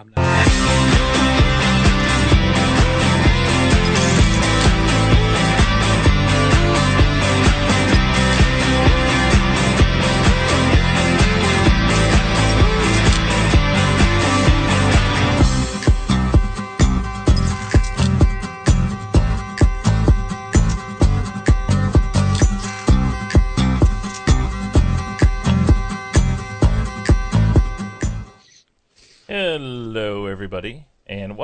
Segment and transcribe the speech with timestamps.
[0.00, 0.79] I'm not.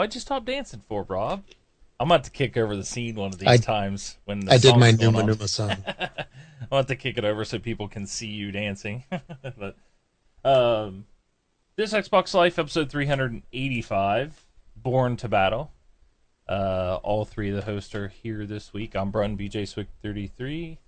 [0.07, 1.43] Why'd you stop dancing for, Rob?
[1.99, 4.59] I'm about to kick over the scene one of these I- times when the I
[4.59, 5.27] did my going Numa on.
[5.27, 5.77] Numa song.
[5.89, 6.27] I
[6.71, 9.03] want to kick it over so people can see you dancing.
[9.59, 9.77] but
[10.45, 11.07] um,
[11.75, 14.45] this Xbox Life episode 385,
[14.77, 15.73] Born to Battle.
[16.49, 18.95] Uh, all three of the hosts are here this week.
[18.95, 20.79] I'm Brun BJ Swick 33.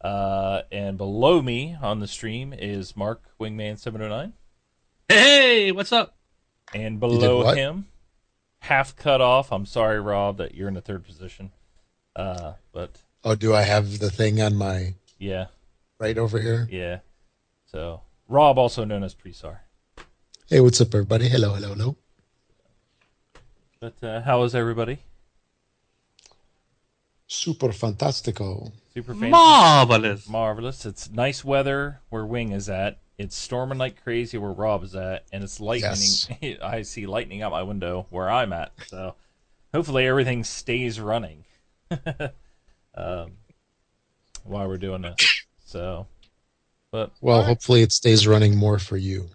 [0.00, 4.32] Uh, and below me on the stream is Mark Wingman 709.
[5.08, 6.16] Hey, what's up?
[6.74, 7.56] And did below what?
[7.56, 7.86] him,
[8.66, 9.52] half cut off.
[9.52, 11.52] I'm sorry, Rob, that you're in the third position.
[12.14, 15.46] Uh, but Oh, do I have the thing on my yeah,
[15.98, 16.68] right over here?
[16.70, 17.00] yeah.
[17.66, 19.58] So Rob, also known as Presar.
[20.48, 21.28] Hey, what's up, everybody?
[21.28, 21.96] Hello, hello, hello.
[23.80, 24.98] But uh, how is everybody?
[27.26, 28.72] Super fantastico.
[28.94, 30.28] Super fancy, Marvelous.
[30.28, 30.86] marvelous.
[30.86, 32.98] It's nice weather where Wing is at.
[33.18, 36.58] It's storming like crazy where Rob is at, and it's lightning.
[36.62, 38.72] I see lightning out my window where I'm at.
[38.86, 39.14] So
[39.72, 41.44] hopefully everything stays running
[42.94, 43.32] um,
[44.44, 45.44] while we're doing this.
[45.64, 46.06] So,
[46.90, 49.30] but Well, hopefully it stays running more for you.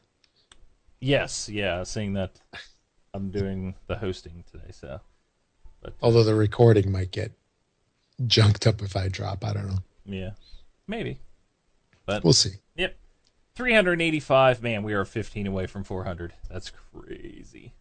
[1.00, 2.40] Yes, yeah, seeing that
[3.14, 5.02] I'm doing the hosting today, so
[5.82, 7.32] but uh, Although the recording might get
[8.28, 9.44] junked up if I drop.
[9.44, 9.80] I don't know.
[10.06, 10.32] yeah,
[10.88, 11.20] maybe.
[12.06, 12.52] But We'll see.
[12.76, 12.96] yep,
[13.56, 14.62] 385.
[14.62, 16.34] Man, we are 15 away from 400.
[16.50, 17.74] That's crazy.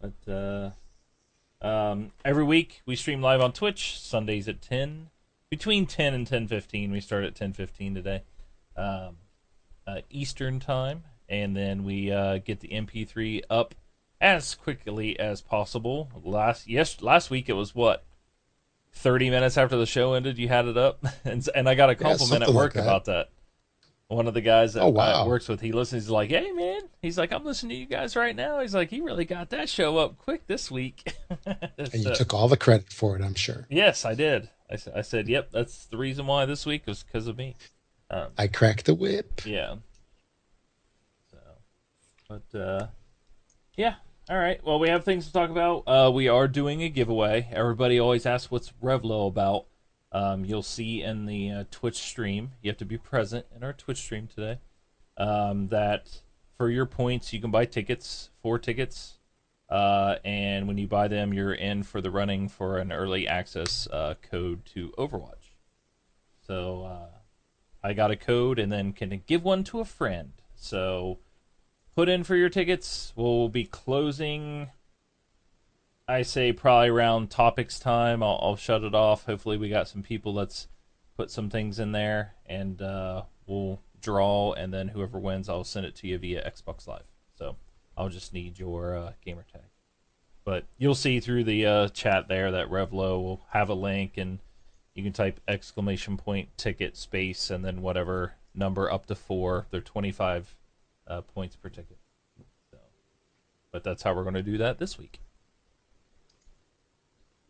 [0.00, 3.98] But uh, um, every week we stream live on Twitch.
[4.00, 5.10] Sundays at 10,
[5.50, 6.92] between 10 and 10:15.
[6.92, 8.22] We start at 10:15 today,
[8.76, 9.16] um,
[9.86, 13.74] uh, Eastern time, and then we uh, get the MP3 up
[14.20, 16.08] as quickly as possible.
[16.22, 18.04] Last yes, last week it was what
[18.92, 20.38] 30 minutes after the show ended.
[20.38, 22.82] You had it up, and and I got a compliment at something like work that.
[22.82, 23.30] about that.
[24.08, 25.24] One of the guys that Oh, wow.
[25.24, 26.04] I works with, he listens.
[26.04, 28.88] He's like, "Hey, man," he's like, "I'm listening to you guys right now." He's like,
[28.88, 31.12] "He really got that show up quick this week."
[31.46, 33.66] And you So- took all the credit for it, I'm sure.
[33.68, 34.48] yes, I did.
[34.94, 37.56] I said, "Yep, that's the reason why this week was because of me."
[38.10, 39.42] Um, I cracked the whip.
[39.44, 39.74] yeah.
[41.30, 41.38] So,
[42.28, 42.86] but uh,
[43.76, 43.96] yeah.
[44.30, 44.62] All right.
[44.64, 45.84] Well, we have things to talk about.
[45.86, 47.48] Uh, we are doing a giveaway.
[47.52, 49.66] Everybody always asks what's Revlo about.
[50.10, 52.52] Um, you'll see in the uh, Twitch stream.
[52.62, 54.58] You have to be present in our Twitch stream today.
[55.16, 56.22] Um, that
[56.56, 59.18] for your points, you can buy tickets, four tickets,
[59.68, 63.86] uh, and when you buy them, you're in for the running for an early access
[63.92, 65.56] uh, code to Overwatch.
[66.46, 67.18] So uh,
[67.82, 70.32] I got a code and then can give one to a friend.
[70.54, 71.18] So
[71.94, 73.12] put in for your tickets.
[73.14, 74.70] We'll be closing.
[76.08, 78.22] I say probably around topics time.
[78.22, 79.26] I'll, I'll shut it off.
[79.26, 80.32] Hopefully, we got some people.
[80.32, 80.66] Let's
[81.18, 84.54] put some things in there, and uh, we'll draw.
[84.54, 87.04] And then whoever wins, I'll send it to you via Xbox Live.
[87.36, 87.56] So
[87.96, 89.62] I'll just need your uh, gamer tag.
[90.44, 94.38] But you'll see through the uh, chat there that Revlo will have a link, and
[94.94, 99.66] you can type exclamation point ticket space and then whatever number up to four.
[99.70, 100.56] They're 25
[101.06, 101.98] uh, points per ticket.
[102.70, 102.78] So,
[103.70, 105.20] but that's how we're going to do that this week.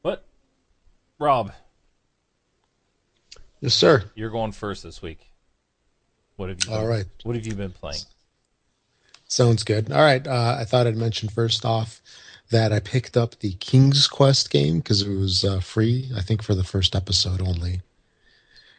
[0.02, 0.24] But
[1.18, 1.52] Rob,
[3.60, 4.04] Yes, sir.
[4.14, 5.30] you're going first this week.
[6.36, 6.72] What have you?
[6.72, 7.06] All been, right.
[7.24, 8.02] What have you been playing?
[9.26, 9.90] Sounds good.
[9.90, 10.24] All right.
[10.26, 12.00] Uh, I thought I'd mention first off
[12.50, 16.42] that I picked up the King's Quest game because it was uh, free, I think,
[16.42, 17.82] for the first episode only.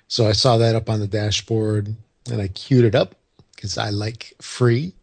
[0.08, 1.94] So I saw that up on the dashboard
[2.32, 3.16] and I queued it up
[3.56, 4.94] because I like free.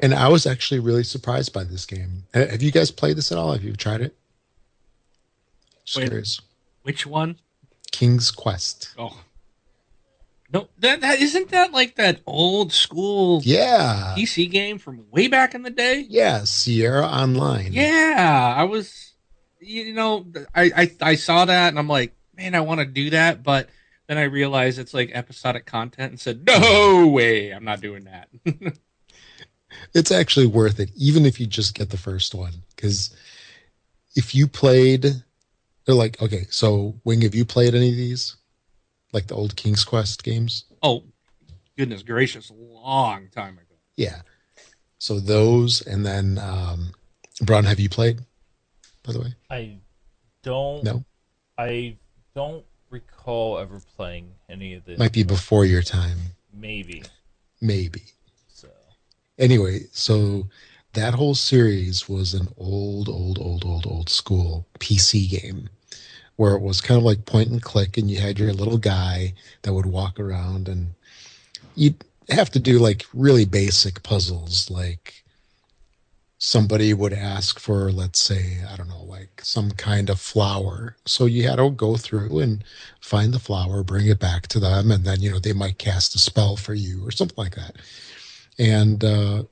[0.00, 2.22] And I was actually really surprised by this game.
[2.32, 3.52] Have you guys played this at all?
[3.52, 4.16] Have you tried it?
[5.84, 6.06] Just Wait.
[6.06, 6.40] curious.
[6.82, 7.38] Which one?
[7.92, 8.94] King's Quest.
[8.98, 9.22] Oh.
[10.50, 14.14] No, that, that isn't that like that old school Yeah.
[14.16, 16.06] PC game from way back in the day?
[16.08, 16.44] Yeah.
[16.44, 17.72] Sierra Online.
[17.72, 19.12] Yeah, I was,
[19.60, 23.10] you know, I I, I saw that and I'm like, man, I want to do
[23.10, 23.68] that, but
[24.06, 28.28] then I realized it's like episodic content and said, no way, I'm not doing that.
[29.94, 32.54] it's actually worth it, even if you just get the first one.
[32.74, 33.14] Because
[34.16, 35.22] if you played,
[35.88, 38.36] they're like, okay, so Wing, have you played any of these?
[39.14, 40.64] Like the old King's Quest games?
[40.82, 41.02] oh,
[41.78, 43.74] goodness gracious, long time ago.
[43.96, 44.20] Yeah.
[44.98, 46.92] So those, and then um,
[47.40, 48.20] Brun, have you played?
[49.02, 49.78] By the way, I
[50.42, 50.84] don't.
[50.84, 51.04] No?
[51.56, 51.96] I
[52.34, 54.98] don't recall ever playing any of this.
[54.98, 56.18] might be before your time,
[56.52, 57.02] Maybe.
[57.62, 58.02] maybe.
[58.48, 58.68] So.
[59.38, 60.48] Anyway, so
[60.92, 65.70] that whole series was an old, old, old, old, old school PC game
[66.38, 69.34] where it was kind of like point and click, and you had your little guy
[69.62, 70.86] that would walk around, and
[71.74, 75.24] you'd have to do like really basic puzzles, like
[76.38, 80.94] somebody would ask for, let's say, I don't know, like some kind of flower.
[81.04, 82.62] So you had to go through and
[83.00, 86.14] find the flower, bring it back to them, and then, you know, they might cast
[86.14, 87.76] a spell for you or something like that.
[88.60, 89.42] And uh,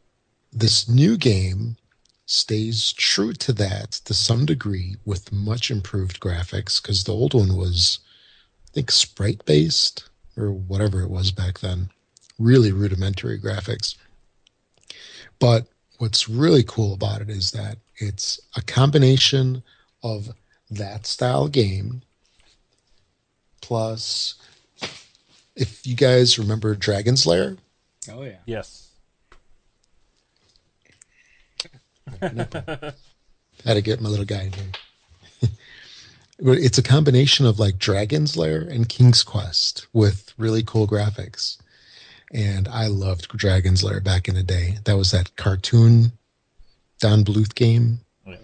[0.53, 1.77] this new game
[2.27, 7.57] stays true to that to some degree with much improved graphics because the old one
[7.57, 8.01] was,
[8.71, 11.89] I think, sprite based or whatever it was back then.
[12.39, 13.97] Really rudimentary graphics.
[15.39, 15.67] But
[15.99, 19.63] what's really cool about it is that it's a combination
[20.03, 20.31] of
[20.69, 22.03] that style game
[23.61, 24.35] plus
[25.55, 27.57] if you guys remember Dragon's Lair,
[28.11, 28.39] Oh yeah.
[28.47, 28.86] Yes.
[33.65, 34.73] had to get my little guy in here.
[36.39, 41.57] But it's a combination of like Dragon's Lair and King's Quest with really cool graphics.
[42.31, 44.77] And I loved Dragon's Lair back in the day.
[44.85, 46.13] That was that cartoon
[47.01, 48.01] Don Bluth game.
[48.27, 48.37] Yeah.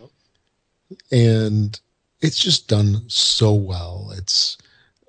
[1.10, 1.78] and
[2.22, 4.10] it's just done so well.
[4.16, 4.56] It's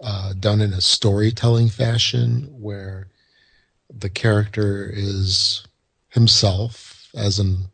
[0.01, 3.07] uh, done in a storytelling fashion where
[3.89, 5.66] the character is
[6.09, 7.68] himself as an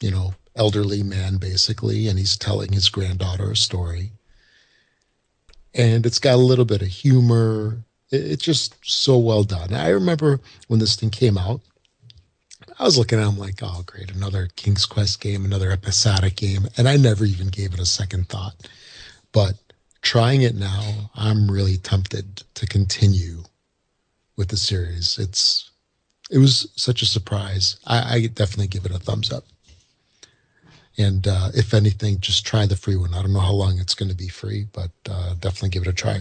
[0.00, 4.12] you know elderly man basically, and he's telling his granddaughter a story.
[5.74, 7.84] And it's got a little bit of humor.
[8.10, 9.74] It's just so well done.
[9.74, 11.60] I remember when this thing came out,
[12.78, 16.68] I was looking at him like, oh, great, another King's Quest game, another episodic game.
[16.76, 18.68] And I never even gave it a second thought.
[19.32, 19.54] But
[20.02, 23.44] trying it now, I'm really tempted to continue
[24.36, 25.18] with the series.
[25.18, 25.70] It's
[26.30, 27.76] it was such a surprise.
[27.86, 29.44] I, I definitely give it a thumbs up.
[30.98, 33.12] And uh, if anything, just try the free one.
[33.12, 35.88] I don't know how long it's going to be free, but uh, definitely give it
[35.88, 36.20] a try.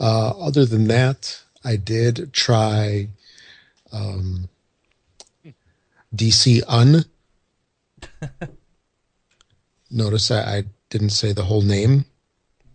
[0.00, 3.08] Uh, other than that, I did try
[3.92, 4.48] um,
[6.16, 7.04] DC Un.
[9.90, 12.06] Notice I, I didn't say the whole name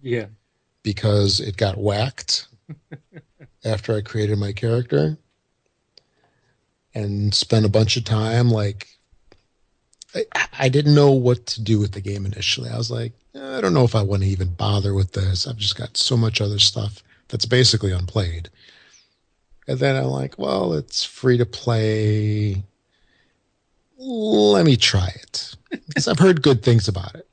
[0.01, 0.27] Yeah.
[0.83, 2.47] because it got whacked
[3.65, 5.17] after I created my character
[6.93, 8.87] and spent a bunch of time like
[10.57, 12.69] I, didn't know what to do with the game initially.
[12.69, 15.45] I was like, "Eh, I don't know if I want to even bother with this.
[15.45, 18.49] I've just got so much other stuff that's basically unplayed.
[19.67, 22.63] And then I'm like, well, it's free to play.
[23.97, 25.55] Let me try it
[25.87, 27.27] because I've heard good things about it.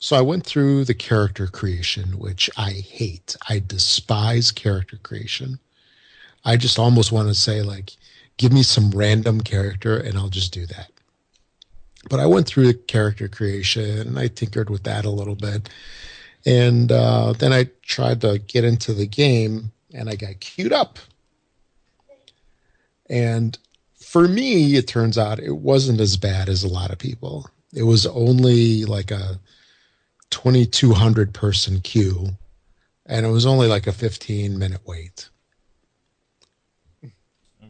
[0.00, 3.36] So I went through the character creation, which I hate.
[3.48, 5.60] I despise character creation.
[6.44, 7.92] I just almost want to say, like,
[8.36, 10.90] give me some random character and I'll just do that.
[12.08, 15.68] But I went through the character creation and I tinkered with that a little bit.
[16.44, 20.98] And uh, then I tried to get into the game and I got queued up.
[23.08, 23.56] And
[23.96, 27.48] for me, it turns out it wasn't as bad as a lot of people.
[27.72, 29.38] It was only like a
[30.30, 32.30] 2200 person queue
[33.06, 35.28] and it was only like a 15 minute wait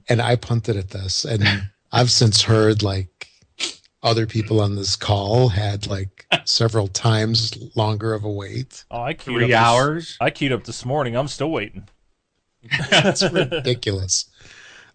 [0.09, 1.45] and i punted at this and
[1.93, 3.09] i've since heard like
[4.03, 9.15] other people on this call had like several times longer of a wait Oh, I
[9.15, 10.17] queued up Three this- hours.
[10.21, 11.17] I queued up this morning.
[11.17, 11.89] I'm still waiting.
[12.91, 14.27] that's ridiculous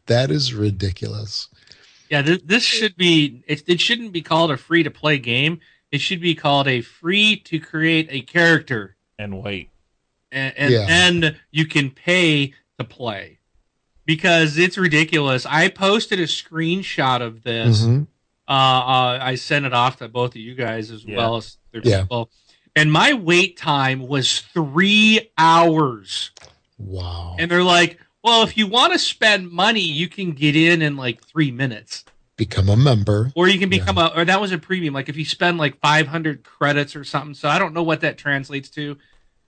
[0.05, 1.49] that is ridiculous
[2.09, 3.43] Yeah, th- this should be.
[3.47, 5.59] It, it shouldn't be called a free to play game.
[5.91, 9.69] It should be called a free to create a character, And wait.
[10.31, 10.85] and, and Yeah.
[10.85, 13.39] then you can pay to play.
[14.05, 15.45] Because it's ridiculous.
[15.45, 17.81] I posted a screenshot of this.
[17.83, 18.07] Mhm.
[18.47, 21.17] Uh, uh, I sent it off to both of you guys as Yeah.
[21.17, 22.01] well as their Yeah.
[22.01, 22.29] people.
[22.75, 26.31] And my wait time was three hours.
[26.79, 30.81] wow And they're like, well, if you want to spend money, you can get in
[30.83, 32.05] in like three minutes.
[32.37, 34.93] become a member Or you can become a, or that was a premium.
[34.93, 37.33] Like if you spend like 500 credits or something.
[37.33, 38.95] So I don't know what that translates to.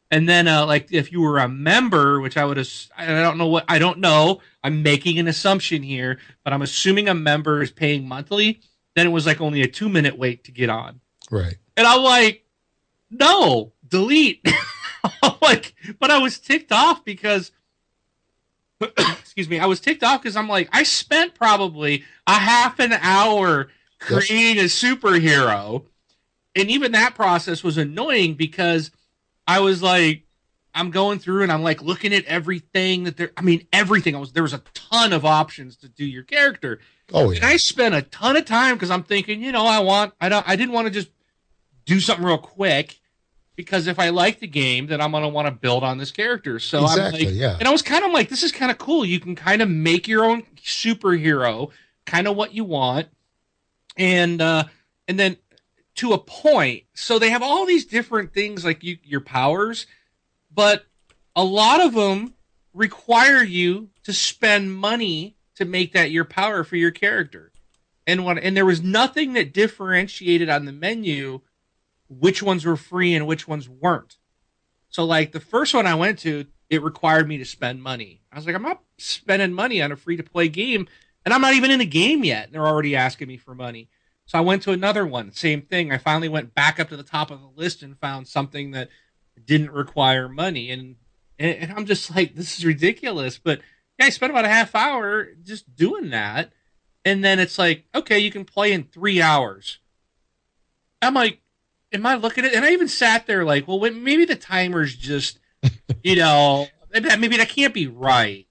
[0.09, 3.37] And then, uh, like if you were a member, which I would, ass- I don't
[3.37, 4.41] know what, I don't know.
[4.63, 8.59] I'm making an assumption here, but I'm assuming a member is paying monthly.
[8.95, 10.99] Then it was like only a two minute wait to get on.
[11.31, 12.45] right And I'm like,
[13.09, 14.45] no, delete.
[15.41, 17.51] Like, but I was ticked off because,
[18.81, 22.93] excuse me, I was ticked off because I'm like, I spent probably a half an
[22.93, 23.69] hour
[23.99, 25.85] creating a superhero.
[26.55, 28.91] And even that process was annoying because
[29.47, 30.23] I was like,
[30.75, 33.31] I'm going through and I'm like looking at everything that there.
[33.35, 34.15] I mean, everything.
[34.15, 36.79] I was there was a ton of options to do your character,
[37.13, 37.43] Oh and.
[37.43, 40.47] I spent a ton of time because I'm thinking, you know, I want, I don't,
[40.47, 41.09] I didn't want to just
[41.85, 42.99] do something real quick
[43.59, 46.59] because if I like the game, then I'm gonna want to build on this character.
[46.59, 47.19] So exactly.
[47.19, 47.57] I'm like, yeah.
[47.59, 49.03] and I was kind of like, this is kind of cool.
[49.03, 51.69] You can kind of make your own superhero,
[52.05, 53.07] kind of what you want,
[53.97, 54.63] and uh,
[55.09, 55.35] and then
[55.95, 56.83] to a point.
[56.93, 59.87] So they have all these different things like you your powers,
[60.49, 60.85] but
[61.35, 62.35] a lot of them
[62.73, 67.51] require you to spend money to make that your power for your character.
[68.07, 71.41] And what and there was nothing that differentiated on the menu
[72.07, 74.17] which ones were free and which ones weren't.
[74.87, 78.23] So like the first one I went to, it required me to spend money.
[78.31, 80.87] I was like, I'm not spending money on a free to play game,
[81.23, 82.45] and I'm not even in a game yet.
[82.45, 83.89] And they're already asking me for money.
[84.25, 85.91] So I went to another one, same thing.
[85.91, 88.89] I finally went back up to the top of the list and found something that
[89.45, 90.95] didn't require money, and,
[91.37, 93.37] and I'm just like, this is ridiculous.
[93.37, 93.61] But
[93.99, 96.53] yeah, I spent about a half hour just doing that.
[97.05, 99.79] And then it's like, okay, you can play in three hours.
[101.01, 101.41] I'm like,
[101.91, 102.55] am I looking at it?
[102.55, 105.39] And I even sat there like, well, wait, maybe the timer's just,
[106.03, 108.45] you know, maybe that can't be right.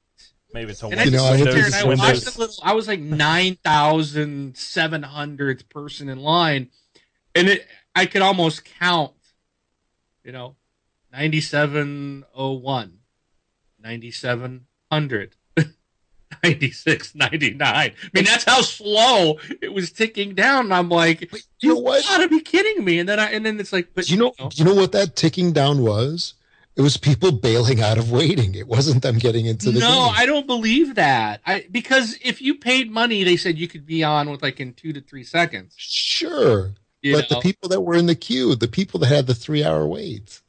[0.52, 5.68] Maybe it's a I, know, I, and I watched a little, I was like 9,700th
[5.68, 6.70] person in line.
[7.34, 9.12] And it, I could almost count,
[10.24, 10.56] you know,
[11.12, 12.98] 9701,
[13.80, 15.36] 9700,
[16.42, 17.60] 96, 99.
[17.62, 20.66] I mean, that's how slow it was ticking down.
[20.66, 22.04] And I'm like, you you know what?
[22.04, 22.98] gotta be kidding me.
[22.98, 24.32] And then I, and then it's like, but you know?
[24.54, 26.34] You know what that ticking down was?
[26.76, 28.54] It was people bailing out of waiting.
[28.54, 30.14] It wasn't them getting into the no, game.
[30.16, 31.40] I don't believe that.
[31.44, 34.74] I because if you paid money, they said you could be on with like in
[34.74, 35.74] two to three seconds.
[35.76, 37.36] Sure, You but know?
[37.36, 40.40] the people that were in the queue, the people that had the three-hour waits,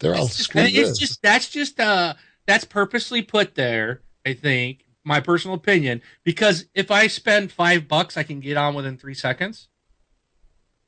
[0.00, 0.66] they're all just, screwed.
[0.70, 2.12] it's just that's just uh
[2.46, 4.02] that's purposely put there.
[4.26, 8.74] I think my personal opinion because if I spend five bucks, I can get on
[8.74, 9.68] within three seconds.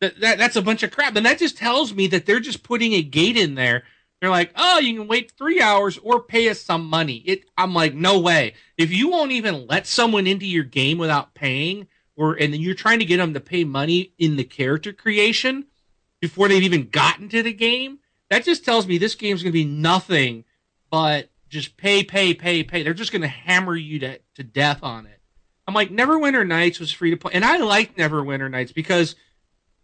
[0.01, 1.17] That, that that's a bunch of crap.
[1.17, 3.85] And that just tells me that they're just putting a gate in there.
[4.21, 7.17] They're like, oh, you can wait three hours or pay us some money.
[7.27, 7.45] It.
[7.57, 8.55] I'm like, no way.
[8.77, 12.75] If you won't even let someone into your game without paying, or and then you're
[12.75, 15.67] trying to get them to pay money in the character creation
[16.21, 17.99] before they've even gotten to the game,
[18.31, 20.45] that just tells me this game's going to be nothing
[20.89, 22.83] but just pay, pay, pay, pay.
[22.83, 25.21] They're just going to hammer you to, to death on it.
[25.69, 27.33] I'm like, Neverwinter Nights was free to play.
[27.35, 29.15] And I liked Neverwinter Nights because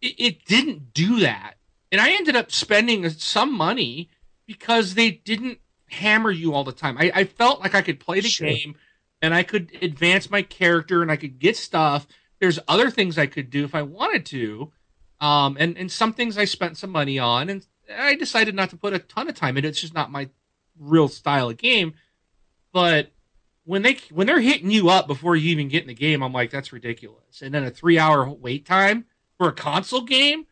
[0.01, 1.55] it, it didn't do that.
[1.93, 4.09] And I ended up spending some money
[4.47, 5.59] because they didn't
[5.91, 6.97] hammer you all the time.
[6.99, 8.49] I, I felt like I could play the Sure.
[8.49, 8.75] game
[9.21, 12.07] and I could advance my character and I could get stuff.
[12.41, 14.73] There's other things I could do if I wanted to.
[15.21, 18.77] Um, and, and some things I spent some money on, and I decided not to
[18.77, 19.69] put a ton of time in it.
[19.69, 20.29] It's just not my
[20.79, 21.95] real style of game.
[22.73, 23.11] But
[23.65, 26.33] when they when they're hitting you up before you even get in the game, I'm
[26.33, 27.43] like, that's ridiculous.
[27.43, 29.05] And then a three hour wait time
[29.39, 30.47] for a console game,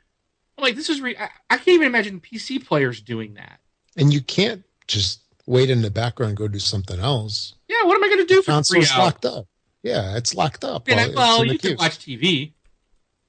[0.58, 3.60] I'm like, this is re- I, I can't even imagine PC players doing that.
[3.96, 7.54] and you can't just wait in the background and go do something else.
[7.68, 8.98] Yeah, what am I going to do for three Console's hours?
[8.98, 9.46] locked up.
[9.82, 10.88] Yeah, it's locked up.
[10.88, 11.76] I- well, you can queue.
[11.78, 12.52] watch TV.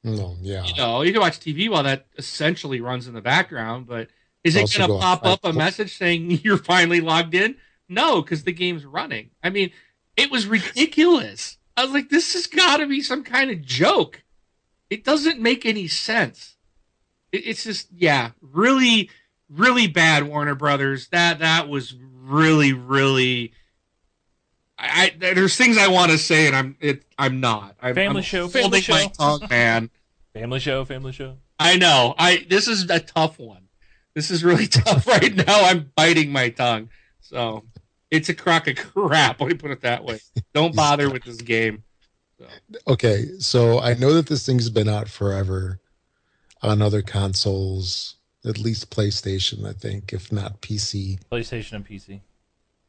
[0.03, 0.63] No, yeah.
[0.63, 3.87] You know, you can watch TV while that essentially runs in the background.
[3.87, 4.09] But
[4.47, 7.55] is it going to pop up a message saying you're finally logged in?
[7.89, 9.31] No, because the game's running.
[9.43, 9.71] I mean,
[10.15, 11.57] it was ridiculous.
[11.75, 14.23] I was like, this has got to be some kind of joke.
[14.89, 16.55] It doesn't make any sense.
[17.31, 19.09] It, it's just, yeah, really,
[19.49, 20.23] really bad.
[20.23, 21.07] Warner Brothers.
[21.09, 21.93] That that was
[22.27, 23.53] really, really.
[24.79, 27.75] I, I there's things I want to say and I'm it I'm not.
[27.81, 29.07] I'm, Family I'm show, family my show.
[29.09, 29.89] tongue, man.
[30.33, 31.37] Family show, family show.
[31.59, 32.13] I know.
[32.15, 33.66] I this is a tough one.
[34.17, 35.65] This is really tough right now.
[35.65, 36.89] I'm biting my tongue.
[37.21, 37.65] So
[38.09, 39.39] it's a crock of crap.
[39.39, 40.19] Let me put it that way.
[40.55, 41.83] Don't bother with this game.
[42.88, 45.79] Okay, so I know that this thing's been out forever
[46.63, 51.19] on other consoles, at least PlayStation, I think, if not PC.
[51.31, 52.21] PlayStation and PC.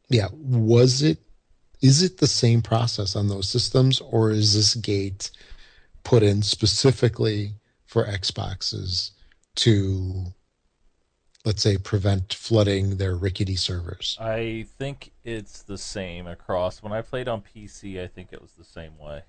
[0.09, 1.19] Yeah, was it
[1.83, 5.31] is it the same process on those systems or is this gate
[6.05, 7.53] put in specifically
[7.85, 9.11] for Xboxes
[9.57, 10.33] to
[11.45, 14.17] let's say prevent flooding their rickety servers?
[14.21, 16.83] I think it's the same across.
[16.83, 19.23] When I played on PC, I think it was the same way.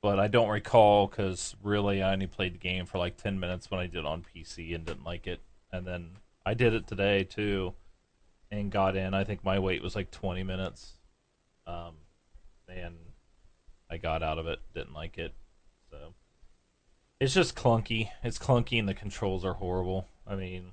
[0.00, 3.70] But I don't recall because really I only played the game for like 10 minutes
[3.70, 5.40] when I did on PC and didn't like it.
[5.72, 6.10] And then
[6.46, 7.74] I did it today too
[8.50, 9.12] and got in.
[9.12, 10.92] I think my wait was like 20 minutes.
[11.66, 11.94] Um,
[12.68, 12.96] and
[13.90, 15.34] I got out of it, didn't like it.
[17.20, 18.10] It's just clunky.
[18.22, 20.08] It's clunky, and the controls are horrible.
[20.26, 20.72] I mean,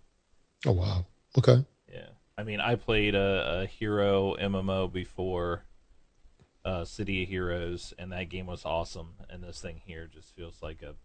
[0.66, 1.06] Oh wow.
[1.38, 1.66] Okay.
[1.92, 2.10] yeah.
[2.38, 5.64] I mean, I played a, a hero MMO before,
[6.64, 9.14] uh, City of Heroes, and that game was awesome.
[9.30, 10.96] And this thing here just feels like a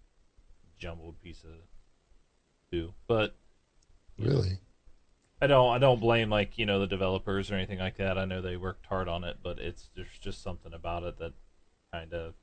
[0.78, 1.54] jumbled piece of
[2.70, 2.94] poo.
[3.06, 3.36] But
[4.16, 4.58] you know, Really?
[5.40, 8.18] I don't I don't blame like you know the developers or anything like that.
[8.18, 11.32] I know they worked hard on it, but it's there's just something about it that
[11.92, 12.34] kind of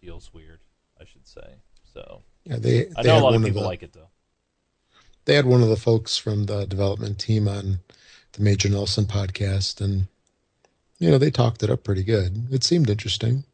[0.00, 0.60] feels weird.
[0.98, 1.56] I should say.
[1.96, 2.90] So Yeah, they.
[2.94, 4.08] I know a lot of one people the, like it though.
[5.24, 7.78] They had one of the folks from the development team on
[8.32, 10.08] the Major Nelson podcast, and
[10.98, 12.48] you know they talked it up pretty good.
[12.52, 13.44] It seemed interesting.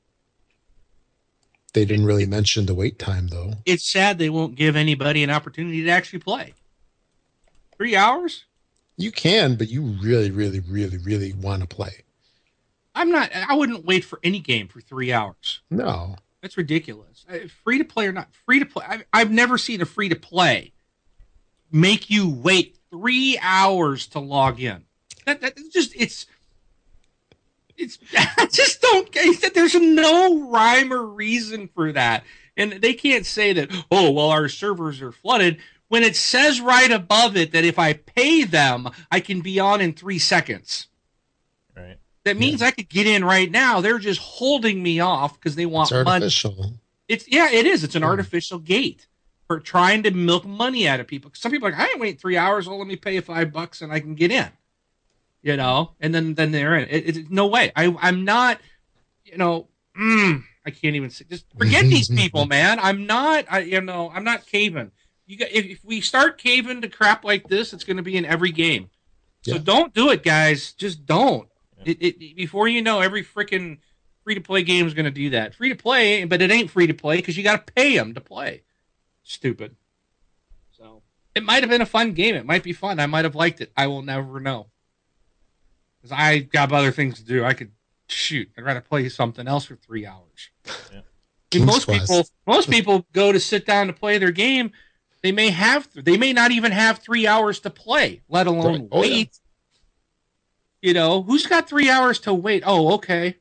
[1.73, 3.55] They didn't really mention the wait time though.
[3.65, 6.55] It's sad they won't give anybody an opportunity to actually play.
[7.77, 8.45] Three hours?
[8.97, 12.03] You can, but you really, really, really, really want to play.
[12.93, 13.31] I'm not.
[13.33, 15.61] I wouldn't wait for any game for three hours.
[15.71, 16.17] No.
[16.43, 17.25] That's ridiculous.
[17.31, 18.85] Uh, Free to play or not free to play.
[18.87, 20.73] I've, I've never seen a free to play
[21.71, 24.85] make you wait three hours to log in.
[25.25, 26.27] That, that just it's
[27.79, 27.99] it's
[28.37, 32.25] I just don't get there's no rhyme or reason for that.
[32.57, 35.59] And they can't say that, oh well our servers are flooded
[35.89, 39.81] when it says right above it that if I pay them, I can be on
[39.81, 40.89] in three seconds.
[42.25, 43.81] That means I could get in right now.
[43.81, 46.31] They're just holding me off because they want It's money.
[47.09, 47.83] It's yeah, it is.
[47.83, 48.09] It's an Yeah.
[48.09, 49.09] artificial gate
[49.49, 51.33] for trying to milk money out of people.
[51.35, 52.69] Some people are like, I ain't wait three hours.
[52.69, 54.49] Well, let me pay you five bucks and I can get in.
[55.43, 56.89] You know, and then then they're in.
[56.89, 57.73] It, it, no way.
[57.75, 58.61] I I'm not.
[59.25, 61.25] You know, mm, I can't even say.
[61.29, 62.79] Just forget these people, man.
[62.79, 63.47] I'm not.
[63.51, 64.93] I you know I'm not caving.
[65.27, 68.17] You got if, if we start caving to crap like this, it's going to be
[68.17, 68.91] in every game.
[69.45, 69.63] So Yeah.
[69.65, 70.73] don't do it, guys.
[70.75, 71.49] Just don't.
[71.85, 71.95] Yeah.
[72.01, 73.79] It, it, before you know, every freaking
[74.25, 75.55] free to play game is going to do that.
[75.55, 78.15] Free to play, but it ain't free to play because you got to pay them
[78.15, 78.63] to play.
[79.23, 79.77] Stupid.
[80.73, 81.03] So
[81.35, 82.35] it might have been a fun game.
[82.35, 83.01] It might be fun.
[83.01, 83.73] I might have liked it.
[83.77, 84.67] I will never know.
[86.01, 87.45] Because I got other things to do.
[87.45, 87.71] I could
[88.09, 88.51] shoot.
[88.57, 90.51] I'd rather play something else for three hours.
[90.93, 91.01] Yeah.
[91.55, 92.01] I mean, most Quest.
[92.09, 94.73] people, most people go to sit down to play their game.
[95.23, 98.89] They may have, they may not even have three hours to play, let alone Right.
[98.91, 99.25] Oh, yeah.
[100.83, 102.65] You know, who's got three hours to wait?
[102.67, 103.37] Oh, okay.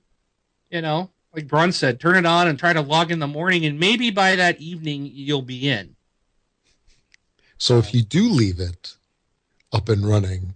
[0.70, 3.66] You know, like Brun said, turn it on and try to log in the morning,
[3.66, 5.96] and maybe by that evening you'll be in.
[7.58, 8.96] So if you do leave it
[9.74, 10.54] up and running,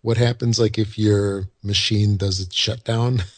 [0.00, 3.22] what happens like if your machine does its shutdown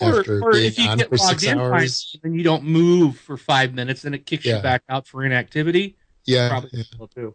[0.00, 2.16] Or, after or being if you on get for logged six in hours?
[2.22, 4.56] and you don't move for five minutes, then it kicks Yeah.
[4.56, 5.96] you back out for inactivity.
[6.24, 7.34] Yeah, Probably yeah, too.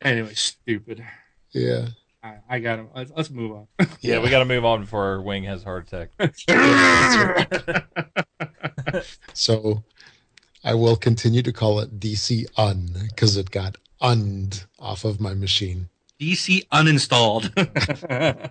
[0.00, 1.04] Anyway, stupid.
[1.52, 1.88] yeah.
[2.24, 2.88] I, I got him.
[2.96, 3.66] Let's, let's move on.
[4.00, 6.08] Yeah, we got to move on before our wing has a heart attack.
[9.34, 9.82] So
[10.62, 15.34] I will continue to call it DC Un because it got und off of my
[15.34, 15.88] machine.
[16.20, 17.52] DC uninstalled.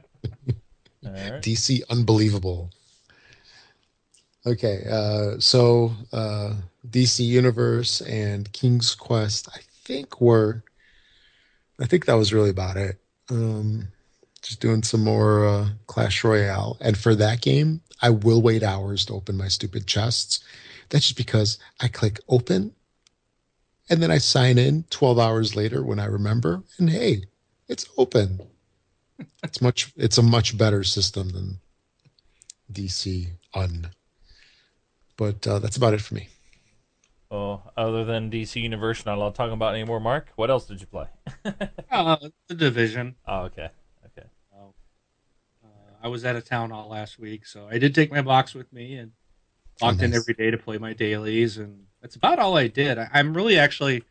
[1.06, 1.42] All right.
[1.42, 2.70] DC Unbelievable.
[4.46, 6.54] Okay, uh, so uh,
[6.88, 10.64] DC Universe and King's Quest, I think were,
[11.80, 13.00] I think that was really about it.
[13.34, 13.88] Um,
[14.44, 19.06] just doing some more uh, Clash Royale, and for that game, I will wait hours
[19.06, 20.44] to open my stupid chests.
[20.90, 22.74] That's just because I click open,
[23.90, 27.24] and then I sign in 12 hours later when I remember, and hey,
[27.68, 28.40] it's open.
[29.44, 29.94] It's much.
[29.96, 31.60] It's a much better system than
[32.72, 33.90] DC Un.
[35.18, 36.30] But uh, that's about it for me.
[37.34, 40.00] Well, other than DC Universe, not allowed talking about anymore.
[40.00, 41.08] Mark, what else did you play?
[41.92, 42.18] uh,
[42.48, 43.16] the division.
[43.28, 43.70] Oh, okay,
[44.06, 44.28] okay.
[44.52, 44.76] So,
[45.66, 48.54] uh, I was out of town all last week, so I did take my box
[48.54, 49.14] with me and
[49.82, 50.20] logged in nice.
[50.20, 53.00] every day to play my dailies, and that's about all I did.
[53.00, 54.04] I, I'm really actually,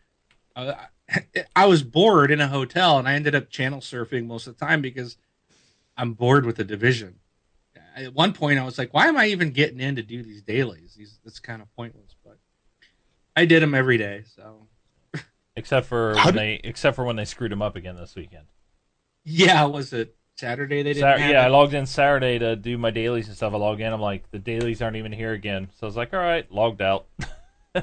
[0.56, 0.72] uh,
[1.54, 4.66] I was bored in a hotel, and I ended up channel surfing most of the
[4.66, 5.16] time because
[5.96, 7.20] I'm bored with the division.
[7.94, 10.42] At one point, I was like, "Why am I even getting in to do these
[10.42, 10.96] dailies?
[10.96, 12.11] These that's kind of pointless."
[13.34, 14.66] But I did them every day, so
[15.54, 18.14] Except for How when did- they, except for when they screwed them up again this
[18.14, 18.46] weekend.
[19.24, 19.64] yeah.
[19.64, 20.82] Was it Saturday?
[20.82, 21.02] They didn't.
[21.02, 23.52] Sat- have yeah, I logged in Saturday to do my dailies and stuff.
[23.52, 25.68] I log in, I'm like, the dailies aren't even here again.
[25.78, 27.06] So I was like, all right, logged out.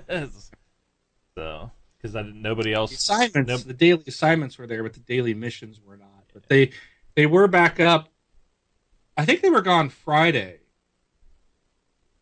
[1.36, 3.62] so because I didn't, nobody else the assignments nope.
[3.62, 6.72] the daily assignments were there but the daily missions were not but they
[7.16, 8.10] they were back up
[9.18, 10.60] i think they were gone friday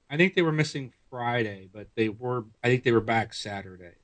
[0.10, 3.96] i think they were missing friday but they were i think they were back saturday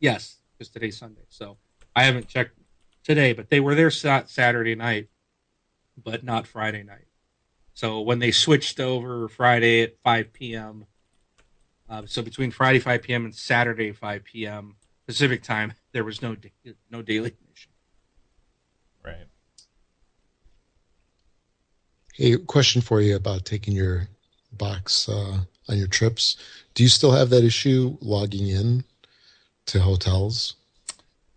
[0.00, 1.56] yes because today's sunday so
[1.96, 2.58] i haven't checked
[3.04, 5.08] today but they were there saturday night
[6.02, 7.06] but not friday night
[7.74, 10.86] so when they switched over friday at 5 p.m
[11.88, 13.24] Uh, so between Friday 5 p.m.
[13.26, 14.76] and Saturday 5 p.m.
[15.06, 17.70] Pacific time, there was no da- no daily mission.
[19.04, 19.26] Right.
[22.14, 24.08] Hey, question for you about taking your
[24.52, 26.36] box uh, on your trips.
[26.74, 28.84] Do you still have that issue logging in
[29.66, 30.56] to hotels?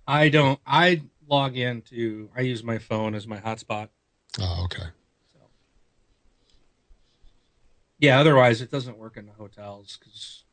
[0.07, 0.59] I don't.
[0.65, 2.29] I log in to.
[2.35, 3.89] I use my phone as my hotspot.
[4.39, 4.83] Oh, okay.
[5.33, 5.39] So
[7.99, 10.43] yeah, otherwise it doesn't work in the hotels because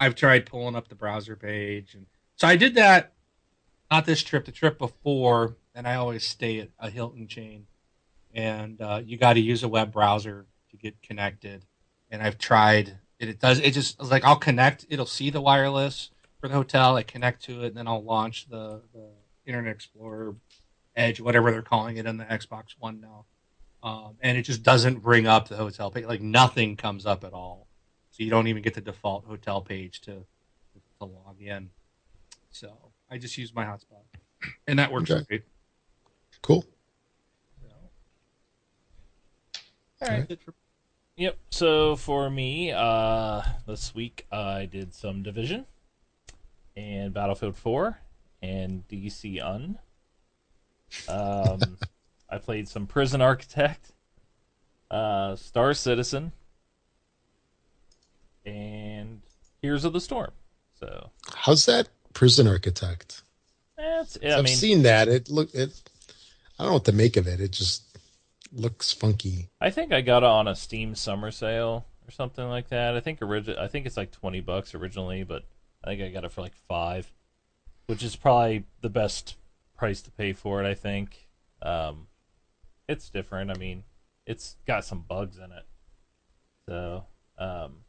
[0.00, 3.12] I've tried pulling up the browser page, and so I did that.
[3.90, 7.66] Not this trip, the trip before, and I always stay at a Hilton chain,
[8.34, 11.64] and uh, you got to use a web browser to get connected.
[12.10, 13.60] And I've tried, and it does.
[13.60, 14.86] It just like I'll connect.
[14.88, 16.96] It'll see the wireless for the hotel.
[16.96, 19.10] I connect to it, and then I'll launch the, the
[19.44, 20.36] Internet Explorer
[20.96, 23.26] Edge, whatever they're calling it, in the Xbox One now
[23.82, 26.04] um, and it just doesn't bring up the hotel page.
[26.04, 27.68] Like nothing comes up at all,
[28.10, 30.24] so you don't even get the default hotel page to
[30.98, 31.70] to log in.
[32.50, 32.72] So
[33.10, 34.02] I just use my hotspot,
[34.66, 35.24] and that works Okay.
[35.28, 35.42] great.
[36.42, 36.64] Cool.
[37.62, 37.68] So.
[40.02, 40.28] All right.
[40.28, 40.54] Good for-
[41.18, 41.36] Yep.
[41.50, 45.66] So for me, uh, this week I did some Division
[46.76, 47.98] and Battlefield 4
[48.40, 49.80] and DC Un.
[51.08, 51.76] Um,
[52.30, 53.90] I played some Prison Architect,
[54.92, 56.30] uh, Star Citizen,
[58.46, 59.20] and
[59.60, 60.30] Heroes of the Storm.
[60.78, 63.22] So How's that prison architect?
[63.76, 65.08] that's I I've mean, seen that.
[65.08, 65.82] It look it.
[66.60, 67.40] I don't know what to make of it.
[67.40, 67.82] It just
[68.52, 69.48] looks funky.
[69.60, 72.96] I think I got it on a Steam summer sale or something like that.
[72.96, 75.44] I think origi- I think it's like twenty bucks originally, but
[75.84, 77.12] I think I got it for like five,
[77.86, 79.36] which is probably the best
[79.76, 80.68] price to pay for it.
[80.68, 81.28] I think
[81.62, 82.08] um,
[82.88, 83.50] it's different.
[83.50, 83.84] I mean,
[84.26, 85.66] it's got some bugs in it,
[86.66, 87.04] so
[87.38, 87.84] um,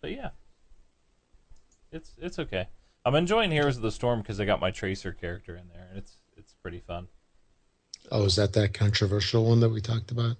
[0.00, 0.30] but yeah,
[1.90, 2.68] it's it's okay.
[3.04, 5.98] I'm enjoying Heroes of the Storm because I got my Tracer character in there, and
[5.98, 7.08] it's it's pretty fun.
[8.10, 10.36] Oh, is that that controversial one that we talked about?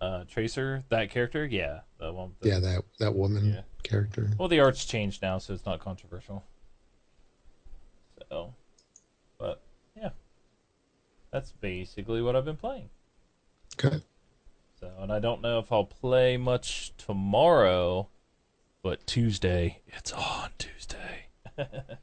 [0.00, 2.34] Uh, Tracer, that character, yeah, the one.
[2.40, 3.62] The, Yeah, that that woman Yeah.
[3.82, 4.30] character.
[4.38, 6.44] Well, the art's changed now, so it's not controversial.
[8.28, 8.54] So,
[9.38, 9.62] but
[9.96, 10.10] yeah,
[11.30, 12.90] that's basically what I've been playing.
[13.78, 14.02] Okay.
[14.80, 18.08] So, and I don't know if I'll play much tomorrow,
[18.82, 21.26] but Tuesday, it's on Tuesday.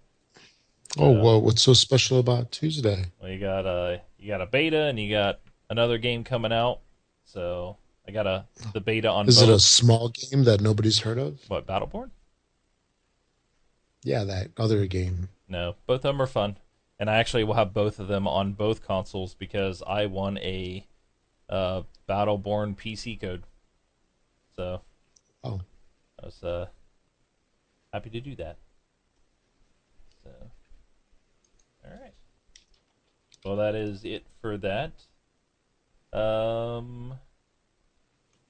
[1.00, 3.06] Oh, well, what's so special about Tuesday?
[3.22, 6.80] Well, you got a you got a beta, and you got another game coming out.
[7.26, 11.18] So I got a the beta on Is it a small game that nobody's heard
[11.18, 11.40] of?
[11.50, 12.12] what Battleborn?
[14.04, 15.30] Yeah, that other game.
[15.48, 16.58] No, both of them are fun,
[17.00, 20.88] and I actually will have both of them on both consoles because I won a
[21.50, 23.44] uh, Battleborn PC code.
[24.56, 24.82] So,
[25.44, 25.62] Oh.
[26.22, 26.68] I was uh,
[27.92, 28.58] happy to do that.
[30.24, 30.30] So,
[31.84, 32.14] all right.
[33.44, 34.92] Well, that is it for that.
[36.14, 37.16] Um,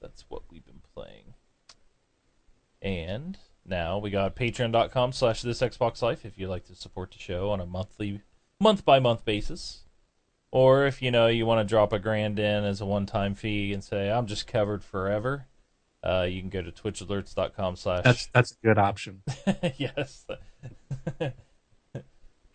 [0.01, 1.35] that's what we've been playing.
[2.81, 7.19] And now we got patreon.com slash this Xbox Life if you'd like to support the
[7.19, 8.21] show on a monthly
[8.59, 9.83] month by month basis.
[10.51, 13.35] Or if you know you want to drop a grand in as a one time
[13.35, 15.47] fee and say I'm just covered forever,
[16.03, 19.21] uh, you can go to twitchalerts.com slash That's that's a good option.
[19.77, 20.25] yes.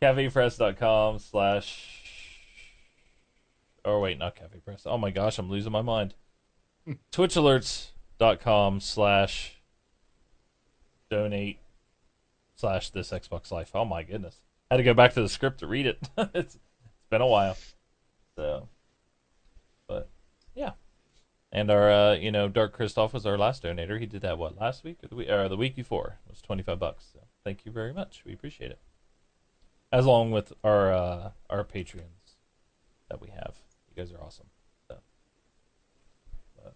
[0.02, 2.05] CafePress.com slash
[3.86, 4.82] or wait, not Cafe Press.
[4.84, 6.14] Oh my gosh, I'm losing my mind.
[7.12, 9.62] TwitchAlerts.com slash
[11.08, 11.58] donate
[12.56, 13.70] slash this Xbox Life.
[13.74, 14.42] Oh my goodness.
[14.70, 15.98] I had to go back to the script to read it.
[16.18, 16.58] it's, it's
[17.10, 17.56] been a while.
[18.34, 18.68] So
[19.86, 20.08] but
[20.54, 20.72] yeah.
[21.52, 24.00] And our uh, you know, Dark Christoph was our last donator.
[24.00, 26.18] He did that what, last week or the week or the week before.
[26.26, 27.06] It was twenty five bucks.
[27.12, 28.22] So thank you very much.
[28.26, 28.80] We appreciate it.
[29.92, 32.34] As along with our uh our Patreons
[33.08, 33.54] that we have.
[33.96, 34.46] You guys are awesome.
[34.88, 34.96] So
[36.62, 36.74] but,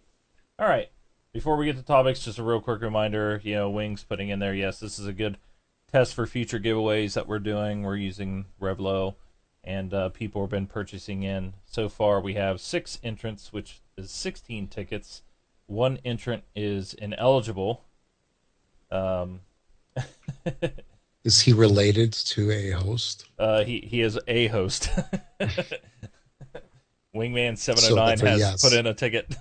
[0.59, 0.91] all right.
[1.33, 4.41] Before we get to topics, just a real quick reminder, you know, Wings putting in
[4.41, 5.37] there, yes, this is a good
[5.93, 7.83] test for future giveaways that we're doing.
[7.83, 9.15] We're using Revlo
[9.63, 11.55] and uh, people have been purchasing in.
[11.67, 15.23] So far, we have six entrants, which is 16 tickets.
[15.67, 17.85] One entrant is ineligible.
[18.91, 19.41] Um,
[21.25, 23.27] Is he related to a host?
[23.39, 24.89] uh, he he is a host.
[27.15, 28.63] Wingman 709 has yes.
[28.63, 29.35] put in a ticket.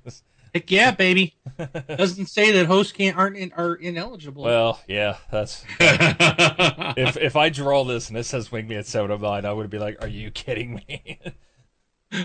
[0.54, 1.36] Heck yeah, baby.
[1.88, 4.42] Doesn't say that hosts can't aren't in, are ineligible.
[4.42, 9.70] well, yeah, that's if if I draw this and it says Wingman 709, I would
[9.70, 11.20] be like, "Are you kidding me?"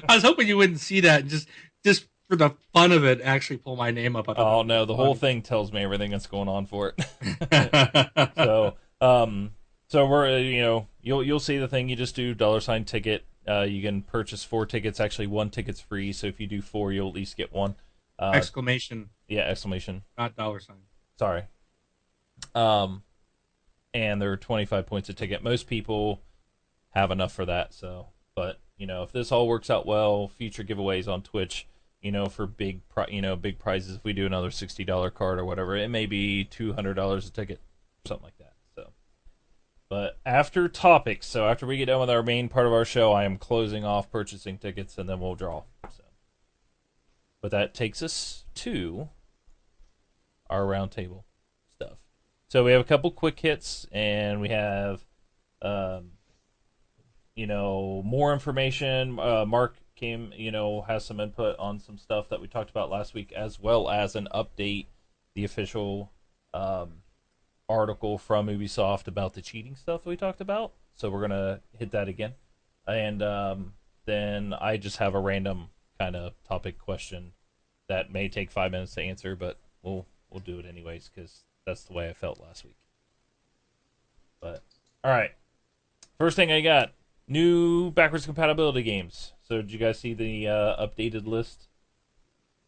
[0.10, 1.48] I was hoping you wouldn't see that and just
[1.84, 4.26] just for the fun of it, actually pull my name up.
[4.30, 8.32] Oh no, the whole thing tells me everything that's going on for it.
[8.36, 9.52] so, um,
[9.88, 11.90] so we're uh, you know you'll you'll see the thing.
[11.90, 13.26] You just do dollar sign ticket.
[13.48, 15.00] Uh, you can purchase four tickets.
[15.00, 16.12] Actually, one ticket's free.
[16.12, 17.76] So if you do four, you'll at least get one.
[18.18, 20.04] Uh, exclamation, yeah, exclamation.
[20.18, 20.78] not dollar sign.
[21.20, 21.44] Sorry.
[22.54, 23.04] Um,
[23.94, 25.44] and there are twenty five points a ticket.
[25.44, 26.22] Most people
[26.92, 27.74] have enough for that.
[27.74, 31.68] So, but you know, if this all works out well, future giveaways on Twitch,
[32.02, 33.98] you know, for big, pri- you know, big prizes.
[33.98, 37.28] If we do another sixty dollar card or whatever, it may be two hundred dollars
[37.28, 37.60] a ticket,
[38.06, 38.35] something like
[39.89, 43.13] but after topics, so after we get done with our main part of our show,
[43.13, 45.63] I am closing off purchasing tickets, and then we'll draw.
[45.95, 46.04] So,
[47.41, 49.10] but that takes us to
[50.50, 51.24] our roundtable
[51.69, 51.98] stuff.
[52.48, 55.06] So we have a couple quick hits, and we have,
[55.62, 56.12] um,
[57.36, 59.19] you know, more information.
[59.19, 62.89] Uh, Mark came, you know, has some input on some stuff that we talked about
[62.89, 64.88] last week, as well as an update,
[65.36, 66.12] the official
[66.54, 67.02] um,
[67.67, 70.73] article from Ubisoft about the cheating stuff that we talked about.
[70.95, 72.34] So we're gonna hit that again,
[72.88, 73.73] and um,
[74.06, 77.32] then I just have a random kind of topic question
[77.88, 81.84] that may take five minutes to answer, but we'll we'll do it anyways because that's
[81.84, 82.78] the way I felt last week.
[84.39, 84.63] But
[85.04, 85.32] all right,
[86.17, 86.93] first thing I got
[87.28, 89.34] new backwards compatibility games.
[89.41, 91.67] So did you guys see the uh, updated list?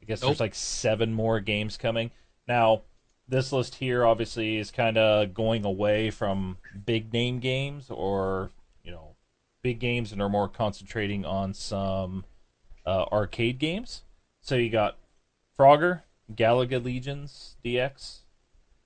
[0.01, 0.29] I guess Nope.
[0.29, 2.11] there's like seven more games coming.
[2.47, 2.83] Now,
[3.27, 8.51] this list here obviously is kind of going away from big name games or,
[8.83, 9.15] you know,
[9.61, 12.23] big games and are more concentrating on some
[12.85, 14.03] uh, arcade games.
[14.41, 14.97] So you got
[15.59, 18.19] Frogger, Galaga Legions DX,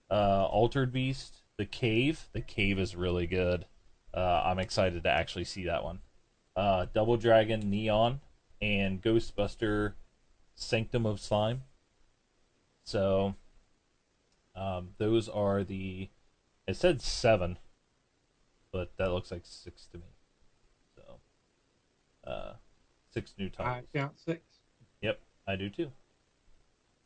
[0.09, 2.27] uh, Altered Beast, The Cave.
[2.33, 3.65] The Cave is really good.
[4.13, 5.99] Uh, I'm excited to actually see that one.
[6.55, 8.21] Uh, Double Dragon Neon
[8.61, 9.93] and Ghostbuster
[10.55, 11.63] Sanctum of Slime.
[12.83, 13.35] So,
[14.55, 16.09] um, those are the.
[16.67, 17.57] It said seven,
[18.71, 20.03] but that looks like six to me.
[20.95, 21.19] So,
[22.29, 22.53] uh,
[23.13, 23.83] six new titles.
[23.93, 24.41] I count six.
[25.01, 25.91] Yep, I do too.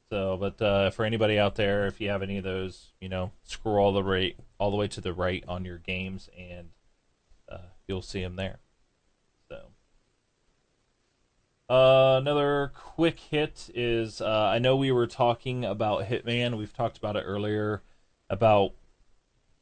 [0.10, 3.32] So, but uh, for anybody out there, if you have any of those, you know,
[3.44, 6.70] scroll all the right, all the way to the right on your games, and
[7.50, 8.60] uh, you'll see them there.
[9.50, 9.70] So,
[11.70, 16.58] uh, another quick hit is uh, I know we were talking about Hitman.
[16.58, 17.82] We've talked about it earlier
[18.30, 18.74] about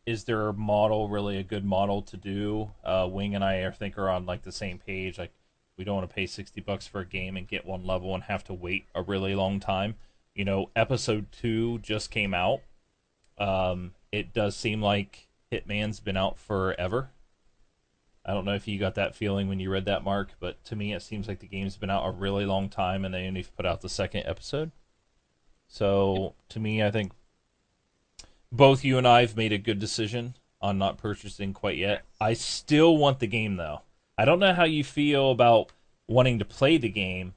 [0.06, 2.72] is there a model really a good model to do?
[2.84, 5.18] Uh, Wing and I I think are on like the same page.
[5.18, 5.32] Like
[5.78, 8.24] we don't want to pay sixty bucks for a game and get one level and
[8.24, 9.96] have to wait a really long time.
[10.36, 12.62] You know, episode two just came out.
[13.38, 17.12] Um, it does seem like Hitman's been out forever.
[18.26, 20.76] I don't know if you got that feeling when you read that, Mark, but to
[20.76, 23.44] me, it seems like the game's been out a really long time, and they only
[23.44, 24.72] put out the second episode.
[25.68, 27.12] So, to me, I think
[28.52, 32.04] both you and I have made a good decision on not purchasing quite yet.
[32.22, 33.82] I still want the game, though.
[34.18, 35.72] I don't know how you feel about
[36.08, 37.34] wanting to play the game.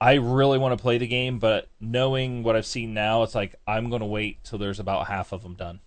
[0.00, 3.56] I really want to play the game, but knowing what I've seen now, it's like
[3.66, 5.80] I'm going to wait till there's about half of them done.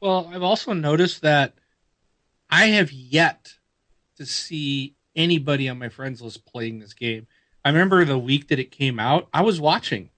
[0.00, 1.54] Well, I've also noticed that
[2.50, 3.54] I have yet
[4.16, 7.26] to see anybody on my friends list playing this game.
[7.64, 10.10] I remember the week that it came out, I was watching.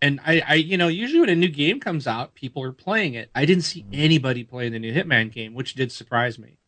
[0.00, 3.14] And I, I you know, usually when a new game comes out, people are playing
[3.14, 3.30] it.
[3.34, 6.58] I didn't see anybody playing the new Hitman game, which did surprise me.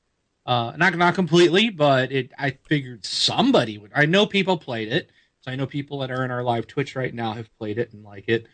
[0.46, 2.30] Uh, not not completely, but it.
[2.38, 3.90] I figured somebody would.
[3.94, 6.94] I know people played it, so I know people that are in our live Twitch
[6.94, 8.46] right now have played it and like it.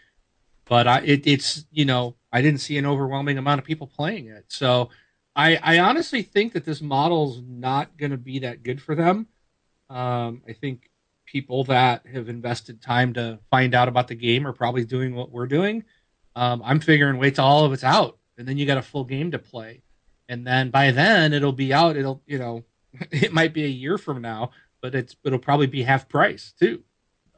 [0.67, 4.29] But I, it, it's you know, I didn't see an overwhelming amount of people playing
[4.29, 4.45] it.
[4.49, 4.91] So
[5.41, 9.27] I, I honestly think that this model's not going to be that good for them.
[9.89, 10.91] Um, I think
[11.25, 15.31] people that have invested time to find out about the game are probably doing what
[15.31, 15.85] we're doing.
[16.37, 19.05] Um, I'm figuring wait till all of it's out, and then you got a full
[19.05, 19.83] game to play,
[20.29, 21.97] and then by then it'll be out.
[21.97, 22.65] It'll you know,
[23.11, 24.51] it might be a year from now,
[24.83, 26.83] but it's it'll probably be half price too.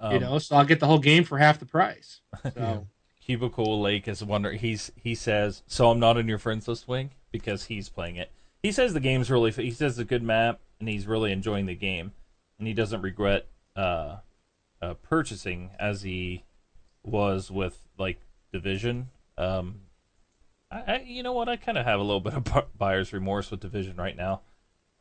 [0.00, 2.20] Um, you know, so I'll get the whole game for half the price.
[2.54, 2.88] So
[3.24, 4.58] Cubicle Lake is wondering.
[4.58, 5.90] He's he says so.
[5.90, 8.30] I'm not in your friends list, Wing, because he's playing it.
[8.62, 9.50] He says the game's really.
[9.50, 12.12] He says it's a good map, and he's really enjoying the game,
[12.58, 14.18] and he doesn't regret uh,
[14.80, 16.44] uh, purchasing as he
[17.02, 18.20] was with like
[18.52, 19.08] Division.
[19.36, 19.80] Um,
[20.70, 21.48] I, I you know what?
[21.48, 24.42] I kind of have a little bit of bu- buyer's remorse with Division right now.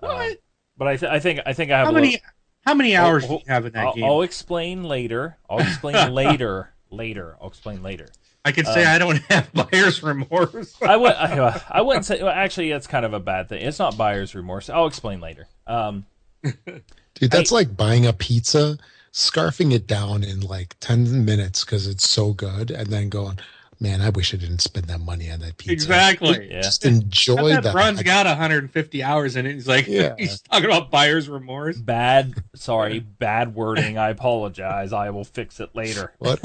[0.02, 0.38] Um, What?
[0.78, 2.20] but I, th- I think I think I have how many
[2.66, 4.04] how many hours Oh, do you have in that I'll, game?
[4.06, 5.38] I'll explain later.
[5.50, 6.74] I'll explain later.
[6.90, 7.38] Later.
[7.40, 8.08] I'll explain later.
[8.44, 10.76] I could say um, I don't have buyer's remorse.
[10.82, 11.12] I would.
[11.14, 12.22] I, I wouldn't say.
[12.22, 13.62] Well, actually, that's kind of a bad thing.
[13.62, 14.70] It's not buyer's remorse.
[14.70, 15.48] I'll explain later.
[15.68, 16.06] Um,
[16.44, 18.78] Dude, that's like buying a pizza
[19.14, 23.38] scarfing it down in like 10 minutes because it's so good and then going,
[23.80, 25.74] man, I wish I didn't spend that money on that pizza.
[25.74, 26.50] Exactly.
[26.50, 26.62] Yeah.
[26.62, 27.76] Just enjoy that, that.
[27.76, 29.54] run's got 150 hours in it.
[29.54, 30.16] He's like, Yeah.
[30.18, 31.78] he's talking about buyer's remorse.
[31.78, 33.98] Bad, sorry, bad wording.
[33.98, 34.94] I apologize.
[34.94, 36.14] I will fix it later.
[36.20, 36.40] What?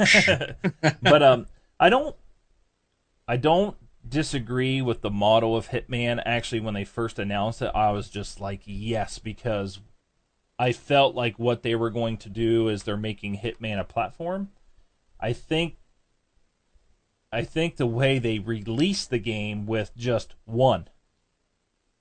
[1.01, 1.45] but um,
[1.79, 2.15] I don't,
[3.27, 6.21] I don't disagree with the model of Hitman.
[6.25, 9.79] Actually, when they first announced it, I was just like, yes, because
[10.57, 14.49] I felt like what they were going to do is they're making Hitman a platform.
[15.19, 15.75] I think,
[17.31, 20.87] I think the way they released the game with just one,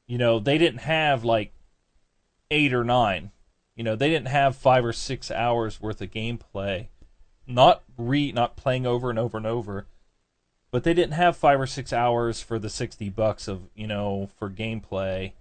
[0.06, 1.52] you know, they didn't have like
[2.50, 3.32] eight or nine.
[3.74, 6.88] You know, they didn't have five or six hours worth of gameplay
[7.46, 9.86] not re not playing over and over and over
[10.70, 14.28] but they didn't have five or six hours for the 60 bucks of you know
[14.36, 15.32] for gameplay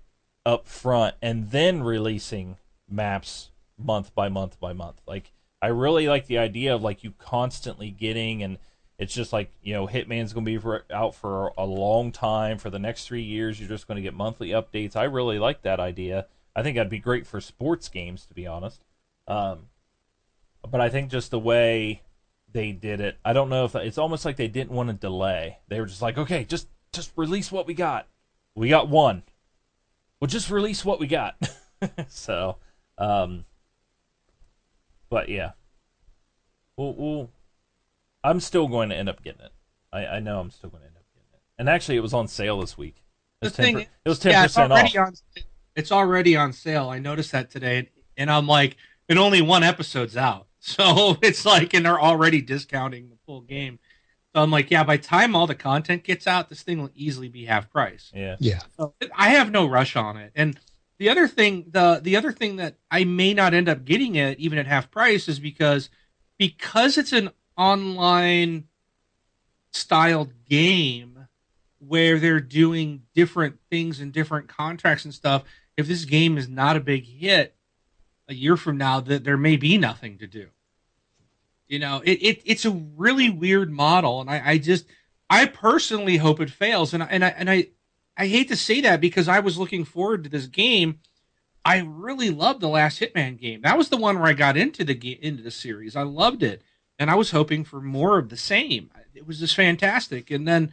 [0.45, 2.57] up front and then releasing
[2.89, 5.01] maps month by month by month.
[5.05, 8.59] Like i really like the idea of like you constantly getting and
[8.99, 12.57] it's just like you know hitman's going to be for, out for a long time.
[12.57, 14.95] For the next three years you're just going to get monthly updates.
[14.95, 16.27] I really like that idea.
[16.55, 18.83] I think that'd be great for sports games to be honest.
[19.27, 19.67] Um,
[20.71, 22.01] but I think just the way
[22.51, 25.59] they did it, I don't know if it's almost like they didn't want to delay.
[25.67, 28.07] They were just like, okay, just just release what we got.
[28.55, 29.23] We got one.
[30.19, 31.35] We'll just release what we got.
[32.07, 32.55] so,
[32.97, 33.43] um,
[35.09, 35.51] but yeah,
[36.77, 37.29] we'll, we'll.
[38.23, 39.51] I'm still going to end up getting it.
[39.93, 41.41] I, I know I'm still going to end up getting it.
[41.59, 42.95] And actually, it was on sale this week.
[43.41, 44.95] It was The thing 10%, is- it was ten Yeah, it's percent off.
[44.97, 45.13] on.
[45.75, 46.89] It's already on sale.
[46.89, 48.77] I noticed that today, and I'm like,
[49.09, 50.44] and only one episode's out,
[50.77, 53.77] so it's like, and they're already discounting the full game.
[54.33, 56.89] So I'm like, yeah, by the time all the content gets out, this thing will
[56.95, 58.11] easily be half price.
[58.15, 58.35] Yeah.
[58.39, 58.61] yeah.
[58.75, 60.31] So I have no rush on it.
[60.35, 60.59] And
[60.97, 64.39] the other thing, the the other thing that I may not end up getting it
[64.39, 65.91] even at half price is because
[66.39, 68.65] because it's an online
[69.71, 71.27] styled game
[71.77, 75.43] where they're doing different things and different contracts and stuff.
[75.77, 77.55] If this game is not a big hit
[78.27, 80.47] a year from now, that there may be nothing to do.
[81.67, 84.85] You know, it, it it's a really weird model, and I, I just
[85.29, 86.93] I personally hope it fails.
[86.93, 87.67] And I, and I and I
[88.17, 90.99] I hate to say that because I was looking forward to this game.
[91.67, 93.61] I really loved the last Hitman game.
[93.61, 95.95] That was the one where I got into the into the series.
[95.95, 96.61] I loved it,
[96.99, 98.91] and I was hoping for more of the same.
[99.15, 100.29] It was just fantastic.
[100.29, 100.71] And then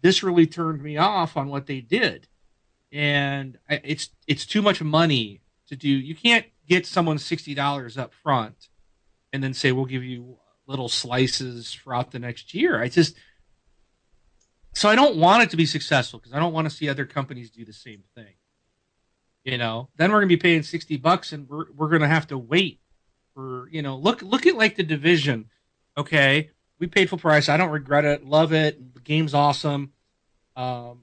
[0.00, 2.28] this really turned me off on what they did,
[2.92, 5.88] and I, it's it's too much money to do.
[5.88, 8.68] You can't get someone sixty dollars up front,
[9.32, 12.80] and then say we'll give you little slices throughout the next year.
[12.80, 13.16] I just
[14.74, 17.04] so I don't want it to be successful because I don't want to see other
[17.06, 18.34] companies do the same thing.
[19.44, 22.38] You know, then we're gonna be paying sixty bucks, and we're we're gonna have to
[22.38, 22.80] wait
[23.34, 25.46] for you know look look at like the division.
[25.96, 27.48] Okay, we paid full price.
[27.48, 28.26] I don't regret it.
[28.26, 28.94] Love it.
[28.94, 29.92] The game's awesome.
[30.54, 31.02] Um,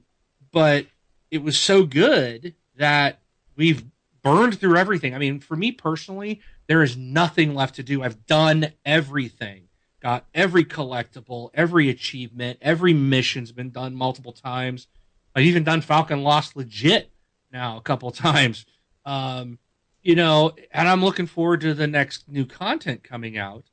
[0.52, 0.86] but
[1.30, 3.20] it was so good that
[3.56, 3.84] we've
[4.22, 5.14] burned through everything.
[5.14, 8.02] I mean, for me personally, there is nothing left to do.
[8.02, 9.68] I've done everything.
[10.00, 14.86] Got every collectible, every achievement, every mission's been done multiple times.
[15.34, 17.10] I've even done Falcon Lost legit
[17.52, 18.66] now a couple times.
[19.04, 19.58] Um,
[20.02, 23.64] you know, and I'm looking forward to the next new content coming out.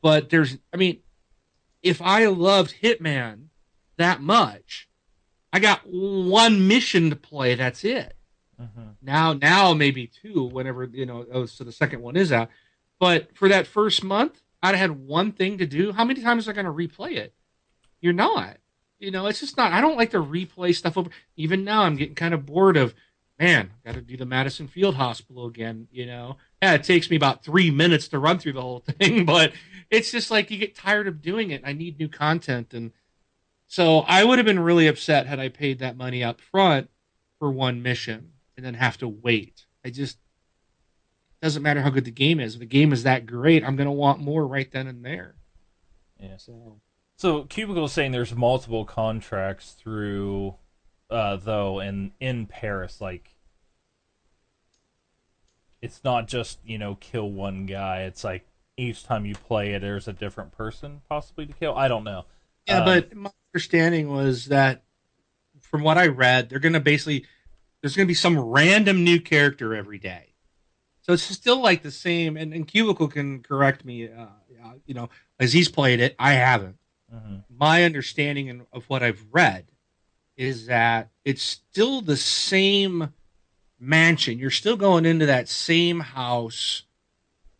[0.00, 0.98] But there's, I mean,
[1.82, 3.46] if I loved Hitman
[3.96, 4.88] that much,
[5.52, 7.54] I got one mission to play.
[7.54, 8.16] That's it.
[8.62, 8.96] Mhm.
[9.02, 10.44] Now, now maybe two.
[10.44, 12.48] Whenever you know, oh, so the second one is out.
[12.98, 15.92] But for that first month, I'd had one thing to do.
[15.92, 17.34] How many times are I going to replay it?
[18.00, 18.58] You're not.
[18.98, 19.72] You know, it's just not.
[19.72, 21.10] I don't like to replay stuff over.
[21.36, 22.94] Even now, I'm getting kind of bored of.
[23.40, 25.88] Man, got to do the Madison Field Hospital again.
[25.90, 29.24] You know, yeah, it takes me about three minutes to run through the whole thing,
[29.24, 29.52] but
[29.90, 31.62] it's just like you get tired of doing it.
[31.64, 32.92] I need new content, and
[33.66, 36.88] so I would have been really upset had I paid that money up front
[37.40, 39.66] for one mission and then have to wait.
[39.84, 40.18] I just
[41.40, 42.54] doesn't matter how good the game is.
[42.54, 45.34] If the game is that great, I'm gonna want more right then and there.
[46.20, 46.36] Yeah.
[46.36, 46.80] So
[47.16, 50.54] So Cubicle is saying there's multiple contracts through,
[51.10, 53.00] uh, though, in in Paris.
[53.00, 53.34] Like,
[55.80, 58.02] it's not just you know kill one guy.
[58.02, 61.74] It's like each time you play it, there's a different person possibly to kill.
[61.76, 62.24] I don't know.
[62.66, 64.84] yeah, Um, but my understanding was that
[65.60, 67.26] from what I read, they're gonna basically
[67.82, 70.34] there's gonna be some random new character every day.
[71.02, 72.36] So it's still like the same.
[72.36, 74.08] And, and Cubicle can correct me.
[74.08, 74.26] Uh,
[74.64, 75.10] uh, you know,
[75.40, 76.78] as he's played it, I haven't.
[77.12, 77.44] mhm.
[77.50, 79.72] my understanding of what I've read
[80.36, 83.12] is that it's still the same
[83.80, 84.38] mansion.
[84.38, 86.84] You're still going into that same house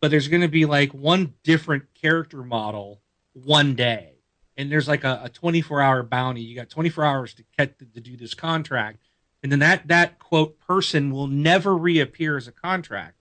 [0.03, 2.99] but there's going to be like one different character model
[3.31, 4.15] one day,
[4.57, 6.41] and there's like a, a 24 hour bounty.
[6.41, 8.99] You got 24 hours to get to, to do this contract,
[9.43, 13.17] and then that that quote person will never reappear as a contract.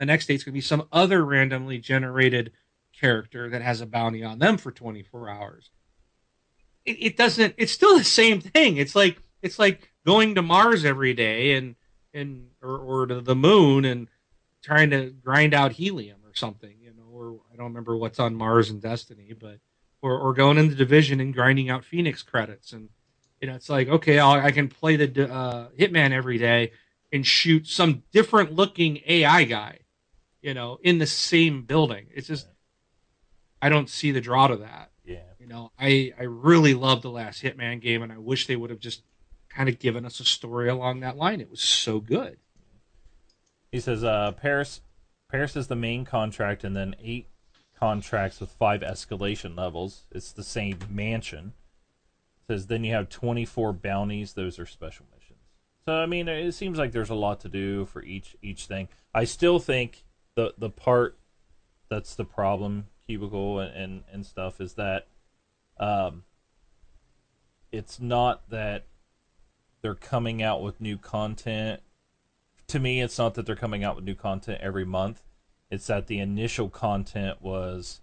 [0.00, 2.52] The next day it's going to be some other randomly generated
[2.98, 5.70] character that has a bounty on them for 24 hours.
[6.86, 7.54] It, it doesn't.
[7.58, 8.78] It's still the same thing.
[8.78, 11.76] It's like it's like going to Mars every day and
[12.14, 14.08] and or, or to the moon and
[14.62, 18.34] trying to grind out helium or something, you know, or I don't remember what's on
[18.34, 19.58] Mars and Destiny, but
[20.00, 22.88] or or going in the division and grinding out Phoenix credits and
[23.40, 26.72] you know it's like okay I'll, i can play the uh, Hitman every day
[27.12, 29.80] and shoot some different looking AI guy,
[30.42, 32.06] you know, in the same building.
[32.14, 32.48] It's just
[33.60, 34.90] I don't see the draw to that.
[35.04, 35.20] Yeah.
[35.38, 38.70] You know, I I really love the last Hitman game, and I wish they would
[38.70, 39.02] have just
[39.48, 41.40] kind of given us a story along that line.
[41.40, 42.38] It was so good.
[43.72, 44.80] He says, uh, Paris,
[45.30, 47.28] Paris is the main contract, and then eight
[47.78, 50.04] contracts with five escalation levels.
[50.10, 51.52] It's the same mansion.
[52.48, 54.32] Says then you have 24 bounties.
[54.32, 55.40] Those are special missions.
[55.84, 58.88] So I mean, it seems like there's a lot to do for each each thing.
[59.14, 61.18] I still think the the part
[61.88, 65.06] that's the problem, cubicle and and, and stuff, is that
[65.78, 66.24] um,
[67.70, 68.86] it's not that
[69.82, 71.80] they're coming out with new content.
[72.68, 75.22] To me, it's not that they're coming out with new content every month.
[75.70, 78.00] It's that the initial content was,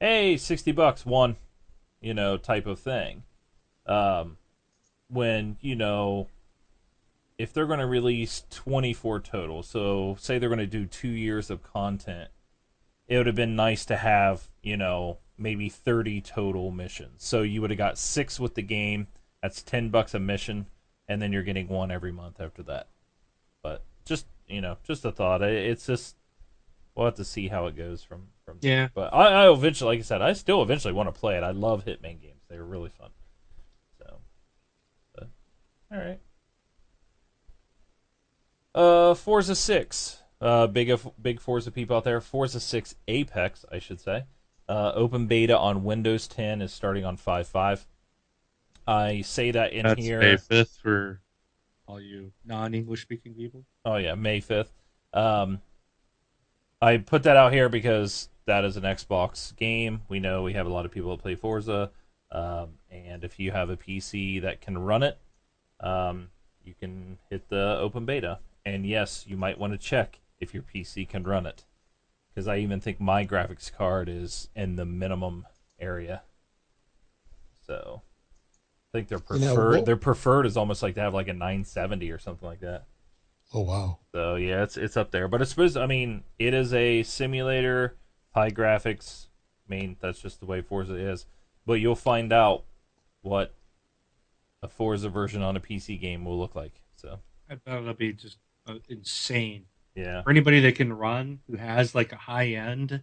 [0.00, 1.36] hey, 60 bucks, one,
[2.00, 3.24] you know, type of thing.
[3.86, 4.38] Um,
[5.08, 6.28] when, you know,
[7.38, 11.50] if they're going to release 24 total, so say they're going to do two years
[11.50, 12.30] of content,
[13.06, 17.22] it would have been nice to have, you know, maybe 30 total missions.
[17.22, 19.06] So you would have got six with the game.
[19.42, 20.66] That's 10 bucks a mission
[21.08, 22.88] and then you're getting one every month after that.
[23.62, 25.42] But just you know, just a thought.
[25.42, 26.16] It's just
[26.94, 28.58] we'll have to see how it goes from from.
[28.60, 28.88] Yeah.
[28.94, 31.42] But I, I eventually, like I said, I still eventually want to play it.
[31.42, 32.42] I love Hitman games.
[32.48, 33.10] They were really fun.
[35.92, 36.20] All right.
[38.74, 40.22] Uh, Forza Six.
[40.40, 42.20] Uh, big big Forza people out there.
[42.20, 44.24] Forza Six Apex, I should say.
[44.68, 47.86] Uh, open beta on Windows 10 is starting on 5.5.
[48.86, 50.20] I say that in That's here.
[50.20, 51.20] May fifth for
[51.86, 53.64] all you non-English speaking people.
[53.84, 54.72] Oh yeah, May fifth.
[55.12, 55.60] Um,
[56.80, 60.02] I put that out here because that is an Xbox game.
[60.08, 61.90] We know we have a lot of people that play Forza,
[62.30, 65.18] um, and if you have a PC that can run it,
[65.80, 66.28] um,
[66.64, 68.40] you can hit the open beta.
[68.64, 71.64] And yes, you might want to check if your PC can run it,
[72.28, 75.46] because I even think my graphics card is in the minimum
[75.78, 76.22] area.
[77.66, 78.02] So
[78.92, 81.32] I think their preferred You know, their preferred is almost like to have like a
[81.32, 82.84] 970 or something like that.
[83.54, 83.98] Oh wow.
[84.12, 85.28] So yeah, it's it's up there.
[85.28, 85.76] But it's supposed.
[85.76, 87.96] I mean, it is a simulator,
[88.34, 89.26] high graphics.
[89.68, 91.26] I mean, that's just the way Forza is.
[91.64, 92.64] But you'll find out
[93.22, 93.54] what
[94.66, 96.80] a Forza version on a PC game will look like.
[96.96, 99.64] So I bet it'll be just uh, insane
[99.94, 103.02] yeah, for anybody that can run who has like a high end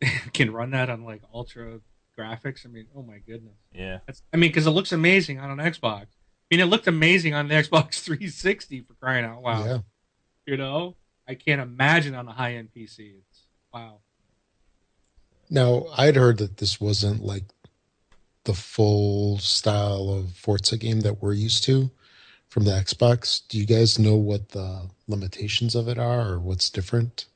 [0.32, 1.80] can run that on like ultra
[2.16, 2.64] graphics.
[2.64, 3.56] I mean, oh my goodness.
[3.72, 6.02] yeah, That's, I mean, because it looks amazing on an Xbox.
[6.02, 9.66] I mean, it looked amazing on the Xbox 360 for crying out loud.
[9.66, 9.78] Yeah.
[10.46, 10.96] You know,
[11.26, 13.14] I can't imagine on a high end PC.
[13.18, 13.98] It's wow.
[15.50, 17.44] Now I'd heard that this wasn't like
[18.48, 21.90] the full style of Forza game that we're used to
[22.48, 23.46] from the Xbox.
[23.46, 27.26] Do you guys know what the limitations of it are, or what's different,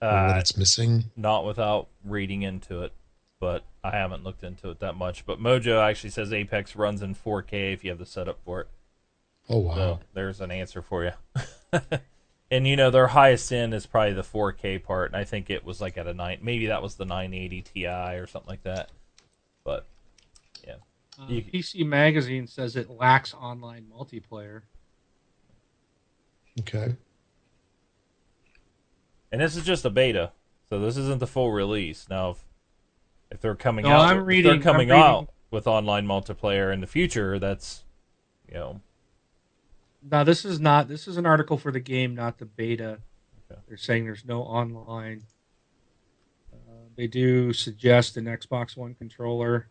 [0.00, 1.06] or what uh, it's missing?
[1.16, 2.92] not without reading into it.
[3.40, 5.26] But I haven't looked into it that much.
[5.26, 8.68] But Mojo actually says Apex runs in 4K if you have the setup for it.
[9.48, 9.74] Oh wow.
[9.74, 11.12] So there's an answer for you.
[12.52, 15.64] and you know their highest end is probably the 4K part, and I think it
[15.64, 16.38] was like at a nine.
[16.40, 18.90] Maybe that was the 980 Ti or something like that.
[19.64, 19.86] But
[21.20, 24.62] Uh, You- PC Magazine says it lacks online multiplayer.
[26.60, 26.96] Okay.
[29.32, 30.32] and this is just a beta,
[30.68, 32.08] so this isn't the full release.
[32.10, 32.44] Now, if,
[33.30, 36.72] if they're coming No, out, I'm reading- they're coming I'm reading- out with online multiplayer
[36.72, 37.38] in the future.
[37.38, 37.84] That's
[38.48, 38.80] you know
[40.02, 40.88] No, this is not.
[40.88, 43.00] This is an article for the game, not the beta.
[43.50, 43.60] Okay.
[43.68, 45.22] They're saying there's no online.
[46.52, 49.69] Uh, they do suggest an Xbox One controller,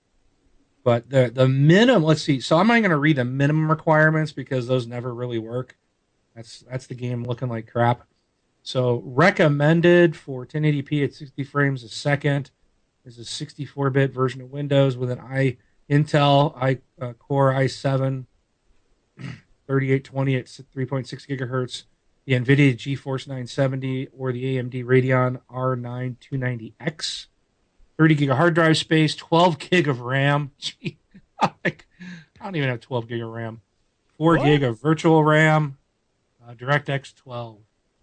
[0.89, 2.01] but the the minimum.
[2.01, 2.39] Let's see.
[2.39, 5.77] So I'm not going to read the minimum requirements because those never really work.
[6.35, 8.07] That's that's the game looking like crap.
[8.63, 12.49] So recommended for 1080p at 60 frames a second
[13.05, 15.57] is a 64-bit version of Windows with an i
[15.91, 18.25] Intel i uh, Core i7
[19.67, 21.83] 3820 at 3.6 gigahertz.
[22.25, 27.27] the NVIDIA GeForce 970 or the AMD Radeon R9 290X.
[27.99, 30.51] 30 gig of hard drive space, 12 gig of RAM.
[30.57, 30.97] Gee,
[31.41, 31.73] I
[32.41, 33.61] don't even have 12 gig of RAM.
[34.17, 34.45] 4 What?
[34.45, 35.77] gig of virtual RAM,
[36.43, 37.57] uh, DirectX 12.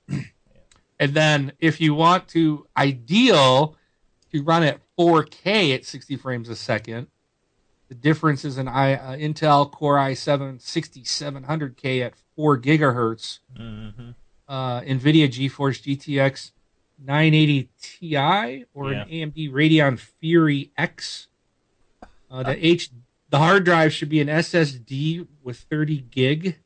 [1.00, 3.74] and then if you want to, ideal,
[4.32, 7.06] to run at 4K at 60 frames a second,
[7.88, 14.10] the difference is an I, uh, Intel Core i7 6700K at 4 gigahertz hmm
[14.48, 16.52] uh, NVIDIA GeForce GTX
[16.98, 19.02] 980 Ti or Yeah.
[19.02, 21.28] an AMD Radeon Fury X.
[22.30, 22.90] Uh, the H
[23.28, 26.56] the hard drive should be an SSD with 30 gig.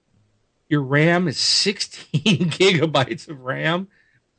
[0.69, 2.11] Your RAM is 16
[2.51, 3.89] gigabytes of RAM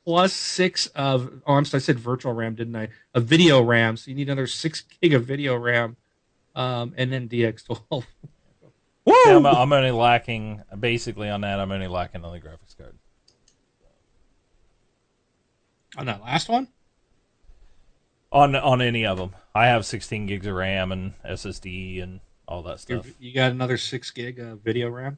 [0.05, 2.89] plus six of oh I'm sorry, I said virtual RAM didn't I?
[3.13, 5.97] A video RAM, so you need another six gig of video RAM,
[6.55, 7.79] um, and then DX12.
[7.91, 8.03] Woo!
[9.25, 11.59] Yeah, I'm, I'm only lacking basically on that.
[11.59, 12.95] I'm only lacking on the graphics card.
[15.97, 16.67] On that last one.
[18.31, 22.63] On on any of them, I have 16 gigs of RAM and SSD and all
[22.63, 23.05] that stuff.
[23.19, 25.17] You got another six gig of video RAM.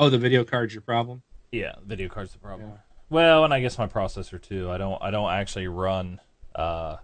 [0.00, 1.22] Oh, the video card's your problem.
[1.52, 2.70] Yeah, video card's the problem.
[2.70, 2.76] Yeah.
[3.10, 4.70] Well, and I guess my processor too.
[4.70, 6.20] I don't I don't actually run
[6.56, 6.96] uh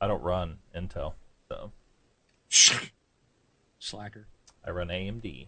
[0.00, 1.14] I don't run Intel.
[1.48, 1.72] So
[3.78, 4.26] Slacker.
[4.66, 5.46] I run AMD.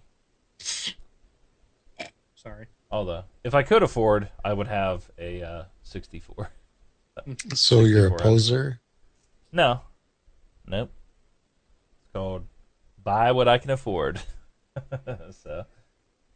[2.37, 2.67] Sorry.
[2.93, 6.51] Although if I could afford, I would have a uh 64.
[7.55, 8.19] So you're a 64.
[8.19, 8.81] poser.
[9.53, 9.81] No.
[10.67, 10.91] Nope.
[12.03, 12.45] It's called
[13.03, 14.21] buy what I can afford.
[15.43, 15.65] so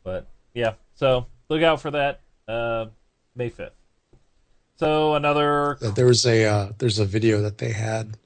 [0.03, 2.87] but yeah, so look out for that uh
[3.35, 3.71] May 5th.
[4.77, 8.17] So another Uh, There was a uh, there's a video that they had.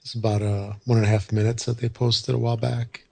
[0.00, 3.04] It's about uh, one and a half minutes that they posted a while back,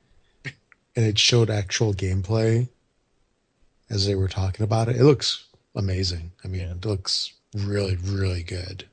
[0.45, 2.69] and it showed actual gameplay
[3.91, 4.97] as they were talking about it.
[4.97, 6.31] It looks amazing.
[6.45, 6.71] I mean, Yeah.
[6.71, 8.85] it looks really really good.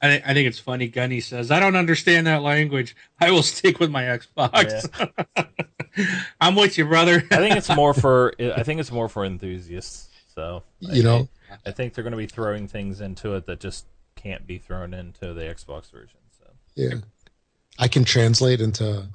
[0.00, 0.88] I, thi- I think it's funny.
[0.88, 2.96] Gunny says, "I don't understand that language.
[3.20, 4.88] I will stick with my Xbox."
[6.40, 7.22] I'm with you, brother.
[7.30, 10.08] I think it's more for I think it's more for enthusiasts.
[10.34, 13.46] So I- You know, I, I think they're going to be throwing things into it
[13.46, 13.86] that just
[14.16, 16.18] can't be thrown into the Xbox version.
[16.38, 16.94] So yeah.
[17.78, 19.08] I can translate into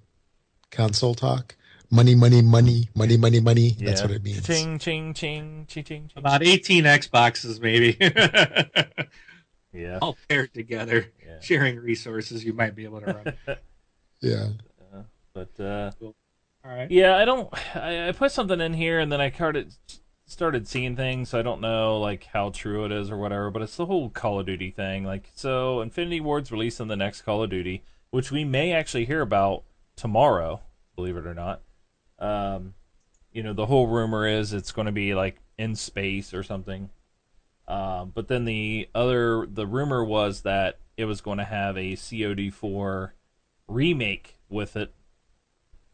[0.72, 1.56] console talk.
[1.90, 3.70] Money, money, money, money, money, money.
[3.80, 4.46] That's what it means.
[4.46, 6.10] Ching ching ching ching ching.
[6.10, 6.12] ching.
[6.18, 7.98] About 18 Xboxes, maybe,
[9.74, 10.00] Yeah.
[10.02, 11.40] all paired together, Yeah.
[11.40, 12.44] sharing resources.
[12.44, 13.06] You might be able to
[13.48, 13.58] run.
[14.22, 14.48] Yeah.
[15.34, 16.16] But uh, All
[16.66, 16.90] right.
[16.90, 17.48] yeah, I don't.
[17.76, 19.72] I, I put something in here and then I started
[20.26, 21.30] started seeing things.
[21.30, 23.52] So I don't know like how true it is or whatever.
[23.52, 25.04] But it's the whole Call of Duty thing.
[25.04, 29.22] Like so, Infinity Ward's releasing the next Call of Duty, which we may actually hear
[29.22, 29.64] about
[29.96, 30.62] tomorrow.
[30.96, 31.62] Believe it or not.
[32.20, 32.74] Um,
[33.32, 36.90] you know, the whole rumor is it's going to be like in space or something.
[37.68, 41.94] Um, but then the other, the rumor was that it was going to have a
[41.94, 43.12] COD4
[43.68, 44.94] remake with it.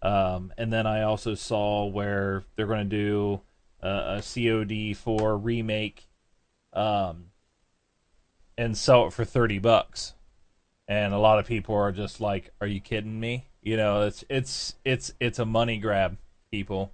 [0.02, 3.42] Um, and then I also saw where they're going to do
[3.82, 6.08] uh, a COD4 remake,
[6.74, 7.26] um,
[8.58, 10.14] and sell it for thirty bucks.
[10.88, 14.24] And a lot of people are just like, "Are you kidding me?" You know, it's
[14.30, 16.18] it's it's it's a money grab,
[16.52, 16.92] people.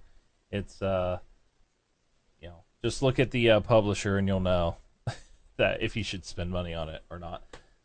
[0.52, 1.18] It's uh,
[2.40, 4.76] you know, just look at the uh, publisher and you'll know
[5.56, 7.42] that if you should spend money on it or not.